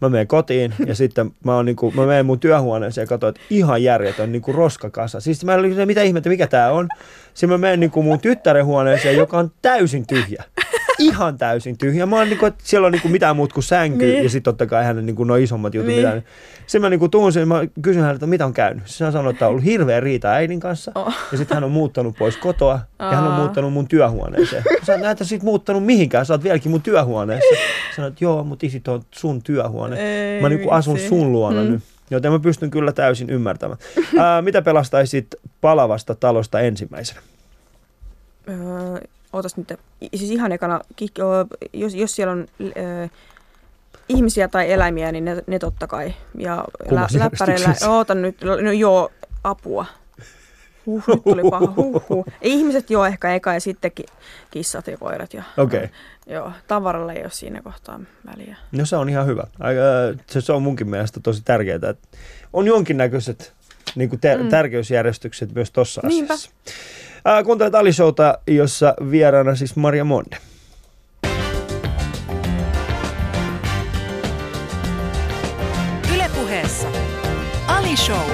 mä 0.01 0.09
menen 0.09 0.27
kotiin 0.27 0.73
ja 0.85 0.95
sitten 0.95 1.31
mä, 1.43 1.55
oon 1.55 1.65
niinku, 1.65 1.91
mä 1.91 2.05
menen 2.05 2.25
mun 2.25 2.39
työhuoneeseen 2.39 3.03
ja 3.03 3.07
katsoin, 3.07 3.29
että 3.29 3.41
ihan 3.49 3.83
järjetön 3.83 4.31
niinku 4.31 4.53
roskakasa. 4.53 5.19
Siis 5.19 5.45
mä 5.45 5.53
olin, 5.53 5.87
mitä 5.87 6.01
ihmettä, 6.01 6.29
mikä 6.29 6.47
tää 6.47 6.71
on. 6.71 6.87
Sitten 7.33 7.49
mä 7.49 7.57
menen 7.57 7.79
niinku 7.79 8.03
mun 8.03 8.19
tyttären 8.19 8.65
huoneeseen, 8.65 9.17
joka 9.17 9.37
on 9.37 9.51
täysin 9.61 10.07
tyhjä. 10.07 10.43
Ihan 10.99 11.37
täysin 11.37 11.77
tyhjä. 11.77 12.05
Mä 12.05 12.15
oon 12.17 12.29
niinku, 12.29 12.45
että 12.45 12.63
siellä 12.63 12.85
on 12.85 12.91
niinku 12.91 13.07
mitään 13.07 13.35
muuta 13.35 13.53
kuin 13.53 13.63
sänky 13.63 14.05
Niin. 14.05 14.23
ja 14.23 14.29
sitten 14.29 14.43
totta 14.53 14.65
kai 14.65 14.83
hänen 14.85 15.05
niinku 15.05 15.23
no 15.23 15.35
isommat 15.35 15.73
jutut. 15.73 15.87
Niin. 15.87 15.99
Mitä, 16.07 16.21
sitten 16.61 16.81
mä 16.81 16.89
niinku 16.89 17.09
tuun 17.09 17.33
sen, 17.33 17.47
mä 17.47 17.61
kysyn 17.81 18.01
häneltä, 18.01 18.27
mitä 18.27 18.45
on 18.45 18.53
käynyt. 18.53 18.87
Sitten 18.87 19.05
hän 19.05 19.13
sanoi, 19.13 19.31
että 19.31 19.45
on 19.45 19.49
ollut 19.49 19.63
hirveä 19.65 19.99
riita 19.99 20.31
äidin 20.31 20.59
kanssa. 20.59 20.91
Oh. 20.95 21.13
Ja 21.31 21.37
sitten 21.37 21.55
hän 21.55 21.63
on 21.63 21.71
muuttanut 21.71 22.15
pois 22.19 22.37
kotoa 22.37 22.79
ja 22.99 23.15
hän 23.15 23.27
on 23.27 23.33
muuttanut 23.33 23.73
mun 23.73 23.87
työhuoneeseen. 23.87 24.63
Mä 24.79 24.85
sanoin, 24.85 25.01
näitä 25.03 25.23
sit 25.23 25.43
muuttanut 25.43 25.85
mihinkään, 25.85 26.25
sä 26.25 26.33
oot 26.33 26.43
vieläkin 26.43 26.71
mun 26.71 26.81
työhuoneessa. 26.81 27.55
Sanoin, 27.95 28.11
että 28.11 28.23
joo, 28.23 28.43
mutta 28.43 28.65
isit 28.65 28.87
on 28.87 29.01
sun 29.11 29.41
työhuone. 29.43 29.99
Ei 30.35 30.41
Mä 30.41 30.49
niinku 30.49 30.69
asun 30.69 30.99
sun 30.99 31.31
luona 31.31 31.63
Mm. 31.63 31.71
nyt. 31.71 31.83
Joten 32.11 32.31
mä 32.31 32.39
pystyn 32.39 32.69
kyllä 32.71 32.91
täysin 32.91 33.29
ymmärtämään. 33.29 33.77
Ää, 34.17 34.41
mitä 34.41 34.61
pelastaisit 34.61 35.27
palavasta 35.61 36.15
talosta 36.15 36.59
ensimmäisenä? 36.59 37.19
Ootas 39.33 39.57
nyt, 39.57 39.73
siis 40.15 40.31
ihan 40.31 40.51
ekana, 40.51 40.79
jos, 41.73 41.95
jos 41.95 42.15
siellä 42.15 42.31
on 42.31 42.47
öö, 42.77 43.07
ihmisiä 44.09 44.47
tai 44.47 44.71
eläimiä, 44.71 45.11
niin 45.11 45.25
ne, 45.25 45.43
ne 45.47 45.59
totta 45.59 45.87
kai. 45.87 46.13
Ja 46.37 46.65
Kummassa 46.89 47.19
läppäreillä, 47.19 47.73
ootan 47.87 48.21
nyt, 48.21 48.37
no 48.63 48.71
joo, 48.71 49.11
apua. 49.43 49.85
Huh, 50.85 51.03
nyt 51.07 51.23
tuli 51.23 51.41
paha. 51.49 51.73
Huh, 51.75 52.03
huh. 52.09 52.25
Ihmiset 52.41 52.89
joo 52.89 53.05
ehkä 53.05 53.35
eka 53.35 53.53
ja 53.53 53.59
sitten 53.61 53.91
ki- 53.91 54.05
kissat 54.51 54.87
ja 54.87 54.97
koirat. 54.97 55.33
Ja, 55.33 55.43
Okei. 55.57 55.89
Joo, 56.27 56.51
tavaralla 56.67 57.13
ei 57.13 57.21
ole 57.21 57.31
siinä 57.31 57.61
kohtaa 57.61 57.99
väliä. 58.25 58.55
No 58.71 58.85
se 58.85 58.95
on 58.95 59.09
ihan 59.09 59.27
hyvä. 59.27 59.43
Aika, 59.59 59.81
se, 60.27 60.41
se 60.41 60.53
on 60.53 60.61
munkin 60.61 60.89
mielestä 60.89 61.19
tosi 61.19 61.41
tärkeää, 61.45 61.75
että 61.75 61.95
on 62.53 62.67
jonkinnäköiset 62.67 63.53
niin 63.95 64.09
kuin 64.09 64.19
ter- 64.19 64.43
Mm. 64.43 64.49
tärkeysjärjestykset 64.49 65.55
myös 65.55 65.71
tuossa 65.71 66.01
Niinpä. 66.07 66.33
asiassa. 66.33 66.51
Ää, 67.25 67.43
kuuntelet 67.43 67.75
Ali-showta, 67.75 68.37
jossa 68.47 68.93
vieraana 69.11 69.55
siis 69.55 69.75
Maria 69.75 70.03
Monde. 70.03 70.37
Ylepuheessa 76.13 76.87
Ali 77.67 77.97
Show. 77.97 78.29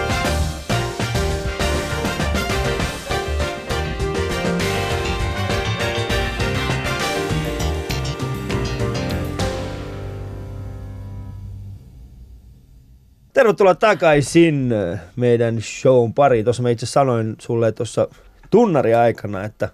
Tervetuloa 13.34 13.76
takaisin 13.76 14.74
meidän 15.16 15.62
shown 15.62 16.14
pariin. 16.14 16.44
Tuossa 16.46 16.64
mä 16.64 16.70
itse 16.70 16.86
sanoin 16.86 17.36
sulle 17.42 17.72
tuossa 17.72 18.08
tunnariaikana, 18.50 19.44
että, 19.44 19.70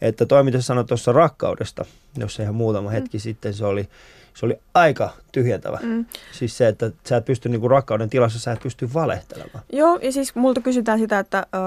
että 0.00 0.26
toi 0.26 0.44
mitä 0.44 0.58
sä 0.58 0.66
sanoit 0.66 0.86
tuossa 0.86 1.12
rakkaudesta, 1.12 1.84
jos 2.16 2.38
ihan 2.38 2.54
muutama 2.54 2.90
hetki 2.90 3.18
sitten, 3.18 3.54
se 3.54 3.66
oli, 3.66 3.88
se 4.36 4.46
oli 4.46 4.58
aika 4.74 5.10
tyhjentävä. 5.32 5.78
Mm. 5.82 6.04
Siis 6.32 6.58
se, 6.58 6.68
että 6.68 6.90
sä 7.08 7.16
et 7.16 7.24
pysty 7.24 7.48
niinku 7.48 7.68
rakkauden 7.68 8.10
tilassa, 8.10 8.38
sä 8.38 8.52
et 8.52 8.60
pysty 8.62 8.94
valehtelemaan. 8.94 9.64
Joo, 9.72 9.98
ja 10.02 10.12
siis 10.12 10.34
multa 10.34 10.60
kysytään 10.60 10.98
sitä, 10.98 11.18
että, 11.18 11.38
öö, 11.54 11.60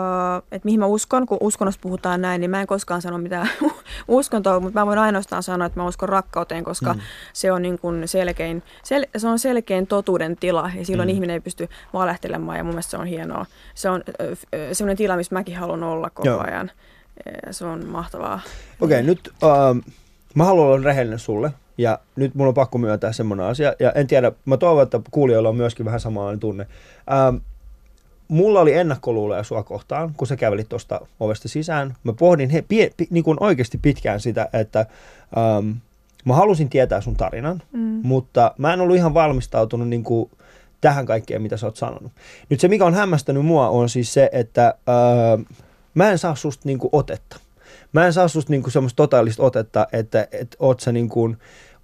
että 0.52 0.66
mihin 0.66 0.80
mä 0.80 0.86
uskon, 0.86 1.26
kun 1.26 1.38
uskonnossa 1.42 1.82
puhutaan 1.84 2.22
näin, 2.22 2.42
niin 2.42 2.52
mä 2.52 2.62
en 2.62 2.68
koskaan 2.68 3.02
sano 3.02 3.18
mitään 3.18 3.50
uskontoa, 4.08 4.60
mutta 4.60 4.80
mä 4.80 4.86
voin 4.86 5.00
ainoastaan 5.00 5.44
sanoa, 5.44 5.66
että 5.66 5.80
mä 5.80 5.88
uskon 5.88 6.10
rakkauteen, 6.10 6.64
koska 6.64 6.94
Mm. 6.94 7.00
se 7.34 7.52
on 7.52 7.62
niin 7.62 7.80
kuin 7.80 8.08
selkein, 8.08 8.64
sel, 8.84 9.06
se 9.18 9.28
on 9.28 9.40
selkein 9.40 9.88
totuuden 9.88 10.38
tila, 10.38 10.72
ja 10.78 10.86
silloin 10.86 11.10
Mm. 11.10 11.14
ihminen 11.14 11.34
ei 11.34 11.40
pysty 11.40 11.70
valehtelemaan, 11.94 12.58
ja 12.58 12.64
mun 12.64 12.74
mielestä 12.74 12.92
se 12.92 12.98
on 12.98 13.06
hienoa. 13.08 13.46
Se 13.76 13.90
on 13.90 14.04
ö, 14.22 14.36
sellainen 14.74 14.98
tila, 14.98 15.16
missä 15.18 15.36
mäkin 15.36 15.58
haluan 15.58 15.84
olla 15.84 16.10
koko 16.10 16.28
Joo. 16.28 16.44
ajan. 16.48 16.72
Ja 17.46 17.54
Se 17.54 17.66
on 17.66 17.86
mahtavaa. 17.86 18.40
Okei, 18.82 19.00
okay, 19.00 19.04
nyt 19.04 19.34
ähm, 19.44 19.78
mä 20.36 20.44
haluan 20.44 20.68
olla 20.68 20.84
rehellinen 20.86 21.20
sulle. 21.20 21.52
Ja 21.80 22.00
nyt 22.15 22.36
mun 22.36 22.48
on 22.48 22.54
pakko 22.54 22.78
myöntää 22.78 23.12
semmoinen 23.12 23.46
asia. 23.46 23.74
Ja 23.80 23.92
en 23.92 24.08
tiedä, 24.08 24.32
mä 24.46 24.58
toivon, 24.58 24.84
että 24.84 25.00
kuulijoilla 25.12 25.50
on 25.50 25.56
myöskin 25.56 25.86
vähän 25.86 26.00
samanlainen 26.00 26.39
tunne. 26.39 26.68
Ähm, 27.12 27.36
mulla 28.28 28.62
oli 28.62 28.74
ennakkoluuloja 28.74 29.44
sua 29.44 29.63
kohtaan, 29.63 30.13
kun 30.18 30.28
sä 30.28 30.36
kävelit 30.36 30.70
tuosta 30.70 31.02
ovesta 31.20 31.48
sisään. 31.48 31.96
Mä 32.04 32.13
pohdin 32.13 32.50
he, 32.50 32.62
pie, 32.62 32.92
pi, 32.98 33.08
niin 33.10 33.24
kuin 33.24 33.38
oikeasti 33.39 33.78
pitkään 33.82 34.20
sitä, 34.20 34.50
että 34.54 34.80
ähm, 35.38 35.70
mä 36.26 36.34
halusin 36.36 36.70
tietää 36.70 37.02
sun 37.02 37.15
tarinan, 37.15 37.62
Mm. 37.72 38.02
mutta 38.04 38.54
mä 38.58 38.74
en 38.74 38.82
ollut 38.82 38.96
ihan 38.96 39.13
valmistautunut 39.13 39.88
niin 39.88 40.04
kuin 40.04 40.30
tähän 40.82 41.06
kaikkeen, 41.06 41.42
mitä 41.42 41.58
sä 41.58 41.68
oot 41.68 41.76
sanonut. 41.78 42.12
Nyt 42.50 42.60
se, 42.60 42.68
mikä 42.68 42.86
on 42.86 42.94
hämmästänyt 42.94 43.46
mua, 43.46 43.70
on 43.70 43.89
siis 43.89 44.13
se, 44.13 44.30
että 44.32 44.68
äh, 44.68 45.46
mä 45.94 46.12
en 46.12 46.18
saa 46.18 46.36
susta 46.36 46.63
niin 46.65 46.80
kuin 46.80 46.89
otetta. 46.92 47.38
Mä 47.94 48.06
en 48.06 48.13
saa 48.13 48.28
susta 48.28 48.52
niin 48.52 48.63
kuin 48.63 48.72
semmoista 48.72 48.98
totaalista 48.98 49.44
otetta, 49.44 49.88
että, 49.92 50.28
että 50.32 50.58
oot 50.60 50.80
sä, 50.80 50.92
niin 50.92 51.10
kuin, 51.10 51.38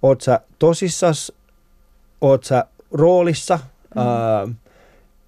oot 0.06 0.20
sä 0.20 0.40
tosissas, 0.58 1.32
oot 2.20 2.44
sä 2.44 2.64
roolissa, 2.92 3.58
mm. 3.94 4.02
ää, 4.02 4.48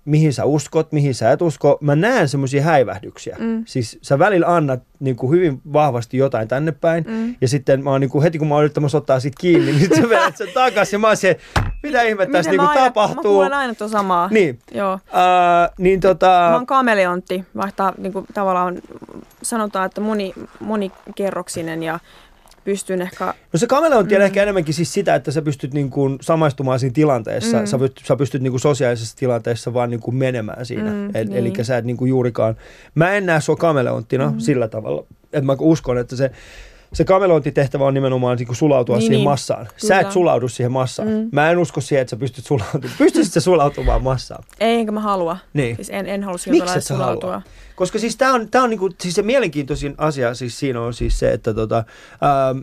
mihin 0.05 0.33
sä 0.33 0.45
uskot, 0.45 0.93
mihin 0.93 1.15
sä 1.15 1.33
et 1.33 1.43
usko. 1.43 1.79
Mä 1.81 1.97
näen 1.97 2.29
semmoisia 2.29 2.63
häivähdyksiä. 2.63 3.37
Mm. 3.41 3.63
Siis 3.67 3.99
sä 4.03 4.19
välillä 4.19 4.47
annat 4.55 4.81
niin 5.01 5.17
kuin 5.17 5.31
hyvin 5.33 5.61
vahvasti 5.73 6.17
jotain 6.17 6.49
tänne 6.49 6.73
päin, 6.73 7.05
Mm. 7.09 7.35
ja 7.41 7.49
sitten 7.49 7.85
mä 7.85 7.91
oon 7.91 8.01
niin 8.01 8.11
kuin, 8.11 8.23
heti 8.23 8.39
kun 8.39 8.49
mä 8.49 8.55
oon 8.55 8.65
yrittämässä 8.65 8.99
ottaa 8.99 9.21
sit 9.21 9.33
kiinni, 9.41 9.73
niin 9.73 9.97
sä 9.97 10.09
vedät 10.09 10.37
sen 10.37 10.49
takaisin, 10.55 10.95
ja 10.95 10.99
mä 10.99 11.07
oon 11.07 11.17
se, 11.17 11.39
mitä 11.83 12.03
ihmettä 12.03 12.33
tässä 12.33 12.51
niin 12.51 12.61
mä 12.61 12.67
kuin 12.67 12.71
aina- 12.71 12.81
Mä 12.81 12.87
tapahtuu. 12.91 13.23
kuulen 13.23 13.53
aina 13.55 13.75
tuon 13.75 13.91
samaa. 13.91 14.29
Niin, 14.31 14.59
Joo. 14.75 14.99
ää, 15.13 15.71
niin 15.79 16.01
tota... 16.01 16.27
Mä 16.27 16.55
oon 16.55 16.67
kameleontti, 16.67 17.45
vaihtaa 17.57 17.93
niin 17.99 18.13
kuin, 18.13 18.27
tavallaan 18.35 18.79
sanotaan, 19.43 19.87
että 19.87 20.01
moni, 20.01 20.35
monikerroksinen 20.61 21.83
ja 21.83 22.01
pystyn 22.73 23.03
ehkä... 23.03 23.25
No 23.53 23.59
se 23.59 23.67
kameleontti 23.67 24.15
on 24.15 24.21
Mm. 24.21 24.25
ehkä 24.25 24.43
enemmänkin 24.43 24.75
siis 24.75 24.93
sitä, 24.93 25.15
että 25.15 25.31
sä 25.31 25.43
pystyt 25.43 25.75
niin 25.75 25.91
kuin 25.91 26.19
samaistumaan 26.21 26.79
siinä 26.81 26.93
tilanteessa. 26.93 27.59
Mm. 27.61 27.67
Sä, 27.67 27.79
pystyt, 27.79 28.07
sä 28.07 28.17
pystyt 28.17 28.43
niin 28.43 28.51
kuin 28.51 28.61
sosiaalisessa 28.61 29.17
tilanteessa 29.17 29.75
vaan 29.75 29.91
niin 29.91 30.01
kuin 30.01 30.17
menemään 30.17 30.67
siinä. 30.67 30.91
Mm, 30.91 31.07
Et, 31.17 31.29
niin. 31.29 31.33
Eli 31.37 31.53
sä 31.65 31.79
et 31.79 31.85
niin 31.85 31.97
kuin 31.97 32.09
juurikaan... 32.09 32.57
Mä 32.95 33.13
en 33.13 33.27
näe 33.27 33.41
sua 33.41 33.57
kameleonttina 33.57 34.31
Mm. 34.31 34.39
sillä 34.39 34.69
tavalla, 34.69 35.05
että 35.33 35.41
mä 35.47 35.57
uskon, 35.59 35.99
että 35.99 36.17
se, 36.17 36.31
se 36.93 37.05
kameleonttitehtävä 37.05 37.85
on 37.85 37.95
nimenomaan 37.95 38.37
niin 38.37 38.47
kuin 38.47 38.57
sulautua 38.57 38.97
Niin, 38.97 39.03
siihen 39.03 39.17
niin. 39.19 39.25
massaan. 39.29 39.69
Sä 39.77 39.95
et 39.95 40.01
Kyllä. 40.01 40.13
sulaudu 40.13 40.49
siihen 40.49 40.73
massaan. 40.73 41.09
Mm. 41.09 41.29
Mä 41.33 41.51
en 41.51 41.59
usko 41.59 41.81
siihen, 41.81 42.01
että 42.03 42.11
sä 42.11 42.17
pystyt 42.17 42.47
sulautumaan. 42.47 42.91
Pystyisit 42.99 43.33
sä 43.33 43.41
sulautumaan 43.41 44.03
massaan? 44.03 44.45
Ei, 44.61 44.75
enkä 44.79 44.93
mä 44.93 45.01
halua. 45.01 45.37
Niin. 45.53 45.77
Siis 45.77 45.91
en, 45.91 46.07
en 46.07 46.23
halua 46.25 46.39
Miksi 46.47 46.63
et 46.77 46.85
sä 46.85 46.95
sulautua. 46.95 47.31
halua? 47.31 47.43
Koska 47.79 47.99
siis 47.99 48.17
tämä 48.17 48.35
on, 48.35 48.49
tää 48.51 48.63
on 48.63 48.71
niinku, 48.71 48.91
siis 49.01 49.15
se 49.15 49.23
mielenkiintoisin 49.23 49.95
asia 49.99 50.35
siis 50.35 50.59
siinä 50.59 50.81
on 50.81 50.95
siis 50.95 51.19
se, 51.19 51.33
että 51.33 51.55
tota, 51.55 51.77
ähm, 51.79 52.59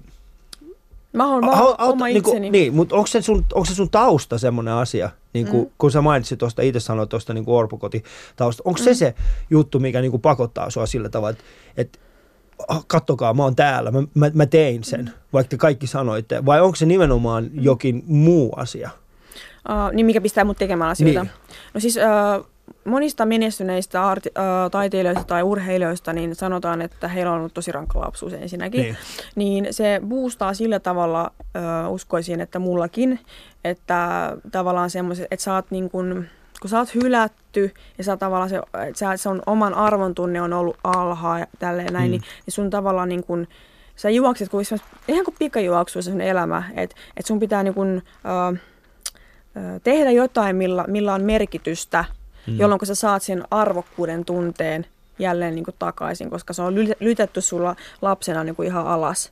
Mä 1.14 1.24
Au- 1.24 1.46
vaan 1.46 1.60
au- 1.60 1.76
oma 1.80 2.06
niinku, 2.06 2.30
itseni. 2.30 2.50
Niin, 2.50 2.74
mutta 2.74 2.96
onko 2.96 3.08
se, 3.08 3.22
sun, 3.22 3.46
onko 3.54 3.66
se 3.66 3.76
sun 3.76 3.90
tausta 3.90 4.38
semmoinen 4.38 4.74
asia, 4.74 5.10
niin 5.34 5.48
kuin, 5.48 5.64
Mm. 5.64 5.72
kun 5.78 5.92
sä 5.92 6.02
mainitsit 6.02 6.40
tuosta, 6.40 6.62
itse 6.62 6.80
sanoit 6.80 7.10
tuosta 7.10 7.34
niin 7.34 7.44
orpokotitausta, 7.48 8.64
onko 8.66 8.78
se 8.78 8.90
Mm. 8.90 8.96
se 8.96 9.14
juttu, 9.50 9.80
mikä 9.80 10.02
niin 10.02 10.12
kuin 10.12 10.22
pakottaa 10.22 10.70
sua 10.70 10.86
sillä 10.86 11.10
tavalla, 11.10 11.30
että, 11.30 11.44
että 11.78 12.00
"Ah, 12.68 12.84
kattokaa, 12.88 13.34
mä 13.34 13.44
oon 13.44 13.56
täällä, 13.56 13.92
mä, 13.92 14.04
mä, 14.14 14.32
mä 14.34 14.46
tein 14.46 14.84
sen, 14.84 15.12
vaikka 15.34 15.50
te 15.50 15.58
kaikki 15.58 15.88
sanoitte, 15.88 16.46
vai 16.46 16.62
onko 16.62 16.76
se 16.76 16.86
nimenomaan 16.86 17.50
jokin 17.54 18.04
muu 18.08 18.54
asia? 18.56 18.90
Uh, 19.70 19.94
niin 19.94 20.06
mikä 20.06 20.22
pistää 20.22 20.44
mut 20.44 20.58
tekemään 20.58 20.92
asioita? 20.92 21.24
Niin. 21.24 21.32
No 21.74 21.80
siis 21.80 21.98
uh, 21.98 22.46
monista 22.86 23.26
menestyneistä 23.26 24.08
arti, 24.08 24.30
uh, 24.30 24.72
taiteilijoista 24.72 25.24
tai 25.24 25.44
urheilijoista 25.44 26.14
niin 26.14 26.36
sanotaan, 26.36 26.82
että 26.82 27.08
heillä 27.08 27.32
on 27.32 27.38
ollut 27.40 27.54
tosi 27.54 27.72
rankka 27.72 28.00
lapsuus 28.00 28.34
ensinnäkin. 28.34 28.82
Niin. 28.82 28.98
Niin 29.36 29.68
se 29.74 30.02
boostaa 30.08 30.54
sillä 30.54 30.80
tavalla, 30.80 31.32
uh, 31.88 31.94
uskoisin, 31.94 32.42
että 32.42 32.60
mullakin, 32.60 33.20
että 33.64 34.32
tavallaan 34.52 34.90
semmoiset, 34.90 35.28
että 35.32 35.44
sä 35.44 35.54
oot 35.54 35.72
niin 35.72 35.90
kun, 35.90 36.26
kun 36.62 36.70
sä 36.70 36.78
oot 36.80 36.96
hylätty 36.96 37.74
ja 37.98 38.04
sä 38.04 38.18
tavallaan 38.18 38.50
se, 38.50 38.58
että 38.88 39.00
sä, 39.00 39.18
se 39.18 39.30
on 39.30 39.42
oman 39.46 39.74
arvon 39.74 40.16
tunne 40.16 40.42
on 40.42 40.54
ollut 40.54 40.78
alhaa 40.84 41.40
ja 41.40 41.48
tälleen 41.60 41.94
näin, 41.94 42.06
Mm. 42.08 42.12
niin, 42.12 42.22
niin 42.46 42.54
sun 42.54 42.70
tavallaan 42.70 43.10
niin 43.10 43.24
kun, 43.24 43.48
sä 43.96 44.10
juokset, 44.10 44.50
kun 44.50 44.66
semmois- 44.66 44.82
ihan 45.08 45.26
kuin 45.26 45.36
pikajuoksu 45.40 46.02
se 46.02 46.12
sun 46.12 46.22
elämä, 46.22 46.64
että 46.76 46.96
et 47.18 47.26
sun 47.26 47.40
pitää 47.40 47.64
niin 47.64 47.74
kun, 47.74 48.02
ö, 48.56 48.60
tehdä 49.84 50.12
jotain, 50.12 50.56
millä, 50.56 50.86
millä 50.88 51.14
on 51.14 51.24
merkitystä, 51.24 52.06
Mm. 52.48 52.60
jolloin 52.60 52.80
sä 52.84 52.96
saat 52.96 53.24
sen 53.24 53.44
arvokkuuden 53.52 54.26
tunteen 54.26 54.86
jälleen 55.20 55.56
niin 55.56 55.66
kuin 55.66 55.76
takaisin, 55.80 56.30
koska 56.30 56.54
se 56.54 56.62
on 56.62 56.76
ly- 56.76 56.98
lytetty 57.00 57.42
sulla 57.42 57.76
lapsena 58.02 58.44
niin 58.44 58.56
kuin 58.56 58.68
ihan 58.68 58.88
alas. 58.88 59.32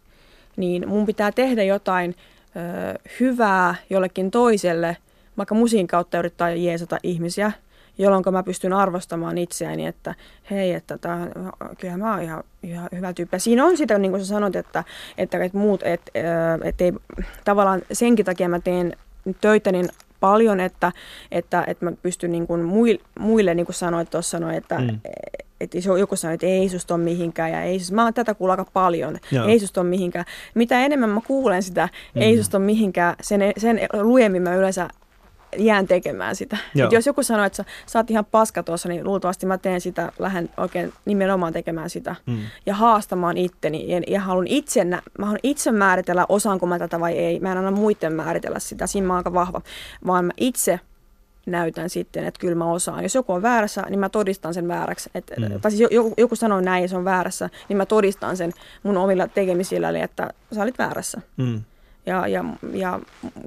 Niin 0.58 0.90
mun 0.90 1.06
pitää 1.06 1.32
tehdä 1.32 1.64
jotain 1.64 2.16
ö, 2.16 3.00
hyvää 3.20 3.76
jollekin 3.90 4.32
toiselle, 4.32 4.98
vaikka 5.38 5.56
musiikin 5.56 5.88
kautta 5.88 6.20
yrittää 6.20 6.50
jeesata 6.50 6.98
ihmisiä, 7.04 7.52
jolloin 7.98 8.24
mä 8.32 8.44
pystyn 8.44 8.74
arvostamaan 8.74 9.38
itseäni, 9.38 9.86
että 9.86 10.16
hei, 10.52 10.74
että 10.74 10.98
tää, 10.98 11.28
kyllä 11.80 11.98
mä 11.98 12.12
oon 12.12 12.22
ihan, 12.22 12.44
ihan 12.64 12.90
hyvä 12.96 13.14
tyyppi. 13.14 13.40
Siinä 13.40 13.66
on 13.66 13.78
sitä, 13.78 13.98
niin 13.98 14.12
kuin 14.12 14.22
sä 14.22 14.28
sanoit, 14.28 14.56
että, 14.56 14.84
että, 15.18 15.44
että 15.44 15.58
muut, 15.58 15.84
että, 15.84 16.12
että 16.64 16.84
ei, 16.84 16.94
tavallaan 17.46 17.82
senkin 17.92 18.26
takia 18.26 18.50
mä 18.50 18.60
teen 18.60 18.98
töitä 19.42 19.72
niin 19.72 19.90
paljon, 20.24 20.60
että, 20.60 20.92
että, 21.32 21.64
että 21.68 21.86
mä 21.86 21.92
pystyn 21.92 22.32
niin 22.32 22.48
kuin 22.48 22.62
muille, 22.62 23.02
muille, 23.20 23.54
niin 23.54 23.66
kuin 23.66 23.76
sanoit 23.76 24.10
tuossa, 24.10 24.40
no, 24.40 24.52
että, 24.52 24.80
Mm. 24.80 25.00
että 25.62 25.78
jos 25.78 26.00
joku 26.00 26.16
sanoo, 26.16 26.34
että 26.34 26.46
ei 26.48 26.70
susta 26.70 26.96
ole 26.96 27.04
mihinkään, 27.04 27.52
ja 27.52 27.62
ei 27.62 27.80
susta, 27.80 27.96
mä 27.96 28.04
oon 28.04 28.14
tätä 28.14 28.34
kuullut 28.34 28.60
aika 28.60 28.72
paljon, 28.74 29.18
Joo. 29.32 29.48
ei 29.48 29.60
susta 29.60 29.82
ole 29.82 29.90
mihinkään. 29.90 30.26
Mitä 30.56 30.80
enemmän 30.86 31.10
mä 31.10 31.22
kuulen 31.28 31.64
sitä, 31.64 31.90
Mm. 32.16 32.22
ei 32.22 32.38
susta 32.38 32.58
ole 32.58 32.66
mihinkään, 32.66 33.16
sen, 33.22 33.42
sen 33.58 33.80
lujemmin 34.02 34.42
mä 34.42 34.56
yleensä 34.56 34.88
jään 35.58 35.88
tekemään 35.88 36.36
sitä. 36.36 36.58
Joo. 36.76 36.86
Et 36.86 36.92
jos 36.92 37.06
joku 37.06 37.24
sanoo, 37.24 37.46
että 37.46 37.58
sä, 37.58 37.66
sä 37.86 38.00
oot 38.00 38.12
ihan 38.12 38.26
paska 38.26 38.64
tuossa, 38.64 38.90
niin 38.90 39.04
luultavasti 39.04 39.46
mä 39.46 39.58
teen 39.58 39.82
sitä, 39.82 40.12
lähden 40.20 40.50
oikein 40.58 40.94
nimenomaan 41.06 41.54
tekemään 41.54 41.90
sitä. 41.90 42.16
Mm. 42.26 42.40
Ja 42.66 42.76
haastamaan 42.76 43.38
itteni. 43.38 43.92
Ja, 43.92 44.02
ja 44.08 44.22
haluan 44.22 44.48
itse, 44.48 44.84
mä 44.84 45.02
haluan 45.20 45.40
itse 45.44 45.72
määritellä, 45.72 46.26
osaanko 46.30 46.66
mä 46.66 46.80
tätä 46.80 47.00
vai 47.00 47.14
ei. 47.14 47.40
Mä 47.40 47.52
en 47.52 47.58
anna 47.58 47.72
muiden 47.72 48.14
määritellä 48.14 48.60
sitä, 48.60 48.88
siinä 48.88 49.08
mä 49.08 49.14
oon 49.14 49.18
aika 49.18 49.34
vahva. 49.34 49.62
Vaan 50.08 50.26
mä 50.26 50.32
itse 50.38 50.80
näytän 51.46 51.90
sitten, 51.90 52.26
että 52.26 52.40
kyllä 52.40 52.56
mä 52.56 52.72
osaan. 52.72 53.04
Jos 53.04 53.16
joku 53.16 53.34
on 53.34 53.42
väärässä, 53.42 53.84
niin 53.90 54.00
mä 54.00 54.10
todistan 54.10 54.54
sen 54.54 54.68
vääräksi. 54.68 55.10
Et, 55.16 55.32
Mm. 55.38 55.62
Tai 55.62 55.72
siis 55.72 55.92
joku, 55.92 56.14
joku 56.18 56.36
sanoo 56.36 56.62
näin 56.62 56.82
ja 56.82 56.88
se 56.88 56.98
on 56.98 57.06
väärässä, 57.06 57.50
niin 57.70 57.78
mä 57.78 57.86
todistan 57.86 58.38
sen 58.38 58.52
mun 58.84 58.98
omilla 58.98 59.28
tekemisilläni, 59.28 60.02
että 60.02 60.30
sä 60.56 60.64
olit 60.64 60.78
väärässä. 60.78 61.22
Mm. 61.38 61.62
Ja, 62.06 62.28
ja, 62.28 62.46
ja 62.74 63.00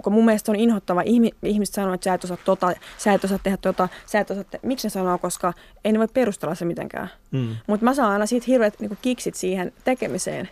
kun 0.03 0.13
mun 0.13 0.25
mielestä 0.25 0.53
on 0.53 0.57
inhottava, 0.57 1.03
ihmi, 1.03 1.31
ihmiset 1.43 1.75
sanoo, 1.75 1.95
että 1.95 2.05
sä 2.05 2.15
et 2.15 2.25
osaa 2.25 2.37
tota, 2.45 2.73
sä 2.99 3.13
et 3.13 3.25
osaa 3.25 3.39
tehdä 3.43 3.57
tota, 3.57 3.89
sä 4.07 4.21
et 4.21 4.31
osaa 4.31 4.45
te- 4.45 4.61
Miksi 4.63 4.87
ne 4.87 4.91
sanoo, 4.91 5.19
koska 5.19 5.53
ei 5.85 5.93
ne 5.93 5.99
voi 5.99 6.09
perustella 6.09 6.55
se 6.55 6.65
mitenkään. 6.65 7.11
Mm. 7.31 7.57
Mutta 7.67 7.85
mä 7.85 7.95
saan 7.95 8.13
aina 8.13 8.27
siitä 8.27 8.45
hirveät 8.49 8.81
niin 8.81 8.99
kiksit 9.03 9.35
siihen 9.35 9.73
tekemiseen. 9.85 10.49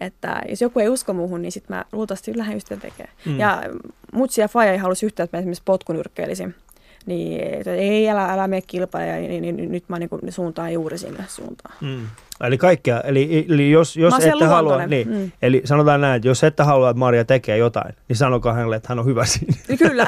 Että 0.00 0.42
jos 0.48 0.60
joku 0.60 0.80
ei 0.80 0.88
usko 0.88 1.12
muuhun, 1.12 1.42
niin 1.42 1.52
sitten 1.52 1.76
mä 1.76 1.84
luultavasti 1.92 2.38
lähden 2.38 2.56
just 2.56 2.66
sitä 2.66 2.80
tekemään. 2.80 3.14
Mm. 3.26 3.38
Ja 3.40 3.62
mutsi 4.12 4.40
ja 4.40 4.48
Faija 4.48 4.72
ei 4.72 4.78
halusi 4.78 5.06
yhtään, 5.06 5.24
että 5.24 5.36
mä 5.36 5.38
esimerkiksi 5.38 5.62
potkunyrkkeilisin. 5.64 6.54
Niin 7.06 7.40
että 7.54 7.74
ei, 7.74 8.10
älä, 8.10 8.24
älä 8.32 8.48
mene 8.48 8.62
kilpailemaan, 8.66 9.20
niin, 9.22 9.42
niin, 9.42 9.56
niin, 9.56 9.72
nyt 9.72 9.84
mä 9.88 9.98
niin 9.98 10.10
suuntaan 10.32 10.72
juuri 10.72 10.98
sinne 10.98 11.24
suuntaan. 11.28 11.74
Mm. 11.80 12.06
Eli 12.44 12.58
kaikkea, 12.58 13.00
eli, 13.00 13.46
eli 13.48 13.70
jos, 13.70 13.96
jos 13.96 14.14
ette 14.14 14.44
halua, 14.44 14.86
niin, 14.86 15.08
Mm. 15.08 15.32
eli 15.42 15.62
sanotaan 15.64 16.00
näin, 16.00 16.16
että 16.16 16.28
jos 16.28 16.44
ette 16.44 16.62
halua, 16.62 16.90
että 16.90 16.98
Maria 16.98 17.24
tekee 17.24 17.56
jotain, 17.56 17.94
niin 18.08 18.16
sanokaa 18.16 18.52
hänelle, 18.52 18.76
että 18.76 18.88
hän 18.88 18.98
on 18.98 19.04
hyvä 19.06 19.24
siinä. 19.24 19.52
Kyllä. 19.88 20.06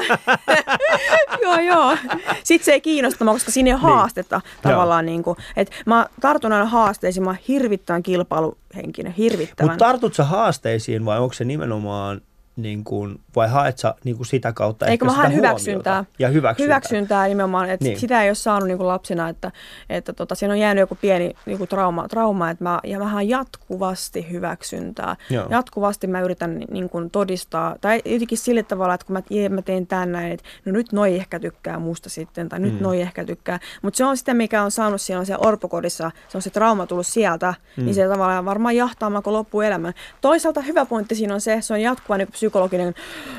joo, 1.43 1.59
joo. 1.61 1.97
Sitten 2.45 2.65
se 2.65 2.73
ei 2.73 2.81
kiinnosta 2.81 3.25
mua, 3.25 3.33
koska 3.33 3.51
siinä 3.51 3.69
ei 3.71 3.75
ole 3.75 3.81
Niin. 3.83 3.89
haastetta 3.97 4.41
tavallaan. 4.63 5.07
Niin 5.07 5.23
kuin, 5.23 5.37
että 5.57 5.75
mä 5.87 6.07
tartun 6.21 6.53
aina 6.53 6.65
haasteisiin, 6.67 7.25
mä 7.25 7.31
oon 7.31 7.39
hirvittävän 7.49 8.03
kilpailuhenkinen, 8.03 9.13
hirvittävän. 9.13 9.73
Mutta 9.73 9.85
tartut 9.85 10.19
haasteisiin 10.19 11.05
vai 11.05 11.19
onko 11.19 11.33
se 11.33 11.45
nimenomaan, 11.45 12.21
niin 12.57 12.85
kuin, 12.85 13.21
vai 13.37 13.49
haet 13.49 13.79
sä 13.79 13.95
niin 14.05 14.17
kuin 14.17 14.27
sitä 14.27 14.53
kautta 14.53 14.87
Eikö 14.87 14.93
ehkä 14.93 15.05
mä 15.05 15.11
sitä 15.11 15.23
huomiota? 15.23 15.47
hyväksyntää. 15.49 16.05
Ja 16.19 16.29
hyväksyntää. 16.29 16.65
Hyväksyntää 16.75 17.27
nimenomaan, 17.29 17.71
että 17.71 17.85
Niin. 17.85 17.91
niin. 17.91 18.01
sitä 18.01 18.23
ei 18.23 18.29
ole 18.29 18.35
saanut 18.35 18.67
niin 18.69 18.79
kuin 18.79 18.89
lapsena, 18.89 19.29
että, 19.29 19.53
että 19.91 20.13
tota, 20.13 20.35
siinä 20.35 20.53
on 20.55 20.59
jäänyt 20.61 20.81
joku 20.81 20.99
pieni 21.01 21.31
joku 21.47 21.67
trauma, 21.67 22.09
trauma 22.09 22.51
että 22.51 22.65
mä, 22.65 22.81
ja 22.85 22.99
mä 22.99 23.23
jatkuvasti 23.23 24.31
hyväksyntää. 24.31 25.17
Joo. 25.31 25.47
Jatkuvasti 25.51 26.07
mä 26.07 26.21
yritän 26.21 26.61
niin 26.71 26.89
kuin 26.89 27.11
todistaa, 27.11 27.77
tai 27.81 28.03
jotenkin 28.05 28.39
sillä 28.39 28.63
tavalla, 28.63 28.95
että 28.95 29.07
kun 29.07 29.13
mä, 29.13 29.23
jee, 29.31 29.49
mä 29.49 29.63
teen 29.63 29.87
tän 29.87 30.13
näin, 30.13 30.33
että 30.33 30.45
no 30.65 30.73
nyt 30.73 30.93
noi 30.93 31.17
ehkä 31.17 31.39
tykkää 31.41 31.79
musta 31.79 32.11
sitten, 32.11 32.49
tai 32.49 32.59
nyt 32.59 32.73
Mm. 32.75 32.83
noi 32.83 33.01
ehkä 33.01 33.25
tykkää. 33.25 33.61
Mutta 33.83 33.97
se 33.97 34.05
on 34.05 34.17
sitä, 34.17 34.35
mikä 34.35 34.63
on 34.63 34.71
saanut 34.71 35.01
siellä 35.01 35.21
on 35.21 35.27
siellä 35.27 35.47
orpokodissa, 35.49 36.11
se 36.29 36.39
on 36.39 36.43
se 36.43 36.51
trauma 36.51 36.87
tullut 36.87 37.07
sieltä, 37.07 37.55
Mm. 37.77 37.83
mm. 37.83 37.85
niin 37.85 37.95
se 37.95 38.09
tavallaan 38.09 38.45
varmaan 38.45 38.77
jahtaa 38.77 39.11
koko 39.11 39.33
loppuelämän. 39.33 39.95
Toisaalta 40.21 40.61
hyvä 40.61 40.85
pointti 40.87 41.15
siinä 41.15 41.35
on 41.35 41.41
se, 41.41 41.59
se 41.61 41.73
on 41.75 41.81
jatkuva 41.81 42.17
niin 42.19 42.29
psykologinen 42.47 42.95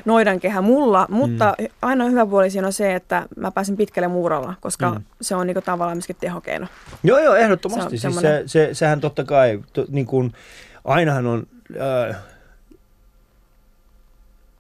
noidankehä 0.05 0.62
mulla, 0.62 1.05
mutta 1.10 1.55
mm. 1.60 1.68
ainoa 1.82 2.10
hyvä 2.10 2.26
puoli 2.26 2.49
siinä 2.49 2.68
on 2.68 2.74
se, 2.74 2.95
että 2.95 3.26
mä 3.38 3.51
pääsen 3.51 3.78
pitkälle 3.78 4.08
muuralla, 4.08 4.53
koska 4.62 4.91
Mm. 4.91 5.03
se 5.22 5.36
on 5.36 5.47
niin 5.47 5.58
tavallaan 5.66 5.97
myöskin 5.97 6.16
tehokeino. 6.20 6.68
Joo, 7.03 7.20
joo, 7.20 7.36
ehdottomasti. 7.36 7.82
Se 7.82 7.86
on 7.86 7.89
siis 7.89 8.01
semmoinen- 8.01 8.49
se, 8.49 8.68
se, 8.68 8.74
sehän 8.74 9.01
totta 9.01 9.24
kai, 9.24 9.60
to, 9.74 9.86
niin 9.89 10.05
kuin, 10.05 10.34
ainahan 10.86 11.28
on, 11.28 11.47
äh, 12.10 12.16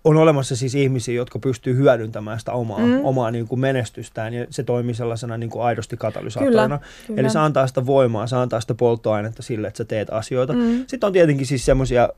on 0.07 0.17
olemassa 0.17 0.55
siis 0.55 0.75
ihmisiä, 0.75 1.15
jotka 1.15 1.39
pystyy 1.39 1.75
hyödyntämään 1.75 2.39
sitä 2.39 2.51
omaa, 2.51 2.79
mm. 2.79 3.05
Omaa 3.05 3.31
niin 3.31 3.47
kuin 3.47 3.59
menestystään 3.59 4.33
ja 4.33 4.45
se 4.49 4.63
toimii 4.63 4.95
sellaisena 4.95 5.37
niin 5.37 5.49
kuin 5.49 5.63
aidosti 5.63 5.97
katalysaattorina. 5.97 6.63
Kyllä, 6.63 6.79
kyllä. 7.07 7.21
Eli 7.21 7.29
se 7.29 7.39
antaa 7.39 7.67
sitä 7.67 7.85
voimaa, 7.85 8.27
se 8.27 8.35
antaa 8.35 8.61
sitä 8.61 8.73
polttoainetta 8.73 9.43
sille, 9.43 9.67
että 9.67 9.77
sä 9.77 9.85
teet 9.85 10.09
asioita. 10.11 10.53
Mm. 10.53 10.83
Sitten 10.87 11.07
on 11.07 11.13
tietenkin 11.13 11.45
siis 11.45 11.65
semmoisia, 11.65 12.03
äh, 12.03 12.09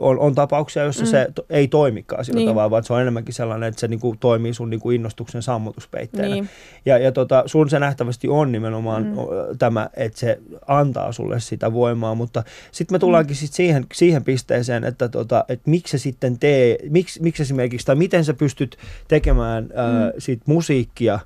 on, 0.00 0.18
on 0.18 0.34
tapauksia, 0.34 0.82
joissa 0.82 1.04
mm. 1.04 1.10
Se 1.10 1.28
to, 1.34 1.46
ei 1.50 1.68
toimikaan 1.68 2.24
sillä 2.24 2.38
niin. 2.38 2.48
Tavalla, 2.48 2.70
vaan 2.70 2.84
se 2.84 2.92
on 2.92 3.00
enemmänkin 3.00 3.34
sellainen, 3.34 3.68
että 3.68 3.80
se 3.80 3.88
niin 3.88 4.00
kuin, 4.00 4.18
toimii 4.18 4.54
sun 4.54 4.70
niin 4.70 4.80
kuin 4.80 4.96
innostuksen 4.96 5.42
sammutuspeitteena. 5.42 6.34
Niin. 6.34 6.48
Ja, 6.86 6.98
ja 6.98 7.12
tota, 7.12 7.42
sun 7.46 7.70
se 7.70 7.78
nähtävästi 7.78 8.28
on 8.28 8.52
nimenomaan 8.52 9.04
mm. 9.04 9.16
Tämä, 9.58 9.90
että 9.96 10.18
se 10.18 10.38
antaa 10.66 11.12
sulle 11.12 11.40
sitä 11.40 11.72
voimaa, 11.72 12.14
mutta 12.14 12.42
sitten 12.72 12.94
me 12.94 12.98
tullaankin 12.98 13.36
mm. 13.36 13.38
sit 13.38 13.52
siihen, 13.52 13.86
siihen 13.94 14.24
pisteeseen, 14.24 14.84
että, 14.84 15.08
tota, 15.08 15.44
että 15.48 15.70
miksi 15.70 15.98
se 15.98 16.02
sitten 16.02 16.38
tee, 16.38 16.78
miksi, 16.90 17.22
miksi 17.22 17.31
esimerkiksi, 17.40 17.86
tai 17.86 17.94
miten 17.96 18.24
sä 18.24 18.34
pystyt 18.34 18.76
tekemään 19.08 19.64
mm. 19.64 19.70
ää, 19.76 20.12
sit 20.18 20.40
musiikkia 20.46 21.18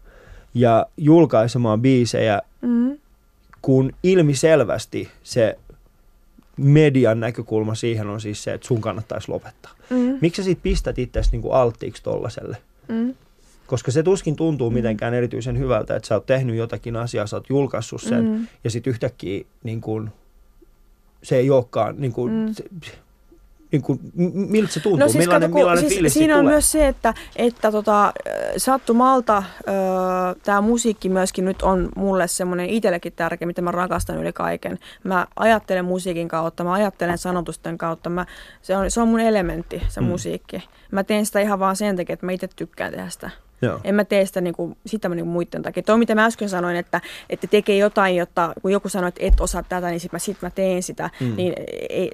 ja 0.55 0.87
julkaisemaan 0.97 1.81
biisejä, 1.83 2.43
Mm. 2.63 2.99
kun 3.63 3.93
ilmiselvästi 4.03 5.09
se 5.23 5.59
median 6.57 7.21
näkökulma 7.21 7.75
siihen 7.75 8.07
on 8.09 8.21
siis 8.21 8.45
se, 8.45 8.55
että 8.55 8.67
sun 8.67 8.81
kannattaisi 8.81 9.29
lopettaa. 9.29 9.73
Mm. 9.91 10.19
Miksi 10.21 10.43
sä 10.43 10.45
sit 10.47 10.63
pistät 10.63 10.99
itsesi 10.99 11.31
niinku 11.33 11.51
alttiiksi 11.53 12.03
tollaselle? 12.03 12.57
Mm. 12.89 13.15
Koska 13.67 13.91
se 13.91 14.03
tuskin 14.03 14.37
tuntuu 14.37 14.71
mitenkään 14.71 15.15
erityisen 15.15 15.59
hyvältä, 15.59 15.97
että 15.97 16.09
sä 16.09 16.15
oot 16.15 16.27
tehnyt 16.27 16.57
jotakin 16.57 16.97
asiaa, 16.97 17.27
sä 17.27 17.37
oot 17.37 17.49
julkaissut 17.51 18.03
sen 18.03 18.25
Mm. 18.25 18.47
ja 18.65 18.71
sitten 18.71 18.91
yhtäkkiä 18.91 19.45
niin 19.65 19.81
kun, 19.81 20.11
se 21.23 21.37
ei 21.37 21.51
olekaan, 21.51 21.95
niin 21.99 22.13
kun, 22.13 22.31
Mm. 22.31 22.55
se, 22.55 22.65
niin 23.73 23.83
kun, 23.83 23.99
m- 24.15 24.51
miltä 24.51 24.73
se 24.73 24.81
tuntuu, 24.81 24.99
No 24.99 25.09
siis, 25.09 25.19
millainen, 25.19 25.51
kato, 25.51 25.59
millainen 25.59 25.81
siis 25.85 25.95
siinä 25.95 26.09
siitä 26.09 26.35
on 26.35 26.41
tulee? 26.41 26.53
myös 26.53 26.73
se, 26.73 26.89
että, 26.89 27.15
että 27.37 27.73
tota, 27.73 28.13
sattumalta 28.57 29.43
tämä 30.43 30.61
musiikki 30.61 31.09
myöskin 31.09 31.45
nyt 31.45 31.63
on 31.63 31.89
mulle 31.97 32.29
semmoinen 32.29 32.71
itsellekin 32.71 33.13
tärkeä, 33.13 33.47
mitä 33.47 33.63
mä 33.63 33.71
rakastan 33.71 34.19
yli 34.19 34.33
kaiken. 34.33 34.79
Mä 35.05 35.27
ajattelen 35.37 35.85
musiikin 35.85 36.29
kautta, 36.29 36.65
mä 36.65 36.73
ajattelen 36.73 37.19
sanotusten 37.19 37.79
kautta. 37.79 38.11
Mä, 38.11 38.27
se, 38.63 38.77
on, 38.77 38.91
se 38.91 39.01
on 39.01 39.09
mun 39.09 39.21
elementti, 39.21 39.83
se 39.89 40.01
mm. 40.01 40.07
musiikki. 40.07 40.63
Mä 40.91 41.05
teen 41.05 41.27
sitä 41.27 41.41
ihan 41.41 41.59
vaan 41.59 41.77
sen 41.77 41.97
takia, 41.97 42.15
että 42.15 42.27
mä 42.27 42.33
itse 42.33 42.49
tykkään 42.57 42.93
tehdä 42.93 43.09
sitä. 43.09 43.31
Joo. 43.63 43.81
En 43.85 43.95
mä 43.95 44.05
tee 44.05 44.27
sitä 44.27 44.41
niinku, 44.41 44.77
sitä 44.87 45.09
niinku 45.09 45.31
muiden 45.31 45.63
takia. 45.63 45.83
Tuo, 45.83 45.97
mitä 45.97 46.15
mä 46.15 46.25
äsken 46.25 46.49
sanoin, 46.49 46.77
että, 46.77 47.01
että 47.31 47.47
tekee 47.47 47.77
jotain, 47.77 48.17
jotta 48.17 48.53
kun 48.63 48.73
joku 48.73 48.89
sanoo, 48.89 49.09
että 49.09 49.21
et 49.25 49.41
osaa 49.41 49.63
tätä, 49.63 49.89
niin 49.89 50.01
sit 50.01 50.13
mä, 50.13 50.19
sit 50.19 50.43
mä 50.43 50.51
teen 50.51 50.83
sitä. 50.83 51.11
Mm. 51.21 51.37
Niin 51.37 51.53
ei, 51.91 52.11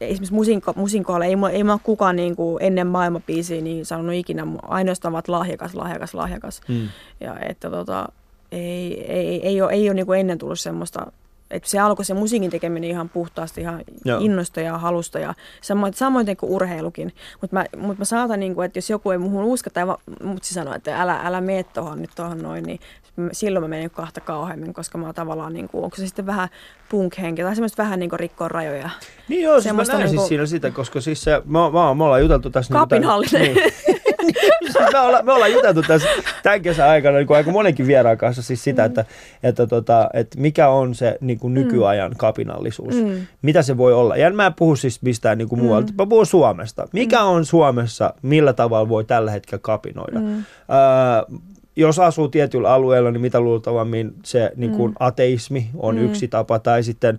esimerkiksi 0.00 0.34
musinko, 0.34 0.72
musinkoilla 0.76 1.24
ei, 1.24 1.36
ei 1.52 1.64
mä 1.64 1.72
ole 1.72 1.80
kukaan 1.82 2.16
niinku 2.16 2.58
ennen 2.60 2.86
maailmapiisiä 2.86 3.60
niin 3.60 3.86
sanonut 3.86 4.14
ikinä, 4.14 4.46
ainoastaan 4.62 5.12
vaan 5.12 5.22
lahjakas, 5.28 5.74
lahjakas, 5.74 6.14
lahjakas. 6.14 6.60
Mm. 6.68 6.88
Ja 7.20 7.38
että 7.38 7.70
tota, 7.70 8.08
ei, 8.52 9.12
ei, 9.12 9.46
ei 9.46 9.62
ole, 9.62 9.72
ei 9.72 9.88
ole 9.88 9.94
niinku 9.94 10.12
ennen 10.12 10.38
tullut 10.38 10.60
semmoista 10.60 11.12
että 11.50 11.68
se 11.68 11.78
alkoi 11.78 12.04
se 12.04 12.14
musiikin 12.14 12.50
tekeminen 12.50 12.90
ihan 12.90 13.08
puhtaasti 13.08 13.60
ihan 13.60 13.82
Joo. 14.04 14.18
innosta 14.20 14.60
ja 14.60 14.78
halusta 14.78 15.18
ja 15.18 15.34
samoin, 15.60 15.94
samoin 15.94 16.36
kuin 16.36 16.50
urheilukin. 16.52 17.12
Mutta 17.40 17.56
mä, 17.56 17.64
mut 17.76 17.98
mä 17.98 18.04
saatan, 18.04 18.40
niin 18.40 18.54
kuin, 18.54 18.64
että 18.64 18.78
jos 18.78 18.90
joku 18.90 19.10
ei 19.10 19.18
muuhun 19.18 19.44
usko 19.44 19.70
tai 19.70 19.84
mut 20.24 20.44
se 20.44 20.54
sanoo, 20.54 20.74
että 20.74 21.02
älä, 21.02 21.20
älä 21.24 21.40
mene 21.40 21.62
tuohon 21.62 22.00
nyt 22.00 22.10
tuohon 22.16 22.38
noin, 22.38 22.64
niin 22.64 22.80
silloin 23.32 23.64
mä 23.64 23.68
menen 23.68 23.90
kahta 23.90 24.20
kauheammin, 24.20 24.74
koska 24.74 24.98
mä 24.98 25.06
oon 25.06 25.14
tavallaan, 25.14 25.52
niin 25.52 25.68
kuin, 25.68 25.84
onko 25.84 25.96
se 25.96 26.06
sitten 26.06 26.26
vähän 26.26 26.48
punk-henki 26.88 27.42
tai 27.42 27.54
semmoista 27.54 27.82
vähän 27.82 28.00
niin 28.00 28.10
rikkoa 28.12 28.48
rajoja. 28.48 28.90
Niin 29.28 29.42
joo, 29.42 29.60
siis 29.60 29.74
mä 29.74 29.82
näen 29.82 29.98
niinku- 29.98 30.16
siis 30.16 30.28
siinä 30.28 30.46
sitä, 30.46 30.70
koska 30.70 31.00
siis 31.00 31.22
se, 31.22 31.30
me, 31.44 31.58
me, 31.58 31.94
me 31.94 32.04
ollaan 32.04 32.22
juteltu 32.22 32.50
tässä... 32.50 32.74
niinku 32.74 32.84
tän- 32.84 32.88
Kapinallinen. 32.88 33.72
Niin. 34.22 34.34
siis 34.72 34.92
me, 34.92 34.98
ollaan, 34.98 35.24
me 35.24 35.32
ollaan 35.32 35.52
juteltu 35.52 35.82
tässä 35.82 36.08
tämän 36.42 36.62
kesän 36.62 36.88
aikana 36.88 37.16
niin 37.16 37.26
kuin 37.26 37.36
aika 37.36 37.50
monenkin 37.50 37.86
vieraan 37.86 38.18
kanssa 38.18 38.42
siis 38.42 38.64
sitä, 38.64 38.84
että, 38.84 39.04
että, 39.42 39.66
tota, 39.66 40.10
että 40.14 40.40
mikä 40.40 40.68
on 40.68 40.94
se 40.94 41.18
niin 41.20 41.38
kuin 41.38 41.54
nykyajan 41.54 42.12
kapinallisuus. 42.16 42.94
Mm. 42.94 43.26
Mitä 43.42 43.62
se 43.62 43.76
voi 43.76 43.92
olla. 43.92 44.16
Ja 44.16 44.30
mä 44.30 44.46
en 44.46 44.54
puhu 44.54 44.76
siis 44.76 45.02
mistään 45.02 45.38
niin 45.38 45.48
kuin 45.48 45.62
muualta, 45.62 45.92
mä 45.98 46.06
puhun 46.06 46.26
Suomesta. 46.26 46.88
Mikä 46.92 47.22
on 47.22 47.44
Suomessa, 47.44 48.14
millä 48.22 48.52
tavalla 48.52 48.88
voi 48.88 49.04
tällä 49.04 49.30
hetkellä 49.30 49.60
kapinoida? 49.62 50.20
Mm. 50.20 50.36
Öö, 50.36 51.38
jos 51.76 51.98
asuu 51.98 52.28
tietyllä 52.28 52.72
alueella, 52.72 53.10
niin 53.10 53.20
mitä 53.20 53.40
luultavammin 53.40 54.14
se 54.24 54.52
niin 54.56 54.70
kuin 54.70 54.92
ateismi 54.98 55.70
on 55.76 55.96
Mm. 55.96 56.02
yksi 56.04 56.28
tapa, 56.28 56.58
tai 56.58 56.82
sitten 56.82 57.18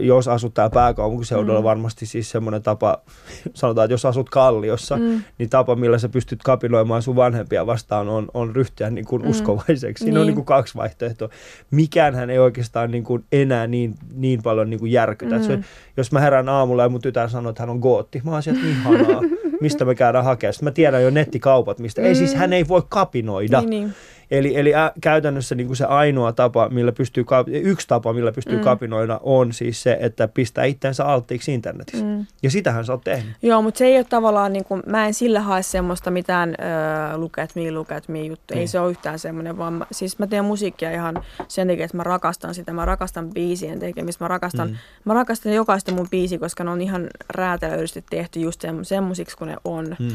jos 0.00 0.28
asut 0.28 0.54
täällä 0.54 0.70
pääkaupunkiseudulla, 0.74 1.60
Mm. 1.60 1.64
varmasti 1.64 2.06
siis 2.06 2.30
semmoinen 2.30 2.62
tapa, 2.62 2.98
sanotaan, 3.54 3.84
että 3.84 3.92
jos 3.92 4.04
asut 4.04 4.30
Kalliossa, 4.30 4.96
Mm. 4.96 5.22
niin 5.38 5.50
tapa, 5.50 5.76
millä 5.76 5.98
sä 5.98 6.08
pystyt 6.08 6.42
kapinoimaan 6.42 7.02
sun 7.02 7.16
vanhempia 7.16 7.66
vastaan, 7.66 8.08
on, 8.08 8.28
on 8.34 8.56
ryhtyä 8.56 8.90
niin 8.90 9.04
kuin 9.06 9.22
Mm. 9.22 9.30
uskovaiseksi. 9.30 10.04
Siinä 10.04 10.20
on 10.20 10.22
Niin. 10.22 10.26
niin 10.26 10.34
kuin 10.34 10.44
kaksi 10.46 10.74
vaihtoehtoa. 10.76 11.28
Mikäänhän 11.70 12.30
ei 12.30 12.38
oikeastaan 12.38 12.90
niin 12.90 13.04
kuin 13.04 13.24
enää 13.32 13.66
niin, 13.66 13.94
niin 14.14 14.42
paljon 14.42 14.70
niin 14.70 14.80
kuin 14.80 14.92
järkytä. 14.92 15.36
Mm. 15.38 15.42
Se, 15.44 15.56
Mm. 15.56 15.62
jos 15.96 16.12
mä 16.12 16.20
herään 16.20 16.48
aamulla 16.48 16.82
ja 16.82 16.88
mun 16.88 17.00
tytär 17.00 17.28
sanoo, 17.30 17.50
että 17.50 17.62
hän 17.62 17.70
on 17.70 17.78
gootti, 17.78 18.20
mä 18.24 18.30
oon 18.32 18.42
sieltä 18.42 18.60
ihanaa. 18.66 19.22
Mistä 19.60 19.84
me 19.84 19.94
käydään 19.94 20.24
hakemaan? 20.24 20.52
Sitten 20.54 20.66
mä 20.66 20.70
tiedän 20.70 21.02
jo 21.02 21.10
nettikaupat, 21.10 21.78
mistä. 21.78 22.02
Ei 22.02 22.14
siis, 22.14 22.32
Mm. 22.32 22.38
hän 22.38 22.52
ei 22.52 22.68
voi 22.68 22.82
kapinoida. 22.88 23.60
Niin, 23.60 23.70
niin. 23.70 23.94
Eli, 24.30 24.56
eli 24.56 24.74
ä, 24.74 24.92
käytännössä 25.00 25.54
niin 25.54 25.66
kuin 25.66 25.76
se 25.76 25.84
ainoa 25.84 26.32
tapa, 26.32 26.68
millä 26.68 26.92
pystyy, 26.92 27.24
yksi 27.46 27.88
tapa, 27.88 28.12
millä 28.12 28.32
pystyy 28.32 28.56
mm. 28.56 28.62
Kapinoida, 28.64 29.20
on 29.22 29.52
siis 29.52 29.82
se, 29.82 29.98
että 30.00 30.28
pistää 30.28 30.64
itsensä 30.64 31.04
alttiiksi 31.04 31.54
internetissä. 31.54 32.04
Mm. 32.06 32.26
Ja 32.42 32.50
sitähän 32.50 32.84
sä 32.84 32.92
oot 32.92 33.04
tehnyt. 33.04 33.32
Joo, 33.42 33.62
mutta 33.62 33.78
se 33.78 33.84
ei 33.86 33.96
ole 33.96 34.04
tavallaan, 34.04 34.52
niin 34.52 34.64
kuin, 34.64 34.82
mä 34.86 35.06
en 35.06 35.14
sillä 35.14 35.40
hae 35.40 35.62
semmoista 35.62 36.10
mitään 36.10 36.48
öö, 36.60 37.16
look 37.16 37.38
at 37.38 37.50
me, 37.54 37.70
look 37.70 37.92
at 37.92 38.08
me 38.08 38.20
juttu. 38.24 38.54
Mm. 38.54 38.60
Ei 38.60 38.66
se 38.66 38.80
ole 38.80 38.90
yhtään 38.90 39.18
semmoinen, 39.18 39.58
vaan 39.58 39.72
mä, 39.72 39.86
siis 39.92 40.18
mä 40.18 40.26
teen 40.26 40.44
musiikkia 40.44 40.90
ihan 40.90 41.22
sen 41.48 41.68
takia, 41.68 41.84
että 41.84 41.96
mä 41.96 42.02
rakastan 42.02 42.54
sitä. 42.54 42.72
Mä 42.72 42.84
rakastan 42.84 43.30
biisien 43.30 43.78
tekemistä. 43.78 44.24
Mä 44.24 44.28
rakastan, 44.28 44.68
Mm. 44.68 44.76
mä 45.04 45.14
rakastan 45.14 45.52
jokaista 45.52 45.92
mun 45.92 46.08
biisi, 46.10 46.38
koska 46.38 46.64
ne 46.64 46.70
on 46.70 46.80
ihan 46.80 47.06
räätälöidysti 47.34 48.04
tehty 48.10 48.40
just 48.40 48.60
sem- 48.62 48.84
semmoisiksi 48.84 49.36
kuin 49.36 49.48
ne 49.48 49.56
on. 49.64 49.96
Mm. 49.98 50.08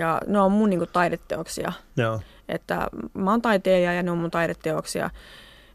Ja 0.00 0.20
ne 0.26 0.40
on 0.40 0.52
mun 0.52 0.70
niin 0.70 0.80
kuin, 0.80 0.90
taideteoksia. 0.92 1.72
Joo. 1.96 2.20
Että 2.48 2.88
mä 3.14 3.30
oon 3.30 3.42
taiteilija 3.42 3.92
ja 3.92 4.02
ne 4.02 4.10
on 4.10 4.18
mun 4.18 4.30
taideteoksia. 4.30 5.10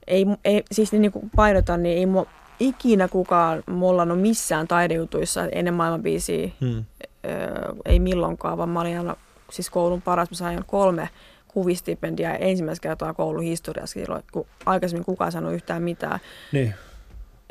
Ei, 0.08 0.26
ei, 0.46 0.64
siis 0.72 0.92
niin 0.92 1.12
kuin 1.12 1.30
painotan, 1.36 1.84
niin 1.84 1.98
ei 1.98 2.06
mua 2.06 2.26
ikinä 2.60 3.08
kukaan 3.08 3.64
mollannut 3.70 4.22
missään 4.22 4.68
taidejutuissa 4.68 5.48
ennen 5.52 5.74
maailmanbiisiä 5.74 6.50
Mm. 6.62 6.86
öö, 7.26 7.74
ei 7.86 8.00
milloinkaan, 8.00 8.58
vaan 8.58 8.70
mä 8.70 8.82
olin 8.82 8.98
aina 8.98 9.16
siis 9.52 9.70
koulun 9.70 10.02
paras. 10.02 10.32
Mä 10.32 10.36
sain 10.36 10.66
kolme 10.68 11.10
kuvistipendiä 11.48 12.36
ensimmäistä 12.36 12.84
kertaa 12.84 13.14
koulun 13.14 13.44
historiassa, 13.44 13.94
silloin, 13.94 14.24
kun 14.32 14.46
aikaisemmin 14.66 15.06
kukaan 15.06 15.32
sanoi 15.32 15.54
yhtään 15.54 15.84
mitään. 15.84 16.20
Niin. 16.52 16.74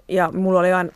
Ja 0.09 0.31
mulla 0.33 0.59
oli 0.61 0.73
aina 0.73 0.91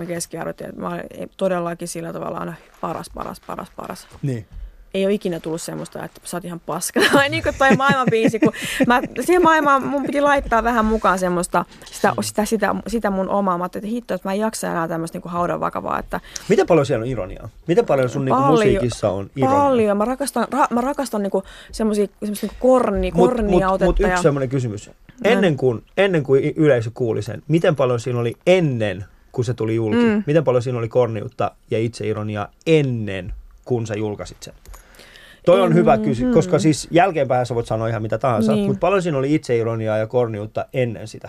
9,7 0.00 0.06
keskiarvot, 0.06 0.60
ja 0.60 0.72
mä 0.76 0.88
olin 0.88 1.30
todellakin 1.36 1.88
sillä 1.88 2.12
tavalla 2.12 2.38
aina 2.38 2.54
paras, 2.80 3.10
paras, 3.14 3.40
paras, 3.40 3.70
paras. 3.76 4.08
Niin. 4.22 4.46
Ei 4.94 5.06
ole 5.06 5.14
ikinä 5.14 5.40
tullut 5.40 5.62
semmoista, 5.62 6.04
että 6.04 6.20
sä 6.24 6.36
oot 6.36 6.44
ihan 6.44 6.60
paska. 6.60 7.00
Tai 7.12 7.28
niin 7.28 7.42
kuin 7.42 7.54
toi 7.58 7.76
maailmanbiisi, 7.76 8.40
kun 8.40 8.52
mä, 8.86 9.00
siihen 9.20 9.42
maailmaan 9.42 9.86
mun 9.86 10.02
piti 10.02 10.20
laittaa 10.20 10.64
vähän 10.64 10.84
mukaan 10.84 11.18
semmoista, 11.18 11.64
sitä, 11.84 12.12
sitä, 12.20 12.44
sitä, 12.44 12.74
sitä 12.86 13.10
mun 13.10 13.28
omaa. 13.28 13.58
Mä 13.58 13.64
että 13.64 13.80
hitto, 13.84 14.14
että 14.14 14.28
mä 14.28 14.32
en 14.32 14.38
jaksa 14.38 14.70
enää 14.70 14.88
tämmöistä 14.88 15.18
niin 15.18 15.32
haudan 15.32 15.60
vakavaa, 15.60 15.98
että 15.98 16.20
Miten 16.48 16.66
paljon 16.66 16.86
siellä 16.86 17.02
on 17.02 17.08
ironiaa? 17.08 17.48
Miten 17.66 17.86
paljon 17.86 18.08
sun 18.08 18.24
niin 18.24 18.34
kuin 18.34 18.42
Paljon. 18.42 18.58
musiikissa 18.58 19.10
on 19.10 19.30
ironiaa? 19.36 19.64
Paljon. 19.64 19.96
Mä 19.96 20.04
rakastan, 20.04 20.46
ra, 20.50 20.66
mä 20.70 20.80
rakastan 20.80 21.22
niinku 21.22 21.42
semmosia, 21.72 22.06
semmosia 22.20 22.48
niinku 22.48 22.68
korni, 22.68 23.10
Mut, 23.14 23.30
kornia 23.30 23.68
mut, 23.68 23.80
mut 23.80 24.00
yksi 24.00 24.22
semmoinen 24.22 24.48
kysymys. 24.48 24.90
Ennen 25.24 25.56
kuin, 25.56 25.84
ennen 25.96 26.22
kuin 26.22 26.52
yleisö 26.56 26.90
kuuli 26.94 27.22
sen, 27.22 27.42
miten 27.48 27.76
paljon 27.76 28.00
siinä 28.00 28.18
oli 28.18 28.34
ennen, 28.46 29.04
kun 29.32 29.44
se 29.44 29.54
tuli 29.54 29.74
julki? 29.74 29.96
Mm. 29.96 30.22
Miten 30.26 30.44
paljon 30.44 30.62
siinä 30.62 30.78
oli 30.78 30.88
korniutta 30.88 31.50
ja 31.70 31.78
itseironiaa 31.78 32.48
ennen, 32.66 33.32
kun 33.64 33.86
sä 33.86 33.94
julkaisit 33.94 34.42
sen? 34.42 34.54
Toi 35.44 35.60
on 35.60 35.74
hyvä 35.74 35.98
kysymys, 35.98 36.20
hmm. 36.20 36.34
koska 36.34 36.58
siis 36.58 36.88
jälkeenpäin 36.90 37.46
sä 37.46 37.54
voit 37.54 37.66
sanoa 37.66 37.88
ihan 37.88 38.02
mitä 38.02 38.18
tahansa, 38.18 38.52
Niin. 38.52 38.66
mutta 38.66 38.80
paljon 38.80 39.02
siinä 39.02 39.18
oli 39.18 39.34
itseironiaa 39.34 39.98
ja 39.98 40.06
korniutta 40.06 40.66
ennen 40.72 41.08
sitä. 41.08 41.28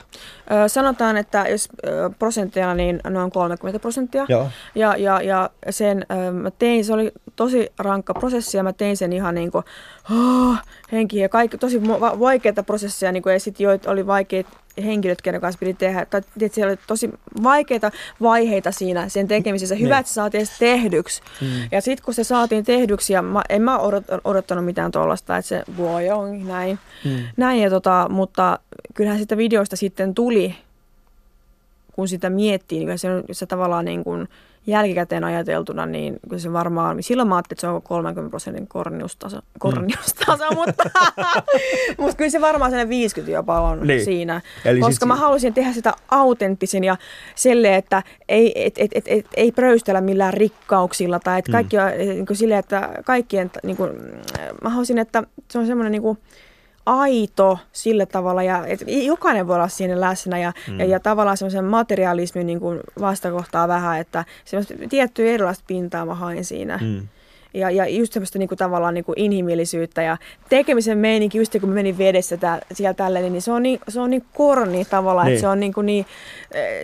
Ö, 0.52 0.70
sanotaan, 0.70 1.18
että 1.18 1.46
jos 1.50 1.70
ö, 1.88 2.10
prosentteja, 2.20 2.74
niin 2.74 3.00
noin 3.10 3.32
30 3.32 3.80
prosenttia. 3.80 4.26
Joo. 4.30 4.48
Ja, 4.76 4.96
ja, 4.98 5.22
ja 5.22 5.50
sen 5.70 6.06
ö, 6.28 6.32
mä 6.32 6.52
tein, 6.52 6.86
se 6.86 6.94
oli 6.94 7.12
tosi 7.36 7.72
rankka 7.80 8.14
prosessi 8.14 8.58
ja 8.58 8.64
mä 8.64 8.74
tein 8.74 8.98
sen 8.98 9.14
ihan 9.14 9.36
niin 9.36 9.52
kuin 9.52 9.64
oh, 10.12 10.56
henki 10.92 11.20
ja 11.20 11.30
kaikki 11.30 11.58
tosi 11.58 11.82
vaikeita 12.20 12.64
prosesseja 12.64 13.12
niin 13.12 13.24
kuin, 13.24 13.34
ja 13.34 13.40
sitten 13.40 13.80
oli 13.88 14.08
vaikeita 14.08 14.50
henkilöt, 14.84 15.22
kenen 15.22 15.42
kanssa 15.42 15.60
piti 15.60 15.74
tehdä. 15.74 16.06
Tai 16.06 16.22
että 16.42 16.56
siellä 16.56 16.72
oli 16.72 16.80
tosi 16.88 17.10
vaikeita 17.44 17.92
vaiheita 18.22 18.72
siinä 18.72 19.10
sen 19.10 19.28
tekemisessä. 19.28 19.76
Hyvä, 19.76 19.90
Niin. 19.96 20.00
että 20.00 20.10
se 20.10 20.14
saatiin 20.14 20.40
edes 20.40 20.60
tehdyksi. 20.60 21.22
Mm. 21.42 21.48
Ja 21.72 21.82
sitten 21.82 22.06
kun 22.06 22.14
se 22.14 22.24
saatiin 22.24 22.66
tehdyksi, 22.66 23.14
ja 23.14 23.22
mä, 23.22 23.42
en 23.50 23.62
mä 23.62 23.80
odot, 23.80 24.04
odottanut 24.24 24.66
mitään 24.66 24.92
tuollaista, 24.92 25.38
että 25.38 25.50
se 25.50 25.64
voi 25.78 26.10
on 26.10 26.48
näin. 26.48 26.80
Mm. 27.06 27.12
näin 27.38 27.62
ja 27.62 27.70
tota, 27.70 28.08
mutta 28.10 28.60
kyllähän 28.94 29.20
sitä 29.20 29.38
videosta 29.38 29.76
sitten 29.76 30.16
tuli, 30.16 30.56
kun 31.96 32.08
sitä 32.08 32.30
miettii, 32.30 32.86
niin 32.86 33.00
se, 33.00 33.12
on- 33.12 33.24
se 33.32 33.46
tavallaan 33.46 33.86
niin 33.86 34.04
kuin 34.04 34.28
jälkikäteen 34.68 35.24
ajateltuna, 35.24 35.86
niin 35.86 36.20
kyllä 36.30 36.42
se 36.42 36.54
varmaan, 36.54 37.04
silloin 37.04 37.30
mä 37.30 37.36
ajattelin, 37.36 37.56
että 37.58 37.62
se 37.62 37.68
on 37.68 37.82
30 37.82 38.30
prosentin 38.30 38.68
korniustaso, 38.68 39.38
korniustaso 39.60 40.44
mutta, 40.56 40.84
mutta 41.98 42.16
kyllä 42.16 42.30
se 42.30 42.42
varmaan 42.42 42.72
sellainen 42.72 42.90
50 42.90 43.32
jopa 43.32 43.62
on 43.62 43.88
Niin. 43.88 44.06
siinä. 44.06 44.42
Eli 44.66 44.80
koska 44.80 45.04
sit- 45.04 45.08
mä 45.08 45.16
halusin 45.16 45.54
tehdä 45.54 45.74
sitä 45.74 45.94
autenttisen 46.12 46.84
ja 46.84 46.98
silleen, 47.36 47.74
että 47.74 48.04
ei, 48.30 48.66
et, 48.66 48.74
et, 48.78 48.92
et, 48.96 49.04
et, 49.08 49.26
ei 49.38 49.52
pröystellä 49.52 50.02
millään 50.02 50.34
rikkauksilla 50.34 51.20
tai 51.20 51.40
että 51.40 51.52
Mm. 51.52 51.54
kaikki 51.54 51.78
on 51.80 51.92
niin 51.98 52.26
kuin 52.26 52.38
silleen, 52.38 52.60
että 52.60 52.90
kaikkien, 53.06 53.52
niin 53.64 53.78
kuin, 53.78 53.92
mä 54.64 54.70
halusin, 54.70 54.98
että 54.98 55.24
se 55.52 55.60
on 55.60 55.68
semmoinen 55.68 55.92
niin 55.92 56.02
kuin, 56.02 56.18
aito 56.86 57.60
sillä 57.72 58.06
tavalla 58.06 58.44
ja 58.44 58.66
että 58.68 58.86
jokainen 58.88 59.48
voi 59.48 59.56
olla 59.56 59.68
siinä 59.68 60.02
läsnä 60.02 60.38
ja, 60.38 60.54
Mm. 60.68 60.74
mm. 60.74 60.80
ja, 60.80 60.86
ja 60.86 61.00
tavallaan 61.00 61.38
semmoisen 61.38 61.66
materialismin 61.66 62.48
niin 62.48 62.60
kuin 62.60 62.80
vastakohtaa 63.00 63.68
vähän, 63.68 64.00
että 64.00 64.26
semmoista 64.46 64.74
tiettyä 64.90 65.26
erilaista 65.26 65.64
pintaa 65.68 66.06
mä 66.06 66.16
hain 66.16 66.46
siinä. 66.46 66.80
Mm. 66.82 67.08
Ja, 67.54 67.70
ja 67.72 67.88
just 67.88 68.14
semmoista 68.14 68.40
niin 68.40 68.50
kuin, 68.50 68.58
tavallaan 68.58 68.94
niin 68.94 69.04
kuin 69.04 69.20
inhimillisyyttä 69.20 70.02
ja 70.02 70.18
tekemisen 70.50 70.98
meininki, 70.98 71.38
just 71.38 71.56
kun 71.60 71.70
mä 71.70 71.76
menin 71.76 71.98
vedessä 71.98 72.38
tää, 72.38 72.60
siellä 72.74 72.94
tälleen, 72.94 73.32
niin 73.32 73.42
se 73.42 73.52
on 73.52 73.64
niin, 73.64 73.80
se 73.88 74.00
on 74.00 74.10
niin 74.10 74.24
korni 74.34 74.86
tavallaan, 74.86 75.26
Niin. 75.28 75.34
että 75.34 75.42
se 75.42 75.48
on 75.48 75.60
niin, 75.60 75.74
kuin 75.74 75.86
niin 75.86 76.06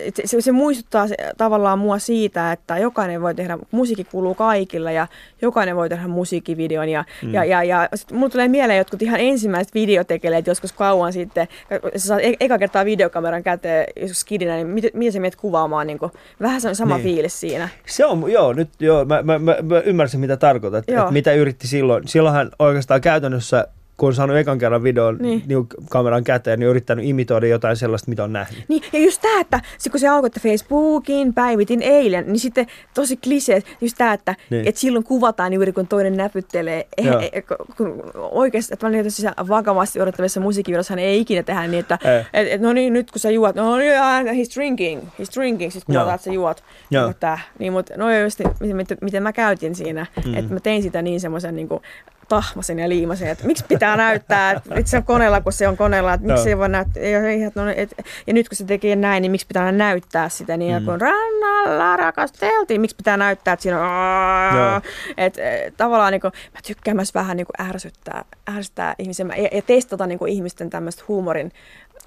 että 0.06 0.22
se, 0.26 0.42
se 0.42 0.52
muistuttaa 0.52 1.08
se, 1.08 1.16
tavallaan 1.38 1.80
mua 1.80 2.00
siitä, 2.00 2.52
että 2.52 2.78
jokainen 2.78 3.22
voi 3.22 3.36
tehdä, 3.36 3.58
musiikki 3.72 4.04
kuuluu 4.04 4.36
kaikille 4.36 4.94
ja 4.94 5.08
jokainen 5.42 5.76
voi 5.76 5.90
tehdä 5.90 6.08
musiikkivideon 6.08 6.90
ja, 6.90 7.06
Mm. 7.24 7.34
ja, 7.34 7.44
ja, 7.46 7.64
ja 7.64 7.90
sit 7.96 8.12
mulle 8.12 8.30
tulee 8.30 8.48
mieleen 8.48 8.78
jotkut 8.78 9.02
ihan 9.02 9.20
ensimmäiset 9.20 9.74
videotekeleet 9.74 10.48
joskus 10.48 10.72
kauan 10.74 11.14
sitten, 11.14 11.48
kun 11.82 11.92
sä 11.96 12.08
saat 12.08 12.22
e- 12.24 12.34
eka 12.40 12.58
kertaa 12.58 12.86
videokameran 12.86 13.44
käteen 13.44 13.86
joskus 14.02 14.20
skidinä, 14.20 14.56
niin 14.56 14.68
miten, 14.68 14.92
miten 14.94 15.14
sä 15.14 15.20
menet 15.20 15.36
kuvaamaan, 15.36 15.88
niin 15.88 16.00
kuin, 16.00 16.12
vähän 16.42 16.62
se 16.62 16.70
on 16.70 16.76
sama 16.76 16.96
Niin. 16.98 17.04
fiilis 17.04 17.40
siinä. 17.40 17.70
Se 17.86 18.06
on, 18.06 18.32
joo, 18.32 18.54
nyt 18.54 18.70
joo, 18.80 19.06
mä, 19.06 19.22
mä, 19.24 19.40
mä, 19.40 19.56
mä 19.64 19.80
ymmärsin 19.80 20.20
mitä 20.20 20.38
tarkoitat, 20.62 20.90
että 20.90 21.12
mitä 21.12 21.34
yritti 21.34 21.68
silloin. 21.68 22.08
Silloinhan 22.08 22.52
oikeastaan 22.60 23.02
käytännössä, 23.02 23.68
kun 23.98 24.08
on 24.08 24.16
saanut 24.16 24.38
ekan 24.38 24.58
kerran 24.58 24.84
videon 24.84 25.18
niin. 25.22 25.44
Niin. 25.48 25.68
kameran 25.90 26.24
käteen, 26.24 26.60
niin 26.60 26.68
on 26.68 26.72
yrittänyt 26.72 27.06
imitoida 27.06 27.48
jotain 27.48 27.78
sellaista, 27.78 28.10
mitä 28.10 28.24
on 28.24 28.34
nähnyt. 28.34 28.66
Niin, 28.68 28.84
ja 28.94 29.00
just 29.00 29.22
tämä, 29.22 29.40
että 29.40 29.62
sit 29.78 29.92
kun 29.92 30.00
se 30.00 30.08
alkoi, 30.08 30.28
että 30.28 30.40
Facebookin 30.40 31.34
päivitin 31.34 31.82
eilen, 31.82 32.28
niin 32.28 32.40
sitten 32.40 32.68
tosi 32.94 33.18
kliseet, 33.18 33.66
just 33.82 33.98
tämä, 33.98 34.14
että 34.14 34.32
Niin. 34.32 34.62
niin. 34.62 34.68
et 34.68 34.78
silloin 34.78 35.04
kuvataan 35.04 35.54
juuri 35.54 35.72
kun 35.74 35.88
toinen 35.88 36.18
näpyttelee. 36.18 36.88
Eh, 36.98 37.08
eh, 37.32 37.44
kun 37.78 38.04
oikeasti, 38.16 38.74
että 38.74 38.90
mä 38.90 38.90
olin 38.90 39.48
vakavasti 39.48 40.02
odottavissa 40.02 40.40
musiikkivideossa, 40.40 40.92
hän 40.92 41.00
ei 41.00 41.20
ikinä 41.20 41.44
tehdä 41.44 41.68
niin, 41.68 41.80
että 41.80 42.00
Ei. 42.04 42.42
et, 42.42 42.54
et, 42.54 42.62
no 42.62 42.74
niin, 42.74 42.94
nyt 42.94 43.12
kun 43.12 43.20
sä 43.20 43.30
juot, 43.30 43.56
no 43.56 43.78
niin, 43.78 43.94
he's 44.26 44.56
drinking, 44.56 45.02
he's 45.04 45.36
drinking, 45.36 45.72
sitten 45.72 45.96
kuvataan, 45.96 46.16
että 46.16 46.26
sä 46.26 46.32
juot. 46.32 46.64
Mutta, 47.08 47.40
niin, 47.60 47.74
mutta 47.74 47.94
no 47.98 48.20
just, 48.20 48.40
niin, 48.60 48.76
miten, 48.76 48.98
miten 49.02 49.24
mä 49.24 49.34
käytin 49.34 49.76
siinä, 49.76 50.06
mm. 50.26 50.36
että 50.36 50.54
mä 50.54 50.60
tein 50.60 50.84
sitä 50.84 51.02
niin 51.02 51.20
semmoisen 51.20 51.56
niin 51.56 51.68
kuin, 51.68 51.82
tahmasin 52.30 52.80
ja 52.80 52.90
liimasin, 52.90 53.28
että 53.28 53.48
miksi 53.48 53.66
pitää 53.68 53.98
näyttää, 53.98 54.52
että 54.52 54.92
se 54.92 54.98
on 54.98 55.04
koneella, 55.04 55.42
kun 55.42 55.54
se 55.54 55.68
on 55.68 55.78
koneella, 55.78 56.14
että 56.14 56.28
miksi 56.28 56.50
Joo. 56.50 56.50
ei 56.50 56.58
voi 56.58 56.70
näyttää, 56.70 57.04
ei, 57.04 57.40
no, 57.56 57.74
et, 57.76 57.94
ja 58.28 58.34
nyt 58.34 58.50
kun 58.50 58.56
se 58.56 58.64
tekee 58.64 58.96
näin, 58.96 59.22
niin 59.22 59.32
miksi 59.32 59.48
pitää 59.48 59.72
näyttää 59.72 60.30
sitä 60.30 60.58
niin, 60.58 60.80
mm. 60.80 60.86
kun 60.86 61.02
rannalla 61.02 61.98
rakasteltiin, 61.98 62.82
miksi 62.82 62.96
pitää 62.96 63.18
näyttää, 63.18 63.54
että 63.54 63.64
siinä 63.64 63.82
on, 63.82 64.58
Joo. 64.58 64.82
että 65.18 65.42
et, 65.66 65.78
tavallaan 65.78 66.12
niin 66.12 66.22
kuin, 66.22 66.32
mä 66.54 66.60
tykkään 66.68 66.98
myös 66.98 67.14
vähän 67.14 67.38
niin 67.38 67.48
ärsyttää, 67.70 68.26
ärsyttää 68.56 68.96
ihmisiä 69.00 69.26
ja, 69.38 69.50
ja 69.52 69.62
testata 69.62 70.08
niin 70.08 70.28
ihmisten 70.28 70.70
tämmöistä 70.70 71.04
huumorin 71.08 71.52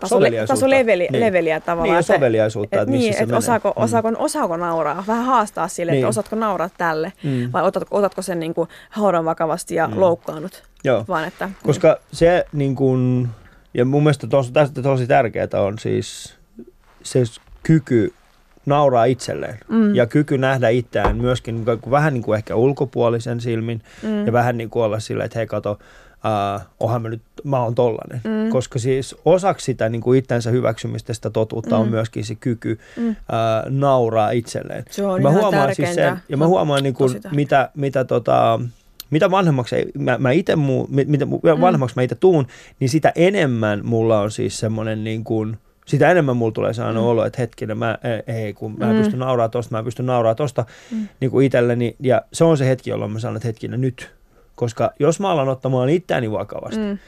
taso, 0.01 0.14
Soveliaisuutta. 0.14 0.55
taso 0.55 0.70
leveli, 0.70 1.09
Niin. 1.12 1.20
leveliä 1.20 1.61
tavallaan. 1.61 1.84
Niin, 1.84 1.94
ja 1.94 2.01
että- 2.01 2.14
soveliaisuutta, 2.14 2.76
että 2.80 2.90
missä 2.90 3.03
niin, 3.05 3.12
se 3.14 3.18
että 3.18 3.26
menee. 3.26 3.38
osaako, 3.38 3.74
Mm. 3.76 3.82
osaako, 3.84 4.12
osaako 4.18 4.57
nauraa, 4.57 5.05
vähän 5.07 5.24
haastaa 5.24 5.68
sille, 5.68 5.92
Niin. 5.92 5.98
että 5.98 6.09
osaatko 6.09 6.36
nauraa 6.36 6.70
tälle, 6.78 7.12
Mm. 7.22 7.53
vai 7.53 7.62
otatko, 7.62 7.96
otatko 7.98 8.22
sen 8.22 8.40
niin 8.40 8.55
kuin 8.55 8.68
haudan 8.90 9.24
vakavasti 9.24 9.74
ja 9.74 9.90
loukkaannut, 9.94 10.62
Joo. 10.84 11.05
vaan 11.09 11.24
että... 11.24 11.51
Koska 11.66 11.96
se 12.12 12.44
niin 12.53 12.76
kuin, 12.76 13.28
ja 13.74 13.84
mun 13.84 14.03
mielestä 14.03 14.26
tos, 14.26 14.51
tästä 14.51 14.82
tosi 14.82 15.07
tärkeää 15.07 15.48
on 15.53 15.78
siis 15.78 16.34
se 17.03 17.22
kyky 17.62 18.12
nauraa 18.66 19.05
itselleen 19.05 19.59
Mm. 19.68 19.94
ja 19.94 20.07
kyky 20.07 20.38
nähdä 20.38 20.68
itseään 20.68 21.16
myöskin 21.16 21.55
niin 21.64 21.78
vähän 21.90 22.14
niin 22.14 22.22
kuin 22.22 22.36
ehkä 22.36 22.55
ulkopuolisen 22.57 23.40
silmin 23.40 23.82
Mm. 24.03 24.26
ja 24.26 24.32
vähän 24.32 24.57
niin 24.59 24.70
kuin 24.70 24.82
olla 24.82 25.01
sillä, 25.01 25.24
että 25.24 25.38
hei 25.38 25.46
kato, 25.46 25.78
uh, 26.25 26.61
ohan 26.81 27.03
mä 27.03 27.09
nyt, 27.09 27.23
mä 27.45 27.62
oon 27.62 27.75
tollanen. 27.75 28.21
Mm. 28.25 28.51
Koska 28.51 28.79
siis 28.79 29.16
osaksi 29.25 29.64
sitä 29.64 29.89
niin 29.89 30.01
kuin 30.03 30.18
itsensä 30.18 30.51
hyväksymistä, 30.51 31.14
sitä 31.14 31.31
totuutta 31.31 31.77
on 31.77 31.87
Mm. 31.87 31.91
myöskin 31.91 32.25
se 32.25 32.35
kyky 32.35 32.79
Mm. 32.97 33.09
uh, 33.09 33.16
nauraa 33.68 34.31
itselleen. 34.31 34.85
Se 34.91 35.05
on 35.07 35.23
mä 35.23 35.29
ihan 35.31 35.43
huomaan 35.43 35.66
tärkeintä. 35.66 35.95
siis 35.95 35.95
sen, 35.95 36.16
ja 36.29 36.37
mä 36.37 36.45
on 36.45 36.51
huomaan 36.51 36.83
niin 36.83 36.95
kuin, 36.95 37.21
mitä, 37.31 37.71
mitä, 37.75 38.05
tota, 38.05 38.61
mitä 39.11 39.31
vanhemmaksi 39.31 39.77
mä, 39.99 40.18
mä 40.18 40.31
ite 40.33 40.57
muu, 40.57 40.87
mi- 40.91 41.05
mitä 41.05 41.25
mm. 41.27 41.33
vanhemmaksi 41.61 41.97
mä 41.97 42.03
itse 42.03 42.14
tuun, 42.14 42.47
niin 42.81 42.89
sitä 42.89 43.12
enemmän 43.14 43.81
mulla 43.85 44.21
on 44.21 44.31
siis 44.31 44.59
semmoinen 44.59 45.05
niin 45.05 45.25
kuin, 45.25 45.59
sitä 45.87 46.11
enemmän 46.11 46.37
mulla 46.37 46.53
tulee 46.53 46.73
sellainen 46.75 47.03
mm. 47.03 47.09
olo, 47.09 47.25
että 47.25 47.43
hetkinen, 47.43 47.79
mä, 47.79 47.99
ei, 48.27 48.37
ei 48.37 48.53
kun 48.53 48.75
mä 48.79 48.93
Mm. 48.93 48.99
pysty 48.99 49.16
nauraa 49.16 49.49
tosta, 49.49 49.73
mä 49.75 49.79
en 49.79 49.85
pysty 49.85 50.03
nauraa 50.03 50.35
tosta 50.35 50.64
Mm. 50.91 51.09
niin 51.21 51.31
kuin 51.31 51.47
itselleni. 51.47 51.97
Ja 52.01 52.23
se 52.33 52.45
on 52.45 52.59
se 52.59 52.68
hetki, 52.68 52.91
jolloin 52.91 53.12
mä 53.12 53.18
sanon, 53.18 53.37
että 53.37 53.49
hetkinen 53.49 53.81
nyt. 53.81 54.11
Koska 54.61 54.90
jos 54.98 55.20
mä 55.20 55.30
alan 55.30 55.48
ottamaan 55.48 55.88
itseäni 55.88 56.30
vakavasti, 56.32 56.76
mm. 56.80 56.98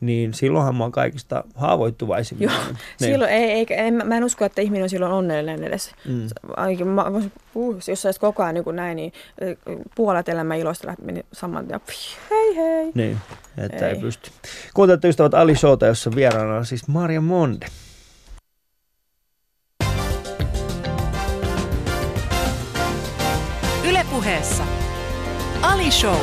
Niin 0.00 0.34
silloinhan 0.34 0.74
mä 0.74 0.84
oon 0.84 0.92
kaikista 0.92 1.44
haavoittuvaisin. 1.54 2.36
Joo, 2.40 2.52
Niin. 3.00 3.12
Silloin 3.12 3.30
ei, 3.30 3.50
ei, 3.50 3.66
en, 3.70 3.94
mä- 3.94 4.16
en 4.16 4.24
usko, 4.24 4.44
että 4.44 4.62
ihminen 4.62 4.82
on 4.82 4.88
silloin 4.88 5.12
onnellinen 5.12 5.64
edes. 5.64 5.90
Mm. 6.08 6.28
Ainakin 6.56 6.86
mä, 6.88 7.04
uh, 7.54 7.74
jos 7.88 8.02
sä 8.02 8.08
olisit 8.08 8.20
koko 8.20 8.42
ajan 8.42 8.54
niin 8.54 8.64
kuin 8.64 8.76
näin, 8.76 8.96
niin 8.96 9.12
puolet 9.94 10.28
elämän 10.28 10.58
iloista 10.58 10.94
meni 11.02 11.22
saman 11.32 11.66
tien. 11.66 11.80
Hei 12.30 12.56
hei. 12.56 12.92
Niin, 12.94 13.16
että 13.58 13.76
ei, 13.86 13.90
ei 13.92 13.96
Ei. 13.96 14.00
pysty. 14.02 14.30
Kuuntelette 14.74 15.08
ystävät 15.08 15.34
Ali 15.34 15.56
Showta, 15.56 15.86
jossa 15.86 16.10
vieraana 16.14 16.56
on 16.56 16.66
siis 16.66 16.88
Maria 16.88 17.20
Monde. 17.20 17.66
Ylepuheessa 23.88 24.64
Ali 25.62 25.90
Show. 25.90 26.16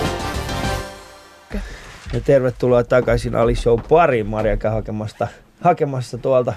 Ja 2.13 2.21
tervetuloa 2.21 2.83
takaisin 2.83 3.35
Ali 3.35 3.55
Show 3.55 3.79
pariin 3.89 4.27
Maria 4.27 4.57
käy 4.57 4.71
hakemasta, 4.71 5.27
hakemassa 5.61 6.17
tuolta 6.17 6.53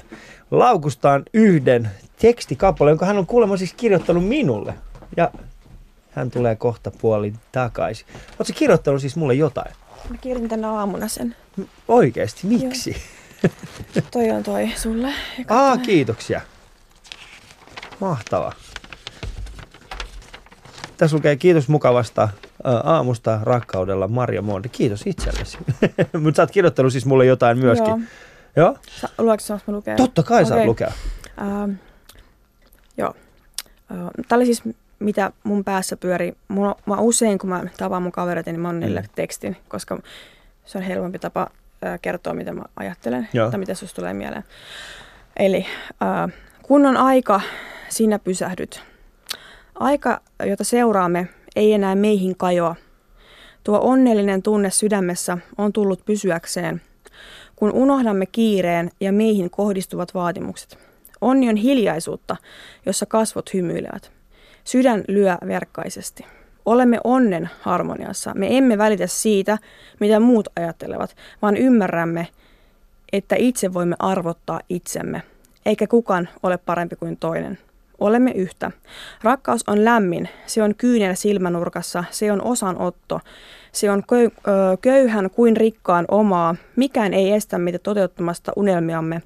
laukustaan 0.50 1.22
yhden 1.34 1.90
tekstikappaleen, 2.18 2.92
jonka 2.92 3.06
hän 3.06 3.18
on 3.18 3.26
kuulemma 3.26 3.56
siis 3.56 3.74
kirjoittanut 3.74 4.28
minulle. 4.28 4.74
Ja 5.16 5.30
hän 6.10 6.30
tulee 6.30 6.56
kohta 6.56 6.90
puolin 6.90 7.38
takaisin. 7.52 8.06
Oletko 8.12 8.52
kirjoittanut 8.56 9.00
siis 9.00 9.16
mulle 9.16 9.34
jotain? 9.34 9.74
Mä 10.10 10.16
kirjoitin 10.16 10.48
tänä 10.48 10.70
aamuna 10.70 11.08
sen. 11.08 11.36
Oikeesti, 11.88 12.46
miksi? 12.46 12.96
Toi 14.12 14.30
on 14.30 14.42
toi 14.42 14.72
sulle. 14.76 15.08
Aa, 15.48 15.76
kiitoksia. 15.76 16.40
Mahtava. 18.00 18.52
Tässä 20.96 21.16
lukee 21.16 21.36
kiitos 21.36 21.68
mukavasta 21.68 22.28
aamusta 22.64 23.40
rakkaudella 23.42 24.08
Maria 24.08 24.42
Monde. 24.42 24.68
Kiitos 24.68 25.02
itsellesi. 25.06 25.58
Mutta 26.22 26.36
sä 26.36 26.42
oot 26.42 26.50
kirjoittanut 26.50 26.92
siis 26.92 27.06
mulle 27.06 27.26
jotain 27.26 27.58
myöskin. 27.58 27.88
Joo. 27.88 27.98
Joo? 28.56 28.76
Sa, 29.00 29.08
saanko 29.38 29.64
mä 29.72 29.76
lukea? 29.76 29.96
Totta 29.96 30.22
kai 30.22 30.44
saat 30.44 30.56
Okei. 30.58 30.66
lukea. 30.66 30.92
Ähm, 31.40 31.72
joo. 32.96 33.14
Tämä 34.28 34.36
oli 34.38 34.46
siis 34.46 34.62
mitä 34.98 35.32
mun 35.44 35.64
päässä 35.64 35.96
pyöri. 35.96 36.32
Mulla, 36.48 36.76
mä 36.86 36.96
usein, 36.96 37.38
kun 37.38 37.50
mä 37.50 37.62
tapaan 37.76 38.02
mun 38.02 38.12
kavereita, 38.12 38.50
niin 38.52 38.60
mä 38.60 38.68
annan 38.68 38.80
niille 38.80 39.00
Mm. 39.00 39.08
tekstin, 39.14 39.56
koska 39.68 39.98
se 40.64 40.78
on 40.78 40.84
helpompi 40.84 41.18
tapa 41.18 41.50
kertoa, 42.02 42.34
mitä 42.34 42.52
mä 42.52 42.62
ajattelen 42.76 43.28
Joo. 43.32 43.50
tai 43.50 43.60
mitä 43.60 43.74
susta 43.74 43.96
tulee 43.96 44.12
mieleen. 44.14 44.44
Eli 45.36 45.66
äh, 46.02 46.32
kun 46.62 46.86
on 46.86 46.96
aika, 46.96 47.40
sinä 47.88 48.18
pysähdyt. 48.18 48.82
Aika, 49.74 50.20
jota 50.46 50.64
seuraamme, 50.64 51.28
ei 51.56 51.72
enää 51.72 51.94
meihin 51.94 52.36
kajoa. 52.36 52.76
Tuo 53.64 53.80
onnellinen 53.82 54.42
tunne 54.42 54.70
sydämessä 54.70 55.38
on 55.58 55.72
tullut 55.72 56.04
pysyäkseen, 56.04 56.82
kun 57.56 57.72
unohdamme 57.72 58.26
kiireen 58.26 58.90
ja 59.00 59.12
meihin 59.12 59.50
kohdistuvat 59.50 60.14
vaatimukset. 60.14 60.78
Onni 61.20 61.48
on 61.48 61.56
hiljaisuutta, 61.56 62.36
jossa 62.86 63.06
kasvot 63.06 63.54
hymyilevät. 63.54 64.12
Sydän 64.64 65.04
lyö 65.08 65.36
verkkaisesti. 65.46 66.24
Olemme 66.66 67.00
onnen 67.04 67.50
harmoniassa. 67.60 68.32
Me 68.34 68.56
emme 68.56 68.78
välitä 68.78 69.06
siitä, 69.06 69.58
mitä 70.00 70.20
muut 70.20 70.48
ajattelevat, 70.56 71.16
vaan 71.42 71.56
ymmärrämme, 71.56 72.28
että 73.12 73.36
itse 73.38 73.74
voimme 73.74 73.96
arvottaa 73.98 74.60
itsemme, 74.68 75.22
eikä 75.66 75.86
kukaan 75.86 76.28
ole 76.42 76.58
parempi 76.58 76.96
kuin 76.96 77.16
toinen. 77.16 77.58
Olemme 78.00 78.30
yhtä. 78.30 78.70
Rakkaus 79.22 79.64
on 79.66 79.84
lämmin, 79.84 80.28
se 80.46 80.62
on 80.62 80.74
kyynel 80.74 81.14
silmänurkassa, 81.14 82.04
se 82.10 82.32
on 82.32 82.42
osanotto, 82.42 83.20
se 83.72 83.90
on 83.90 84.02
köyhän 84.80 85.30
kuin 85.30 85.56
rikkaan 85.56 86.04
omaa. 86.08 86.54
Mikään 86.76 87.14
ei 87.14 87.32
estä 87.32 87.58
meitä 87.58 87.78
toteuttamasta 87.78 88.52
unelmiamme. 88.56 89.22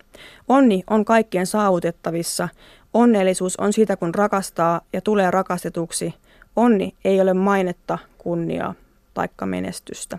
Onni 0.49 0.85
on 0.91 1.05
kaikkien 1.05 1.47
saavutettavissa. 1.47 2.49
Onnellisuus 2.95 3.57
on 3.57 3.72
sitä, 3.72 3.97
kun 3.97 4.14
rakastaa 4.14 4.81
ja 4.93 5.01
tulee 5.01 5.31
rakastetuksi. 5.31 6.14
Onni 6.57 6.95
ei 7.05 7.20
ole 7.20 7.35
mainetta, 7.35 7.99
kunniaa 8.18 8.75
taikka 9.14 9.47
menestystä. 9.47 10.18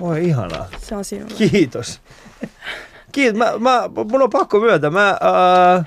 Oi 0.00 0.24
ihanaa. 0.24 0.66
Se 0.78 0.96
on 0.96 1.04
sinulle. 1.04 1.34
Kiitos. 1.50 2.00
Kiitos. 3.12 3.38
Mä, 3.38 3.58
mä, 3.58 3.88
mun 4.10 4.22
on 4.22 4.30
pakko 4.30 4.60
myöntää. 4.60 4.90
Mä, 4.90 5.08
ää, 5.08 5.84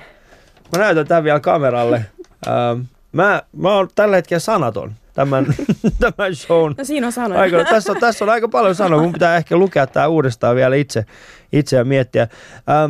mä 0.71 0.83
näytän 0.83 1.07
tämän 1.07 1.23
vielä 1.23 1.39
kameralle. 1.39 2.05
Ää, 2.47 2.75
mä, 3.11 3.41
mä 3.57 3.73
oon 3.75 3.87
tällä 3.95 4.15
hetkellä 4.15 4.39
sanaton 4.39 4.93
tämän, 5.13 5.45
tämän 5.99 6.35
shown 6.35 6.75
No 6.77 6.83
siinä 6.83 7.07
on 7.07 7.13
sanoja. 7.13 7.41
aikana. 7.41 7.63
Tässä 7.65 7.91
on, 7.91 7.99
tässä 7.99 8.25
on 8.25 8.29
aika 8.29 8.47
paljon 8.47 8.75
sanoa. 8.75 9.01
Mun 9.01 9.13
pitää 9.13 9.37
ehkä 9.37 9.57
lukea 9.57 9.87
tämä 9.87 10.07
uudestaan 10.07 10.55
vielä 10.55 10.75
itse, 10.75 11.05
itse 11.51 11.75
ja 11.77 11.85
miettiä. 11.85 12.27
Ää, 12.67 12.89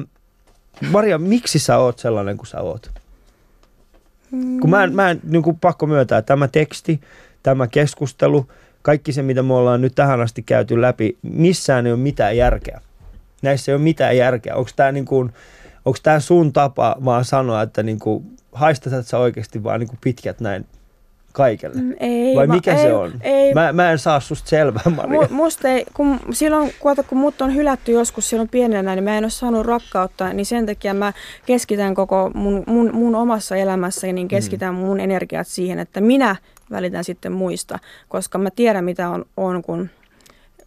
Maria, 0.91 1.17
miksi 1.17 1.59
sä 1.59 1.77
oot 1.77 1.99
sellainen 1.99 2.37
kuin 2.37 2.47
sä 2.47 2.61
oot? 2.61 2.91
Kun 4.61 4.69
mä 4.69 4.83
en, 4.83 4.95
mä 4.95 5.09
en 5.09 5.19
niin 5.23 5.43
kuin 5.43 5.59
pakko 5.59 5.85
myöntää, 5.87 6.21
tämä 6.21 6.47
teksti, 6.47 7.01
tämä 7.43 7.67
keskustelu, 7.67 8.47
kaikki 8.81 9.13
se, 9.13 9.21
mitä 9.21 9.43
me 9.43 9.53
ollaan 9.53 9.81
nyt 9.81 9.95
tähän 9.95 10.21
asti 10.21 10.43
käyty 10.43 10.81
läpi, 10.81 11.17
missään 11.21 11.85
ei 11.85 11.91
ole 11.93 11.99
mitään 12.01 12.37
järkeä. 12.37 12.81
Näissä 13.41 13.71
ei 13.71 13.75
ole 13.75 13.83
mitään 13.83 14.17
järkeä. 14.17 14.55
Onko 14.55 14.69
tämä 14.75 14.91
niin 14.91 15.05
kuin, 15.05 15.33
onko 15.85 15.99
tämä 16.03 16.19
sun 16.19 16.53
tapa 16.53 16.95
vaan 17.05 17.25
sanoa, 17.25 17.61
että 17.61 17.83
niin 17.83 17.99
kuin, 17.99 18.23
haistat 18.51 19.07
sä 19.07 19.17
oikeasti 19.17 19.63
vaan 19.63 19.79
niin 19.79 19.87
kuin 19.87 19.99
pitkät 20.03 20.39
näin 20.39 20.65
kaikelle? 21.33 21.81
Mm, 21.81 21.93
Ei, 21.99 22.35
Vai 22.35 22.47
va- 22.47 22.53
mikä 22.53 22.75
ei, 22.75 22.81
se 22.83 22.93
on? 22.93 23.11
Ei, 23.21 23.53
Mä, 23.53 23.73
mä 23.73 23.91
en 23.91 23.99
saa 23.99 24.19
susta 24.19 24.49
selvää, 24.49 24.83
Maria. 24.95 25.21
Mu, 25.21 25.27
musta 25.29 25.67
ei, 25.67 25.85
kun 25.93 26.19
silloin, 26.31 26.73
kun, 26.79 26.95
kun 27.09 27.17
mut 27.17 27.41
on 27.41 27.55
hylätty 27.55 27.91
joskus 27.91 28.29
silloin 28.29 28.49
pienenä, 28.49 28.95
niin 28.95 29.03
mä 29.03 29.17
en 29.17 29.23
ole 29.23 29.29
saanut 29.29 29.65
rakkautta, 29.65 30.33
niin 30.33 30.45
sen 30.45 30.65
takia 30.65 30.93
mä 30.93 31.13
keskitän 31.45 31.95
koko 31.95 32.31
mun, 32.33 32.63
mun, 32.67 32.89
mun 32.95 33.15
omassa 33.15 33.55
elämässäni, 33.55 34.13
niin 34.13 34.27
keskitän 34.27 34.73
mun 34.73 34.99
energiat 34.99 35.47
siihen, 35.47 35.79
että 35.79 36.01
minä 36.01 36.35
välitän 36.71 37.03
sitten 37.03 37.31
muista, 37.31 37.79
koska 38.09 38.37
mä 38.37 38.49
tiedän 38.51 38.85
mitä 38.85 39.09
on, 39.09 39.25
on 39.37 39.61
kun, 39.61 39.89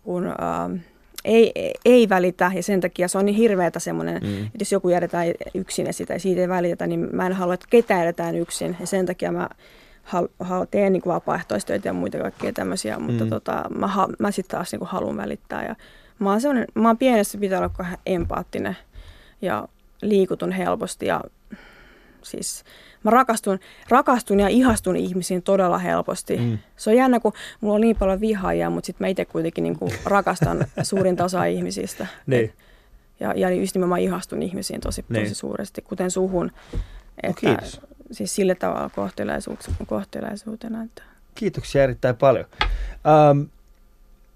kun 0.02 0.26
äh, 0.26 0.80
ei, 1.26 1.52
ei 1.84 2.08
välitä 2.08 2.50
ja 2.54 2.62
sen 2.62 2.80
takia 2.80 3.08
se 3.08 3.18
on 3.18 3.24
niin 3.26 3.36
hirveätä 3.36 3.78
semmoinen, 3.78 4.22
Mm. 4.22 4.44
että 4.44 4.58
jos 4.60 4.72
joku 4.72 4.88
jätetään 4.88 5.26
yksin 5.54 5.86
ja 5.86 5.92
sitä, 5.92 6.18
siitä 6.18 6.40
ei 6.40 6.48
välitetä, 6.48 6.86
niin 6.86 7.08
mä 7.12 7.26
en 7.26 7.32
halua, 7.32 7.54
että 7.54 7.66
ketään 7.70 8.00
jätetään 8.00 8.36
yksin 8.36 8.76
ja 8.80 8.86
sen 8.86 9.06
takia 9.06 9.32
mä 9.32 9.48
hal, 10.02 10.28
hal, 10.40 10.66
teen 10.70 10.92
niin 10.92 11.02
vapaaehtoistöitä 11.06 11.88
ja 11.88 11.92
muita 11.92 12.18
kaikkea 12.18 12.52
tämmöisiä, 12.52 12.98
mutta 12.98 13.24
Mm. 13.24 13.30
tota, 13.30 13.64
mä, 13.78 13.90
mä 14.18 14.30
sitten 14.30 14.56
taas 14.58 14.72
niin 14.72 14.80
haluan 14.86 15.16
välittää. 15.16 15.64
Ja 15.64 15.76
mä 16.18 16.30
oon, 16.30 16.40
mä 16.74 16.88
oon 16.88 16.98
pienessä 16.98 17.38
pitää 17.38 17.58
olla 17.58 17.86
empaattinen 18.06 18.76
ja 19.42 19.68
liikutun 20.02 20.52
helposti 20.52 21.06
ja 21.06 21.20
siis 22.22 22.64
mä 23.06 23.10
rakastun, 23.10 23.58
rakastun 23.88 24.40
ja 24.40 24.48
ihastun 24.48 24.96
ihmisiin 24.96 25.42
todella 25.42 25.78
helposti. 25.78 26.36
Mm. 26.36 26.58
Se 26.76 26.90
on 26.90 26.96
jännä, 26.96 27.20
kun 27.20 27.32
mulla 27.60 27.74
on 27.74 27.80
niin 27.80 27.96
paljon 27.96 28.20
vihaajia, 28.20 28.70
mutta 28.70 28.86
sitten 28.86 29.04
mä 29.04 29.08
itse 29.08 29.24
kuitenkin 29.24 29.64
niin 29.64 29.78
kuin 29.78 29.92
rakastan 30.04 30.66
suurinta 30.82 31.24
osaa 31.24 31.44
ihmisistä. 31.44 32.06
Niin. 32.26 32.52
Ja, 33.20 33.32
ja 33.36 33.50
just 33.50 33.74
nimenomaan 33.74 34.00
ihastun 34.00 34.42
ihmisiin 34.42 34.80
tosi, 34.80 35.04
Niin. 35.08 35.22
tosi 35.24 35.34
suuresti, 35.34 35.82
kuten 35.82 36.10
suhun. 36.10 36.52
Että, 37.22 37.40
kiitos. 37.40 37.80
Siis 38.12 38.34
sillä 38.34 38.54
tavalla 38.54 38.90
kohtelaisuutena. 39.86 40.82
Että. 40.82 41.02
Kiitoksia 41.34 41.82
erittäin 41.82 42.16
paljon. 42.16 42.44
Ähm, 43.06 43.40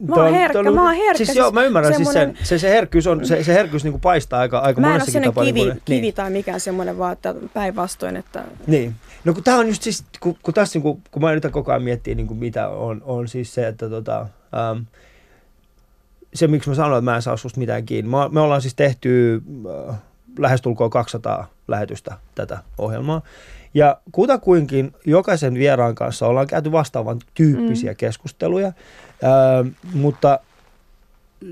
Mä 0.09 0.15
oon 0.15 0.35
herkkä, 0.35 0.71
mä 0.71 0.83
oon 0.83 0.95
herkkä. 0.95 1.25
Siis 1.25 1.37
joo, 1.37 1.51
mä 1.51 1.63
ymmärrän 1.65 1.95
siis 1.95 2.13
sen. 2.13 2.39
Se, 2.43 2.59
se 2.59 2.71
herkkyys, 2.71 3.07
on, 3.07 3.27
se, 3.27 3.45
se 3.45 3.55
herkkyys 3.55 3.85
niin 3.85 3.93
kuin 3.93 4.01
paistaa 4.01 4.41
aika, 4.41 4.59
aika 4.59 4.81
Mä 4.81 4.87
en 4.87 4.91
ole 4.93 4.99
monessakin 4.99 5.23
tapaa. 5.23 5.45
kivi, 5.45 5.61
niin 5.61 5.73
kuin- 5.73 5.83
kivi 5.85 6.01
niin. 6.01 6.15
tai 6.15 6.31
mikään 6.31 6.61
semmoinen, 6.61 6.99
vaan 6.99 7.13
että 7.13 7.35
päinvastoin, 7.55 8.17
että 8.17 8.45
Niin. 8.67 8.95
No 9.25 9.35
kun 9.35 9.43
tää 9.45 9.57
on 9.57 9.69
just 9.69 9.83
siis, 9.83 10.05
kun, 10.21 10.37
kun 10.43 10.55
tässä 10.55 10.77
niin 10.79 10.83
kuin, 10.83 11.03
kun 11.11 11.23
mä 11.23 11.33
yritän 11.33 11.53
koko 11.53 11.71
ajan 11.71 11.83
miettiä 11.83 12.15
niin 12.15 12.27
kuin 12.27 12.39
mitä 12.39 12.69
on, 12.69 13.03
on 13.05 13.29
siis 13.29 13.55
se, 13.55 13.67
että 13.67 13.89
tota, 13.89 14.21
ähm, 14.21 14.83
se 16.35 16.47
miksi 16.47 16.69
mä 16.69 16.75
sanoin, 16.75 16.99
että 16.99 17.11
mä 17.11 17.17
en 17.17 17.23
saa 17.23 17.37
susta 17.37 17.61
mitään 17.61 17.87
kiinni. 17.87 18.11
Mä, 18.11 18.29
me 18.29 18.41
ollaan 18.41 18.63
siis 18.63 18.75
tehty 18.75 19.43
äh, 19.91 19.97
lähestulkoon 20.39 20.91
200 20.91 21.47
lähetystä 21.69 22.15
tätä 22.35 22.59
ohjelmaa. 22.79 23.23
Ja 23.75 24.01
kutakuinkin 24.13 24.93
jokaisen 25.07 25.55
vieraan 25.55 25.95
kanssa 25.95 26.27
ollaan 26.27 26.47
käyty 26.47 26.73
vastaavan 26.73 27.19
tyyppisiä 27.35 27.93
mm. 27.93 27.97
keskusteluja, 27.97 28.67
äh, 28.67 29.73
mutta 29.95 30.39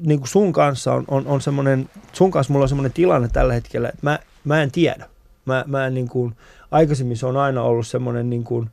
niin 0.02 0.18
kuin 0.18 0.28
sun 0.28 0.52
kanssa 0.52 0.92
on, 0.94 1.04
on, 1.08 1.26
on 1.26 1.40
semmoinen, 1.40 1.90
sun 2.12 2.30
kanssa 2.30 2.52
mulla 2.52 2.64
on 2.64 2.68
semmoinen 2.68 2.92
tilanne 2.92 3.28
tällä 3.32 3.52
hetkellä, 3.54 3.88
että 3.88 4.00
mä, 4.02 4.18
mä 4.44 4.62
en 4.62 4.70
tiedä. 4.70 5.06
Mä, 5.44 5.64
mä 5.66 5.86
en 5.86 5.94
niin 5.94 6.08
kuin, 6.08 6.34
aikaisemmin 6.70 7.16
se 7.16 7.26
on 7.26 7.36
aina 7.36 7.62
ollut 7.62 7.86
semmoinen 7.86 8.30
niin 8.30 8.44
kuin, 8.44 8.70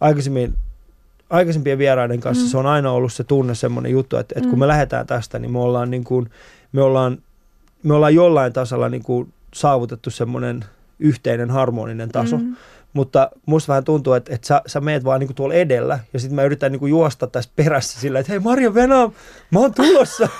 aikaisemmin 0.00 0.54
aikaisempien 1.30 1.78
vieraiden 1.78 2.20
kanssa 2.20 2.44
mm. 2.44 2.48
se 2.48 2.58
on 2.58 2.66
aina 2.66 2.90
ollut 2.90 3.12
se 3.12 3.24
tunne 3.24 3.54
semmoinen 3.54 3.92
juttu, 3.92 4.16
että, 4.16 4.34
että 4.36 4.48
kun 4.48 4.58
Mm. 4.58 4.60
me 4.60 4.68
lähdetään 4.68 5.06
tästä, 5.06 5.38
niin 5.38 5.52
me 5.52 5.58
ollaan, 5.58 5.90
niin 5.90 6.04
kuin, 6.04 6.30
me 6.72 6.82
ollaan, 6.82 7.18
me 7.82 7.94
ollaan 7.94 8.14
jollain 8.14 8.52
tasolla 8.52 8.88
niin 8.88 9.02
kuin 9.02 9.32
saavutettu 9.54 10.10
semmoinen 10.10 10.64
yhteinen 10.98 11.50
harmoninen 11.50 12.08
taso. 12.08 12.38
Mm. 12.38 12.56
Mutta 12.94 13.30
musta 13.46 13.68
vähän 13.68 13.84
tuntuu, 13.84 14.12
että, 14.12 14.34
että 14.34 14.46
sä, 14.46 14.62
sä 14.66 14.80
meet 14.80 15.04
vaan 15.04 15.20
niinku 15.20 15.34
tuolla 15.34 15.54
edellä 15.54 15.98
ja 16.12 16.18
sitten 16.18 16.34
mä 16.36 16.42
yritän 16.42 16.72
niinku 16.72 16.86
juosta 16.86 17.26
tästä 17.26 17.52
perässä 17.56 18.00
sillä, 18.00 18.18
että 18.18 18.32
hei 18.32 18.38
Marja 18.38 18.74
Venä, 18.74 19.08
mä 19.50 19.58
oon 19.58 19.74
tulossa. 19.74 20.28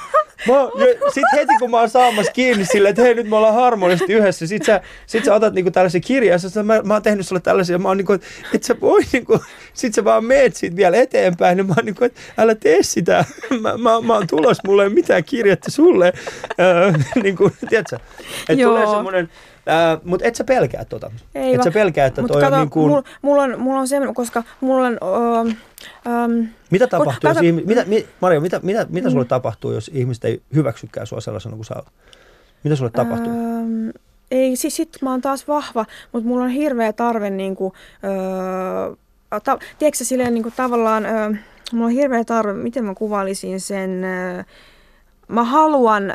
Mä 0.48 0.54
ja 0.54 1.10
sit 1.10 1.24
heti 1.32 1.52
kun 1.58 1.70
mä 1.70 1.78
oon 1.80 1.90
saamassa 1.90 2.32
kiinni 2.32 2.64
sille, 2.64 2.88
että 2.88 3.02
hei 3.02 3.14
nyt 3.14 3.28
me 3.28 3.36
ollaan 3.36 3.54
harmonisesti 3.54 4.12
yhdessä, 4.12 4.46
sit 4.46 4.64
sä, 4.64 4.80
sit 5.06 5.24
sä 5.24 5.34
otat 5.34 5.54
niinku 5.54 5.70
tällaisen 5.70 6.00
kirjan 6.00 6.32
ja 6.32 6.38
sä 6.38 6.62
mä, 6.62 6.82
mä 6.82 6.94
oon 6.94 7.02
tehnyt 7.02 7.26
sulle 7.26 7.40
tällaisia, 7.40 7.78
mä 7.78 7.88
oon 7.88 7.96
niinku, 7.96 8.12
että 8.12 8.26
et 8.54 8.62
sä 8.62 8.76
voi 8.80 9.00
niinku, 9.12 9.40
sit 9.74 9.94
sä 9.94 10.04
vaan 10.04 10.24
meet 10.24 10.56
siitä 10.56 10.76
vielä 10.76 10.96
eteenpäin, 10.96 11.56
niin 11.56 11.66
mä 11.66 11.74
oon 11.76 11.84
niinku, 11.84 12.04
että 12.04 12.20
älä 12.38 12.54
tee 12.54 12.82
sitä, 12.82 13.24
mä, 13.62 13.76
mä, 13.76 14.00
mä 14.00 14.14
oon 14.14 14.26
tulos, 14.26 14.58
mulla 14.66 14.82
ei 14.82 14.86
ole 14.86 14.94
mitään 14.94 15.24
kirjettä 15.24 15.70
sulle, 15.70 16.12
öö, 16.60 16.92
niinku, 17.22 17.50
tiedätkö, 17.68 17.98
että 18.48 18.64
tulee 18.64 18.86
semmoinen, 18.86 19.28
Äh, 19.68 20.00
mutta 20.04 20.26
et 20.26 20.34
sä 20.34 20.44
pelkää 20.44 20.84
tota. 20.84 21.10
Ei 21.34 21.50
et 21.52 21.58
vaan. 21.58 21.64
sä 21.64 21.70
pelkää, 21.70 22.06
että 22.06 22.20
Mut 22.20 22.32
toi 22.32 22.40
kato, 22.42 22.54
on 22.54 22.60
niin 22.60 22.70
kuin, 22.70 22.88
mulla, 22.88 23.02
mulla, 23.22 23.42
on, 23.42 23.60
mulla 23.60 23.80
on 23.80 23.88
semmoinen, 23.88 24.14
koska 24.14 24.42
mulla 24.60 24.86
on... 24.86 24.98
Uh, 25.02 25.46
um, 25.46 26.48
mitä 26.70 26.86
tapahtuu, 26.86 27.30
jos 27.30 27.36
kato- 27.36 27.46
ihmi, 27.46 27.62
mitä, 27.66 27.84
mi, 27.86 28.06
Mario, 28.20 28.40
mitä, 28.40 28.60
mitä, 28.62 28.86
mitä 28.90 29.08
Mm. 29.08 29.12
sulle 29.12 29.24
tapahtuu, 29.24 29.72
jos 29.72 29.90
ihmiset 29.94 30.24
ei 30.24 30.42
hyväksykään 30.54 31.06
sua 31.06 31.20
sellaisena 31.20 31.56
kuin 31.56 31.64
sä 31.64 31.74
oot? 31.76 31.86
Mitä 32.64 32.76
sulle 32.76 32.90
tapahtuu? 32.90 33.32
Ähm, 33.32 33.88
ei, 34.30 34.56
siis 34.56 34.76
sit 34.76 34.96
mä 35.02 35.10
oon 35.10 35.20
taas 35.20 35.48
vahva, 35.48 35.86
mutta 36.12 36.28
mulla 36.28 36.44
on 36.44 36.50
hirveä 36.50 36.92
tarve 36.92 37.30
niinku, 37.30 37.72
öö, 38.04 38.94
ta, 39.44 39.58
tiedätkö 39.78 39.98
sä, 39.98 40.04
silleen 40.04 40.34
niinku 40.34 40.52
tavallaan, 40.56 41.06
öö, 41.06 41.30
mulla 41.72 41.86
on 41.86 41.92
hirveä 41.92 42.24
tarve, 42.24 42.52
miten 42.52 42.84
mä 42.84 42.94
kuvailisin 42.94 43.60
sen, 43.60 44.04
öö, 44.04 44.42
mä 45.28 45.44
haluan, 45.44 46.12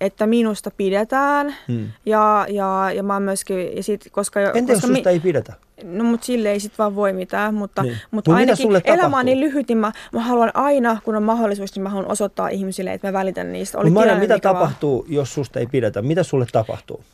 että 0.00 0.26
minusta 0.26 0.70
pidetään 0.76 1.54
Hmm. 1.68 1.88
ja, 2.06 2.46
ja, 2.48 2.90
ja 2.94 3.02
mä 3.02 3.12
oon 3.12 3.22
myöskin, 3.22 3.76
ja 3.76 3.82
sit, 3.82 4.08
koska, 4.10 4.40
Entä 4.40 4.72
jos 4.72 4.80
koska 4.80 4.94
susta 4.94 5.10
ei 5.10 5.20
pidetä? 5.20 5.52
No 5.84 6.04
mutta 6.04 6.26
sille 6.26 6.50
ei 6.50 6.60
sit 6.60 6.78
vaan 6.78 6.96
voi 6.96 7.12
mitään, 7.12 7.54
mutta, 7.54 7.82
Niin. 7.82 7.92
Mut 7.94 8.00
mutta 8.10 8.30
mitä 8.30 8.40
ainakin 8.40 8.66
elämä 8.70 8.82
tapahtuu? 9.02 9.18
on 9.18 9.24
niin 9.26 9.40
lyhyt, 9.40 9.68
niin 9.68 9.78
mä, 9.78 9.92
mä 10.12 10.20
haluan 10.20 10.50
aina, 10.54 11.00
kun 11.04 11.16
on 11.16 11.22
mahdollisuus, 11.22 11.74
niin 11.74 11.82
mä 11.82 11.88
haluan 11.88 12.10
osoittaa 12.12 12.48
ihmisille, 12.48 12.92
että 12.92 13.08
mä 13.08 13.12
välitän 13.12 13.52
niistä. 13.52 13.78
Mutta 13.78 13.90
Mario, 13.90 14.04
tilanne 14.06 14.20
mitä 14.24 14.34
mikä 14.34 14.48
vaan. 14.52 14.62
tapahtuu, 14.64 15.06
jos 15.08 15.34
susta 15.34 15.60
ei 15.60 15.66
pidetä? 15.66 16.02
Mitä 16.02 16.22
sulle 16.22 16.46
tapahtuu? 16.52 17.04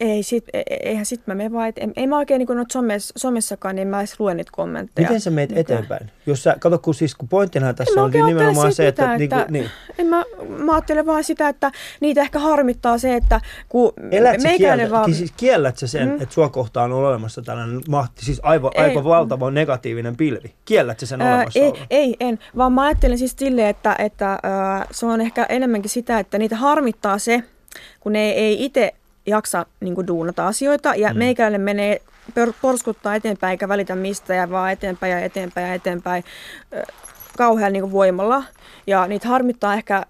Ei, 0.00 0.22
sit, 0.22 0.44
e- 0.52 0.58
e- 0.70 0.76
eihän 0.88 1.06
sit 1.06 1.26
mä 1.26 1.34
mene 1.34 1.52
vaan, 1.52 1.68
et, 1.68 1.76
ei, 1.96 2.06
mä 2.06 2.16
oikein 2.18 2.38
niin 2.38 2.64
somes, 2.72 3.12
somessakaan, 3.16 3.76
niin 3.76 3.88
mä 3.88 3.98
edes 3.98 4.20
luen 4.20 4.36
niitä 4.36 4.50
kommentteja. 4.54 5.08
Miten 5.08 5.20
sä 5.20 5.30
meet 5.30 5.50
Mikä- 5.50 5.60
eteenpäin? 5.60 6.10
Jos 6.26 6.42
sä, 6.42 6.56
kato, 6.60 6.78
kun 6.78 6.94
siis 6.94 7.14
kun 7.14 7.28
pointtina 7.28 7.74
tässä 7.74 8.00
on 8.00 8.04
oikein 8.04 8.26
nimenomaan 8.26 8.72
se, 8.74 8.88
että, 8.88 9.16
niinku, 9.16 9.36
että- 9.38 9.52
niin, 9.52 9.70
En 9.98 10.06
mä, 10.06 10.24
mä 10.58 10.72
ajattelen 10.72 11.06
vaan 11.06 11.24
sitä, 11.24 11.48
että 11.48 11.72
niitä 12.00 12.20
ehkä 12.20 12.38
harmittaa 12.38 12.98
se, 12.98 13.14
että 13.16 13.40
kun 13.68 13.92
elät 14.10 14.40
sä 14.40 14.48
meikäläinen 14.48 14.86
kiellä, 14.86 14.90
vaan... 14.98 15.14
siis 15.14 15.32
kiellät 15.36 15.78
sä 15.78 15.86
sen, 15.86 16.08
Mm. 16.08 16.14
että 16.22 16.34
sua 16.34 16.48
kohtaan 16.48 16.92
on 16.92 17.04
olemassa 17.04 17.42
tällainen 17.42 17.80
mahti, 17.88 18.24
siis 18.24 18.40
aivan, 18.42 18.70
Ei. 18.74 18.82
aika 18.84 19.04
valtava 19.04 19.50
negatiivinen 19.50 20.16
pilvi. 20.16 20.54
Kiellät 20.64 21.00
sä 21.00 21.06
sen 21.06 21.22
Ää, 21.22 21.34
olemassa 21.36 21.58
ei, 21.60 21.72
ei, 21.90 22.16
en, 22.20 22.38
vaan 22.56 22.72
mä 22.72 22.82
ajattelen 22.84 23.18
siis 23.18 23.34
silleen, 23.38 23.68
että, 23.68 23.96
että 23.98 24.38
ää, 24.42 24.86
se 24.90 25.06
on 25.06 25.20
ehkä 25.20 25.46
enemmänkin 25.48 25.90
sitä, 25.90 26.18
että 26.18 26.38
niitä 26.38 26.56
harmittaa 26.56 27.18
se, 27.18 27.42
kun 28.00 28.12
ne 28.12 28.30
ei 28.30 28.64
itse 28.64 28.94
jaksa 29.26 29.66
niin 29.80 30.06
duunata 30.06 30.46
asioita 30.46 30.94
ja 30.94 31.12
Mm. 31.12 31.18
meikäläinen 31.18 31.60
menee 31.60 32.02
porskuttaa 32.62 33.14
eteenpäin 33.14 33.50
eikä 33.50 33.68
välitä 33.68 33.94
mistä 33.94 34.34
ja 34.34 34.50
vaan 34.50 34.72
eteenpäin 34.72 35.12
ja 35.12 35.18
eteenpäin 35.20 35.68
ja 35.68 35.74
eteenpäin 35.74 36.24
kauhean 37.40 37.72
niin 37.72 37.92
voimalla. 37.92 38.42
Ja 38.86 39.06
niitä 39.06 39.28
harmittaa 39.28 39.74
ehkä, 39.74 40.06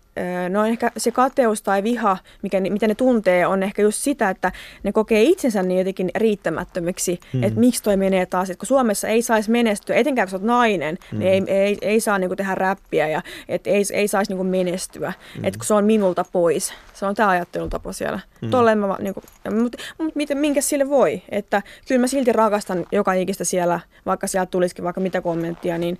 no 0.49 0.65
ehkä 0.65 0.91
se 0.97 1.11
kateus 1.11 1.63
tai 1.63 1.83
viha, 1.83 2.17
mikä, 2.43 2.61
mitä 2.61 2.89
ne 2.89 2.95
tuntee, 2.95 3.47
on 3.47 3.63
ehkä 3.63 3.83
just 3.83 3.99
sitä, 3.99 4.31
että 4.31 4.53
ne 4.83 4.93
kokee 4.93 5.23
itsensä 5.23 5.63
niin 5.63 5.79
jotenkin 5.79 6.11
riittämättömiksi, 6.15 7.21
Mm. 7.33 7.39
mm. 7.39 7.45
että 7.45 7.61
miksi 7.61 7.83
toi 7.83 7.97
menee 7.97 8.27
taas, 8.27 8.51
että 8.51 8.61
kun 8.61 8.67
Suomessa 8.67 9.09
ei 9.09 9.23
saisi 9.23 9.51
menestyä, 9.51 9.97
etenkään 9.97 10.27
kun 10.27 10.31
sä 10.31 10.37
oot 10.37 10.43
nainen, 10.43 10.99
mm. 11.13 11.19
niin 11.19 11.31
ei, 11.33 11.43
ei, 11.47 11.79
ei 11.83 12.01
saa 12.01 12.19
niinku 12.19 12.37
tehdä 12.37 12.55
räppiä 12.55 13.09
ja 13.09 13.23
et 13.49 13.67
ei, 13.67 13.83
ei 13.93 14.09
saisi 14.09 14.31
niinku 14.31 14.45
menestyä, 14.45 15.13
mm. 15.39 15.45
että 15.45 15.59
kun 15.59 15.67
se 15.67 15.75
on 15.75 15.85
minulta 15.85 16.25
pois. 16.33 16.73
Se 16.95 17.07
on 17.07 17.15
tämä 17.15 17.29
ajattelutapa 17.29 17.93
siellä. 17.93 18.21
Mm. 18.41 18.47
Mm. 18.47 18.51
Tolleen 18.51 18.79
mä, 18.79 18.89
vaan 18.89 19.05
niinku, 19.05 19.23
mutta 19.61 19.79
mut 19.99 20.15
miten, 20.17 20.39
minkä 20.39 20.61
sille 20.61 20.89
voi? 20.89 21.23
Että 21.29 21.63
kyllä 21.89 22.01
mä 22.01 22.07
silti 22.07 22.33
rakastan 22.33 22.87
joka 22.93 23.13
ikistä 23.13 23.45
siellä, 23.45 23.81
vaikka 24.07 24.27
sieltä 24.27 24.51
tulisikin 24.51 24.85
vaikka 24.85 25.01
mitä 25.01 25.21
kommenttia, 25.21 25.79
niin 25.79 25.99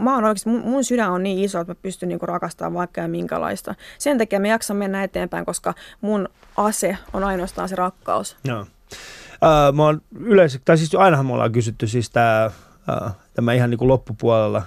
mä 0.00 0.14
oon 0.14 0.24
oikeasti, 0.24 0.50
mun, 0.50 0.60
mun 0.60 0.84
sydän 0.84 1.12
on 1.12 1.22
niin 1.22 1.38
iso, 1.38 1.60
että 1.60 1.70
mä 1.70 1.78
pystyn 1.82 2.08
niinku 2.08 2.26
rakastamaan 2.26 2.74
vaikka 2.74 3.00
ja 3.00 3.08
minkälaista. 3.08 3.74
Sen 3.98 4.18
takia 4.18 4.40
mä 4.40 4.48
jaksan 4.48 4.76
mennä 4.76 5.04
eteenpäin, 5.04 5.44
koska 5.44 5.74
mun 6.00 6.28
ase 6.56 6.98
on 7.12 7.24
ainoastaan 7.24 7.68
se 7.68 7.76
rakkaus. 7.76 8.36
Joo. 8.44 8.60
Uh, 8.60 9.74
mä 9.74 9.82
oon 9.82 10.02
yleensä, 10.20 10.58
tai 10.64 10.78
siis 10.78 10.94
ainahan 10.94 11.26
me 11.26 11.32
ollaan 11.32 11.52
kysytty 11.52 11.86
siis 11.86 12.10
tää, 12.10 12.46
uh, 12.46 13.10
tämä 13.34 13.52
ihan 13.52 13.70
niin 13.70 13.78
kuin 13.78 13.88
loppupuolella, 13.88 14.62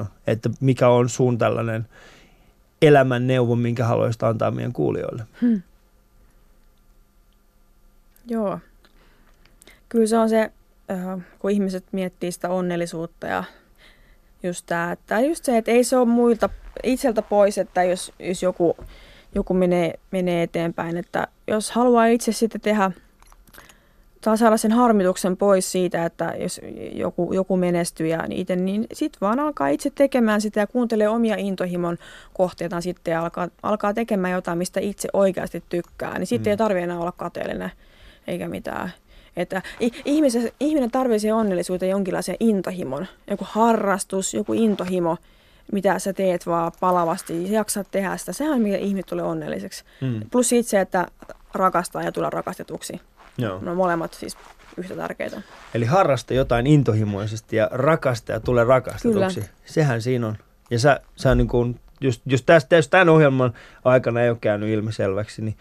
uh, 0.00 0.06
että 0.26 0.50
mikä 0.60 0.88
on 0.88 1.08
sun 1.08 1.38
tällainen 1.38 1.86
elämän 2.82 3.26
neuvo, 3.26 3.56
minkä 3.56 3.84
haluaisit 3.84 4.22
antaa 4.22 4.50
meidän 4.50 4.72
kuulijoille. 4.72 5.22
Hmm. 5.40 5.62
Joo. 8.26 8.58
Kyllä 9.88 10.06
se 10.06 10.18
on 10.18 10.28
se, 10.28 10.52
äh, 10.90 11.18
kun 11.38 11.50
ihmiset 11.50 11.84
miettii 11.92 12.32
sitä 12.32 12.48
onnellisuutta 12.48 13.26
ja 13.26 13.44
just 14.42 14.66
tämä, 14.66 14.92
että 14.92 15.20
just 15.20 15.44
se, 15.44 15.56
että 15.56 15.70
ei 15.70 15.84
se 15.84 15.96
ole 15.96 16.08
muilta 16.08 16.48
itseltä 16.82 17.22
pois, 17.22 17.58
että 17.58 17.82
jos, 17.82 18.12
jos 18.18 18.42
joku, 18.42 18.76
joku 19.34 19.54
menee, 19.54 19.94
menee 20.10 20.42
eteenpäin, 20.42 20.96
että 20.96 21.26
jos 21.46 21.70
haluaa 21.70 22.06
itse 22.06 22.32
sitten 22.32 22.60
tehdä 22.60 22.90
tai 24.20 24.38
saada 24.38 24.56
sen 24.56 24.72
harmituksen 24.72 25.36
pois 25.36 25.72
siitä, 25.72 26.04
että 26.04 26.34
jos 26.38 26.60
joku, 26.92 27.32
joku 27.32 27.56
menestyy 27.56 28.06
ja 28.06 28.24
itse, 28.30 28.56
niin 28.56 28.86
sitten 28.92 29.20
vaan 29.20 29.40
alkaa 29.40 29.68
itse 29.68 29.90
tekemään 29.94 30.40
sitä 30.40 30.60
ja 30.60 30.66
kuuntelee 30.66 31.08
omia 31.08 31.34
intohimon 31.38 31.98
kohteitaan 32.34 32.82
sitten 32.82 33.12
ja 33.12 33.20
alkaa, 33.20 33.48
alkaa 33.62 33.94
tekemään 33.94 34.32
jotain, 34.32 34.58
mistä 34.58 34.80
itse 34.80 35.08
oikeasti 35.12 35.62
tykkää. 35.68 36.18
Niin 36.18 36.26
sitten 36.26 36.50
Mm. 36.50 36.50
ei 36.50 36.56
tarvitse 36.56 36.84
enää 36.84 36.98
olla 36.98 37.12
kateellinen 37.12 37.72
eikä 38.26 38.48
mitään. 38.48 38.92
Että 39.36 39.62
ihmisen, 40.04 40.52
ihminen 40.60 40.90
tarvitsee 40.90 41.32
onnellisuuteen 41.32 41.90
jonkinlaisen 41.90 42.36
intohimon, 42.40 43.06
joku 43.30 43.46
harrastus, 43.48 44.34
joku 44.34 44.52
intohimo, 44.52 45.16
mitä 45.72 45.98
sä 45.98 46.12
teet 46.12 46.46
vaan 46.46 46.72
palavasti 46.80 47.44
ja 47.44 47.52
jaksat 47.52 47.88
tehdä 47.90 48.16
sitä. 48.16 48.32
Sehän 48.32 48.54
on, 48.54 48.60
mikä 48.60 48.76
ihminen 48.76 49.04
tulee 49.08 49.24
onnelliseksi. 49.24 49.84
Mm. 50.00 50.20
Plus 50.30 50.48
siitä 50.48 50.68
se, 50.68 50.80
että 50.80 51.06
rakastaa 51.54 52.02
ja 52.02 52.12
tulla 52.12 52.30
rakastetuksi. 52.30 53.00
Joo. 53.38 53.58
No 53.62 53.74
molemmat 53.74 54.14
siis 54.14 54.36
yhtä 54.76 54.96
tärkeitä. 54.96 55.42
Eli 55.74 55.84
harrasta 55.84 56.34
jotain 56.34 56.66
intohimoisesti 56.66 57.56
ja 57.56 57.68
rakasta 57.72 58.32
ja 58.32 58.40
tule 58.40 58.64
rakastetuksi. 58.64 59.40
Kyllä. 59.40 59.52
Sehän 59.64 60.02
siinä 60.02 60.26
on. 60.26 60.36
Ja 60.70 60.78
sä, 60.78 61.00
sä 61.16 61.34
niin 61.34 61.48
kuin, 61.48 61.80
just, 62.00 62.22
just 62.26 62.46
tästä, 62.46 62.76
jos 62.76 62.88
tämän 62.88 63.08
ohjelman 63.08 63.54
aikana 63.84 64.20
ei 64.20 64.30
ole 64.30 64.38
käynyt 64.40 64.68
ilmiselväksi, 64.68 65.42
niin, 65.42 65.56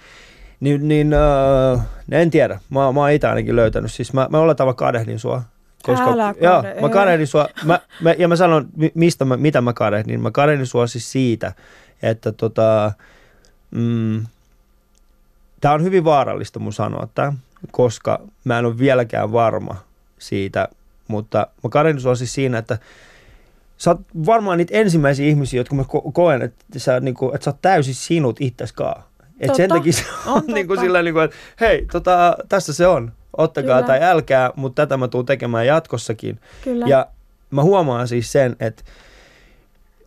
Niin, 0.59 0.87
niin 0.87 1.13
äh, 1.13 1.85
en 2.11 2.31
tiedä. 2.31 2.59
Mä, 2.69 2.91
mä 2.91 2.99
oon 2.99 3.11
itse 3.11 3.27
ainakin 3.27 3.55
löytänyt. 3.55 3.91
Siis 3.91 4.13
mä, 4.13 4.27
mä 4.31 4.39
oletan, 4.39 4.69
että 4.69 4.79
kadehdin 4.79 5.19
sua. 5.19 5.43
Koska, 5.83 6.11
Älä 6.11 6.35
joo, 6.41 6.55
kadehdi. 6.55 6.81
mä 6.81 6.89
kadehdin 6.89 7.27
sua. 7.27 7.47
Mä, 7.65 7.79
mä, 8.01 8.15
ja 8.17 8.27
mä 8.27 8.35
sanon, 8.35 8.67
mi- 8.75 8.91
mistä 8.95 9.25
mä, 9.25 9.37
mitä 9.37 9.61
mä 9.61 9.73
kadehdin. 9.73 10.21
Mä 10.21 10.31
kadehdin 10.31 10.67
sua 10.67 10.87
siis 10.87 11.11
siitä, 11.11 11.53
että 12.03 12.31
tota, 12.31 12.91
mm, 13.71 14.25
tää 15.61 15.73
on 15.73 15.83
hyvin 15.83 16.03
vaarallista 16.03 16.59
mun 16.59 16.73
sanoa 16.73 17.07
tää, 17.15 17.33
koska 17.71 18.21
mä 18.43 18.59
en 18.59 18.65
ole 18.65 18.77
vieläkään 18.77 19.31
varma 19.31 19.75
siitä, 20.19 20.67
mutta 21.07 21.47
mä 21.63 21.69
kadehdin 21.69 22.01
sua 22.01 22.15
siis 22.15 22.33
siinä, 22.33 22.57
että 22.57 22.77
sä 23.77 23.89
oot 23.89 24.01
varmaan 24.25 24.57
niitä 24.57 24.77
ensimmäisiä 24.77 25.27
ihmisiä, 25.27 25.59
jotka 25.59 25.75
mä 25.75 25.81
ko- 25.81 26.11
koen, 26.13 26.41
että 26.41 26.79
sä, 26.79 26.99
niinku, 26.99 27.31
että 27.33 27.45
sä 27.45 27.49
oot 27.51 27.61
täysin 27.61 27.95
sinut 27.95 28.37
itseskaan. 28.39 29.03
Et 29.39 29.55
sen 29.55 29.69
takia 29.69 29.93
se 29.93 30.03
on, 30.25 30.33
On 30.33 30.43
niin 30.47 30.67
kuin 30.67 30.79
sillä 30.79 31.01
niin 31.01 31.13
kuin, 31.13 31.25
että 31.25 31.37
hei, 31.61 31.85
tota, 31.91 32.37
tässä 32.49 32.73
se 32.73 32.87
on. 32.87 33.11
Ottakaa 33.37 33.75
Kyllä. 33.75 33.87
tai 33.87 34.03
älkää, 34.03 34.51
mutta 34.55 34.85
tätä 34.85 34.97
mä 34.97 35.07
tuun 35.07 35.25
tekemään 35.25 35.67
jatkossakin. 35.67 36.39
Kyllä. 36.63 36.85
Ja 36.87 37.07
mä 37.51 37.63
huomaan 37.63 38.07
siis 38.07 38.31
sen, 38.31 38.55
että 38.59 38.83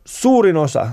suurin 0.05 0.57
osa 0.57 0.89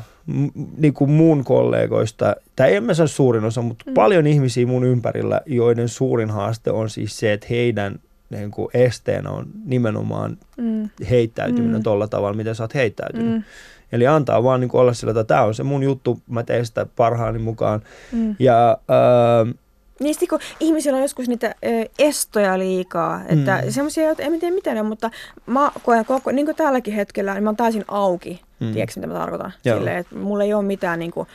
niin 0.78 0.94
kuin 0.94 1.12
mun 1.12 1.44
kollegoista, 1.44 2.36
tai 2.56 2.76
en 2.76 2.84
mä 2.84 2.94
sano 2.94 3.08
suurin 3.08 3.46
osa, 3.46 3.62
mutta 3.62 3.86
mm. 3.88 3.94
Paljon 3.94 4.28
ihmisiä 4.28 4.68
mun 4.68 4.84
ympärillä, 4.84 5.42
joiden 5.46 5.90
suurin 5.90 6.30
haaste 6.30 6.72
on 6.72 6.90
siis 6.90 7.20
se, 7.20 7.34
että 7.34 7.48
heidän 7.50 8.00
niin 8.30 8.52
kuin 8.52 8.70
esteenä 8.74 9.30
on 9.30 9.46
nimenomaan 9.66 10.38
mm, 10.58 10.90
heittäytyminen 11.10 11.80
mm. 11.80 11.84
Tolla 11.84 12.08
tavalla, 12.08 12.38
miten 12.38 12.56
sä 12.56 12.64
oot 12.64 12.74
heittäytynyt. 12.74 13.34
Mm. 13.34 13.44
Eli 13.92 14.08
antaa 14.08 14.44
vaan 14.44 14.60
niin 14.60 14.70
kuin 14.70 14.82
olla 14.82 14.94
sillä, 14.94 15.12
että 15.12 15.24
tämä 15.24 15.44
on 15.44 15.54
se 15.54 15.64
mun 15.64 15.84
juttu, 15.84 16.20
mä 16.28 16.44
teen 16.44 16.66
sitä 16.66 16.86
parhaani 16.96 17.40
mukaan. 17.40 17.82
mm. 18.12 18.36
Ja 18.40 18.70
äh, 18.72 19.56
Niistä 20.00 20.26
kun 20.30 20.40
ihmisillä 20.60 20.96
on 20.96 21.02
joskus 21.02 21.28
niitä 21.28 21.56
ö, 21.66 21.90
estoja 22.00 22.60
liikaa, 22.60 23.22
että 23.28 23.58
Mm. 23.58 23.66
mm. 23.66 23.72
semmoisia, 23.72 24.04
joita 24.06 24.24
en 24.24 24.40
tiedä 24.40 24.56
mitä 24.56 24.74
ne 24.74 24.80
on, 24.82 24.86
mutta 24.86 25.12
mä 25.46 25.72
koen 25.84 26.06
koko, 26.06 26.32
niin 26.32 26.46
kuin 26.46 26.56
tälläkin 26.56 26.94
hetkellä, 26.94 27.34
niin 27.34 27.44
mä 27.44 27.50
oon 27.50 27.58
täysin 27.58 27.86
auki, 27.88 28.42
Mm. 28.60 28.68
mm. 28.68 28.74
tiedätkö 28.74 28.94
mitä 29.00 29.08
mä 29.08 29.20
tarkoitan? 29.20 29.54
Joo. 29.66 29.78
Silleen, 29.78 29.98
että 29.98 30.16
mulla 30.16 30.44
ei 30.44 30.54
ole 30.54 30.64
mitään 30.64 31.00
niin 31.00 31.12
kuin, 31.12 31.28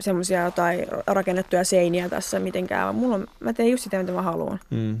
semmoisia 0.00 0.42
jotain 0.44 0.86
rakennettuja 1.06 1.64
seiniä 1.64 2.08
tässä 2.08 2.38
mitenkään, 2.38 2.84
vaan 2.84 2.94
mulla 2.94 3.14
on, 3.14 3.26
mä 3.40 3.52
teen 3.52 3.70
just 3.70 3.84
sitä, 3.84 3.98
mitä 3.98 4.12
mä 4.12 4.22
haluan. 4.22 4.60
mm. 4.70 4.96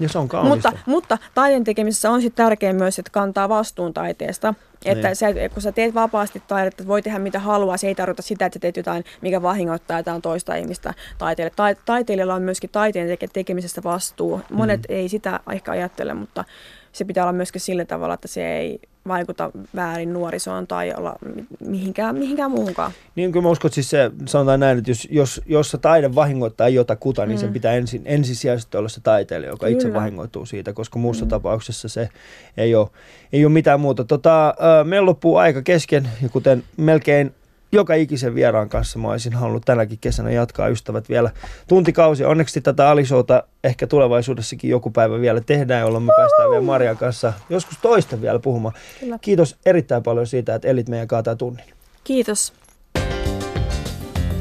Ja 0.00 0.08
se 0.08 0.18
on 0.18 0.28
kaunista. 0.28 0.70
Mutta, 0.70 0.84
mutta 0.86 1.18
taiteen 1.34 1.64
tekemisessä 1.64 2.10
on 2.10 2.22
sitten 2.22 2.44
tärkeää 2.44 2.72
myös, 2.72 2.98
että 2.98 3.10
kantaa 3.10 3.48
vastuun 3.48 3.94
taiteesta. 3.94 4.54
Että 4.84 5.08
Niin. 5.08 5.16
se, 5.16 5.48
kun 5.48 5.62
sä 5.62 5.72
teet 5.72 5.94
vapaasti 5.94 6.42
taidetta, 6.48 6.82
että 6.82 6.88
voi 6.88 7.02
tehdä 7.02 7.18
mitä 7.18 7.38
haluaa, 7.38 7.76
se 7.76 7.86
ei 7.86 7.94
tarkoita 7.94 8.22
sitä, 8.22 8.46
että 8.46 8.56
sä 8.56 8.60
teet 8.60 8.76
jotain, 8.76 9.04
mikä 9.20 9.42
vahingoittaa 9.42 9.98
jotain 9.98 10.22
toista 10.22 10.54
ihmistä 10.54 10.94
taiteelle. 11.18 11.52
Ta- 11.56 11.82
taiteilijalla 11.84 12.34
on 12.34 12.42
myöskin 12.42 12.70
taiteen 12.70 13.08
teke- 13.08 13.30
tekemisestä 13.32 13.82
vastuu. 13.82 14.40
Monet 14.52 14.80
Mm. 14.80 14.94
ei 14.94 15.08
sitä 15.08 15.40
ehkä 15.52 15.70
ajattele, 15.72 16.14
mutta 16.14 16.44
se 16.92 17.04
pitää 17.04 17.24
olla 17.24 17.32
myöskin 17.32 17.60
sillä 17.60 17.84
tavalla, 17.84 18.14
että 18.14 18.28
se 18.28 18.56
ei 18.56 18.80
vaikuta 19.08 19.50
väärin 19.76 20.12
nuorisoon 20.12 20.66
tai 20.66 20.92
olla 20.96 21.16
mi- 21.34 21.46
mihinkään, 21.68 22.16
mihinkään 22.16 22.50
muuhunkaan. 22.50 22.92
Niin 23.16 23.32
kuin 23.32 23.42
mä 23.42 23.48
uskon, 23.50 23.68
että 23.68 23.74
siis 23.74 23.90
se, 23.90 24.10
sanotaan 24.26 24.60
näin, 24.60 24.78
että 24.78 24.90
jos, 24.90 25.08
jos, 25.10 25.40
jos 25.46 25.70
se 25.70 25.78
taide 25.78 26.14
vahingoittaa 26.14 26.68
jotakuta, 26.68 27.26
niin 27.26 27.36
mm. 27.36 27.40
sen 27.40 27.48
Mm. 27.48 27.52
pitää 27.52 27.72
ensin, 27.72 28.02
ensisijaisesti 28.04 28.76
olla 28.76 28.88
se 28.88 29.00
taiteilija, 29.00 29.50
joka 29.50 29.66
itse 29.66 29.86
Kyllä. 29.86 29.98
vahingoittuu 30.00 30.46
siitä, 30.46 30.72
koska 30.72 30.98
muussa 30.98 31.24
mm. 31.24 31.28
Tapauksessa 31.28 31.88
se 31.88 32.08
ei 32.56 32.74
ole, 32.74 32.88
ei 33.32 33.44
ole 33.44 33.52
mitään 33.52 33.80
muuta. 33.80 34.04
Tota, 34.04 34.54
meillä 34.84 35.06
loppuu 35.06 35.36
aika 35.36 35.62
kesken, 35.62 36.08
ja 36.22 36.28
kuten 36.28 36.62
melkein 36.76 37.34
joka 37.72 37.94
ikisen 37.94 38.34
vieraan 38.34 38.68
kanssa 38.68 38.98
mä 38.98 39.08
olisin 39.08 39.32
halunnut 39.32 39.62
tänäkin 39.66 39.98
kesänä 40.00 40.30
jatkaa 40.30 40.68
ystävät 40.68 41.08
vielä 41.08 41.30
tuntikausia. 41.68 42.28
Onneksi 42.28 42.60
tätä 42.60 42.90
Alisouta 42.90 43.42
ehkä 43.64 43.86
tulevaisuudessakin 43.86 44.70
joku 44.70 44.90
päivä 44.90 45.20
vielä 45.20 45.40
tehdään, 45.40 45.80
jolloin 45.80 46.04
me 46.04 46.12
päästään 46.16 46.50
vielä 46.50 46.62
Marian 46.62 46.96
kanssa 46.96 47.32
joskus 47.50 47.78
toista 47.82 48.20
vielä 48.20 48.38
puhumaan. 48.38 48.74
Kyllä. 49.00 49.18
Kiitos 49.20 49.56
erittäin 49.66 50.02
paljon 50.02 50.26
siitä, 50.26 50.54
että 50.54 50.68
elit 50.68 50.88
meidän 50.88 51.08
tämän 51.08 51.38
tunnin. 51.38 51.64
Kiitos. 52.04 52.52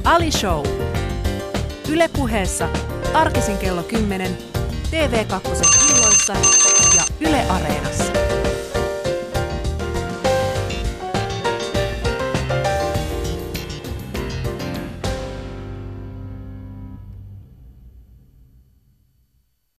Ali 0.04 0.32
Show. 0.32 0.66
Yle 1.92 2.10
puheessa 2.18 2.70
arkisin 3.14 3.58
kello 3.58 3.84
10, 3.84 4.38
TV2 4.92 5.50
illoissa 5.96 6.34
ja 6.98 7.04
Yle 7.20 7.42
Areenassa. 7.50 8.29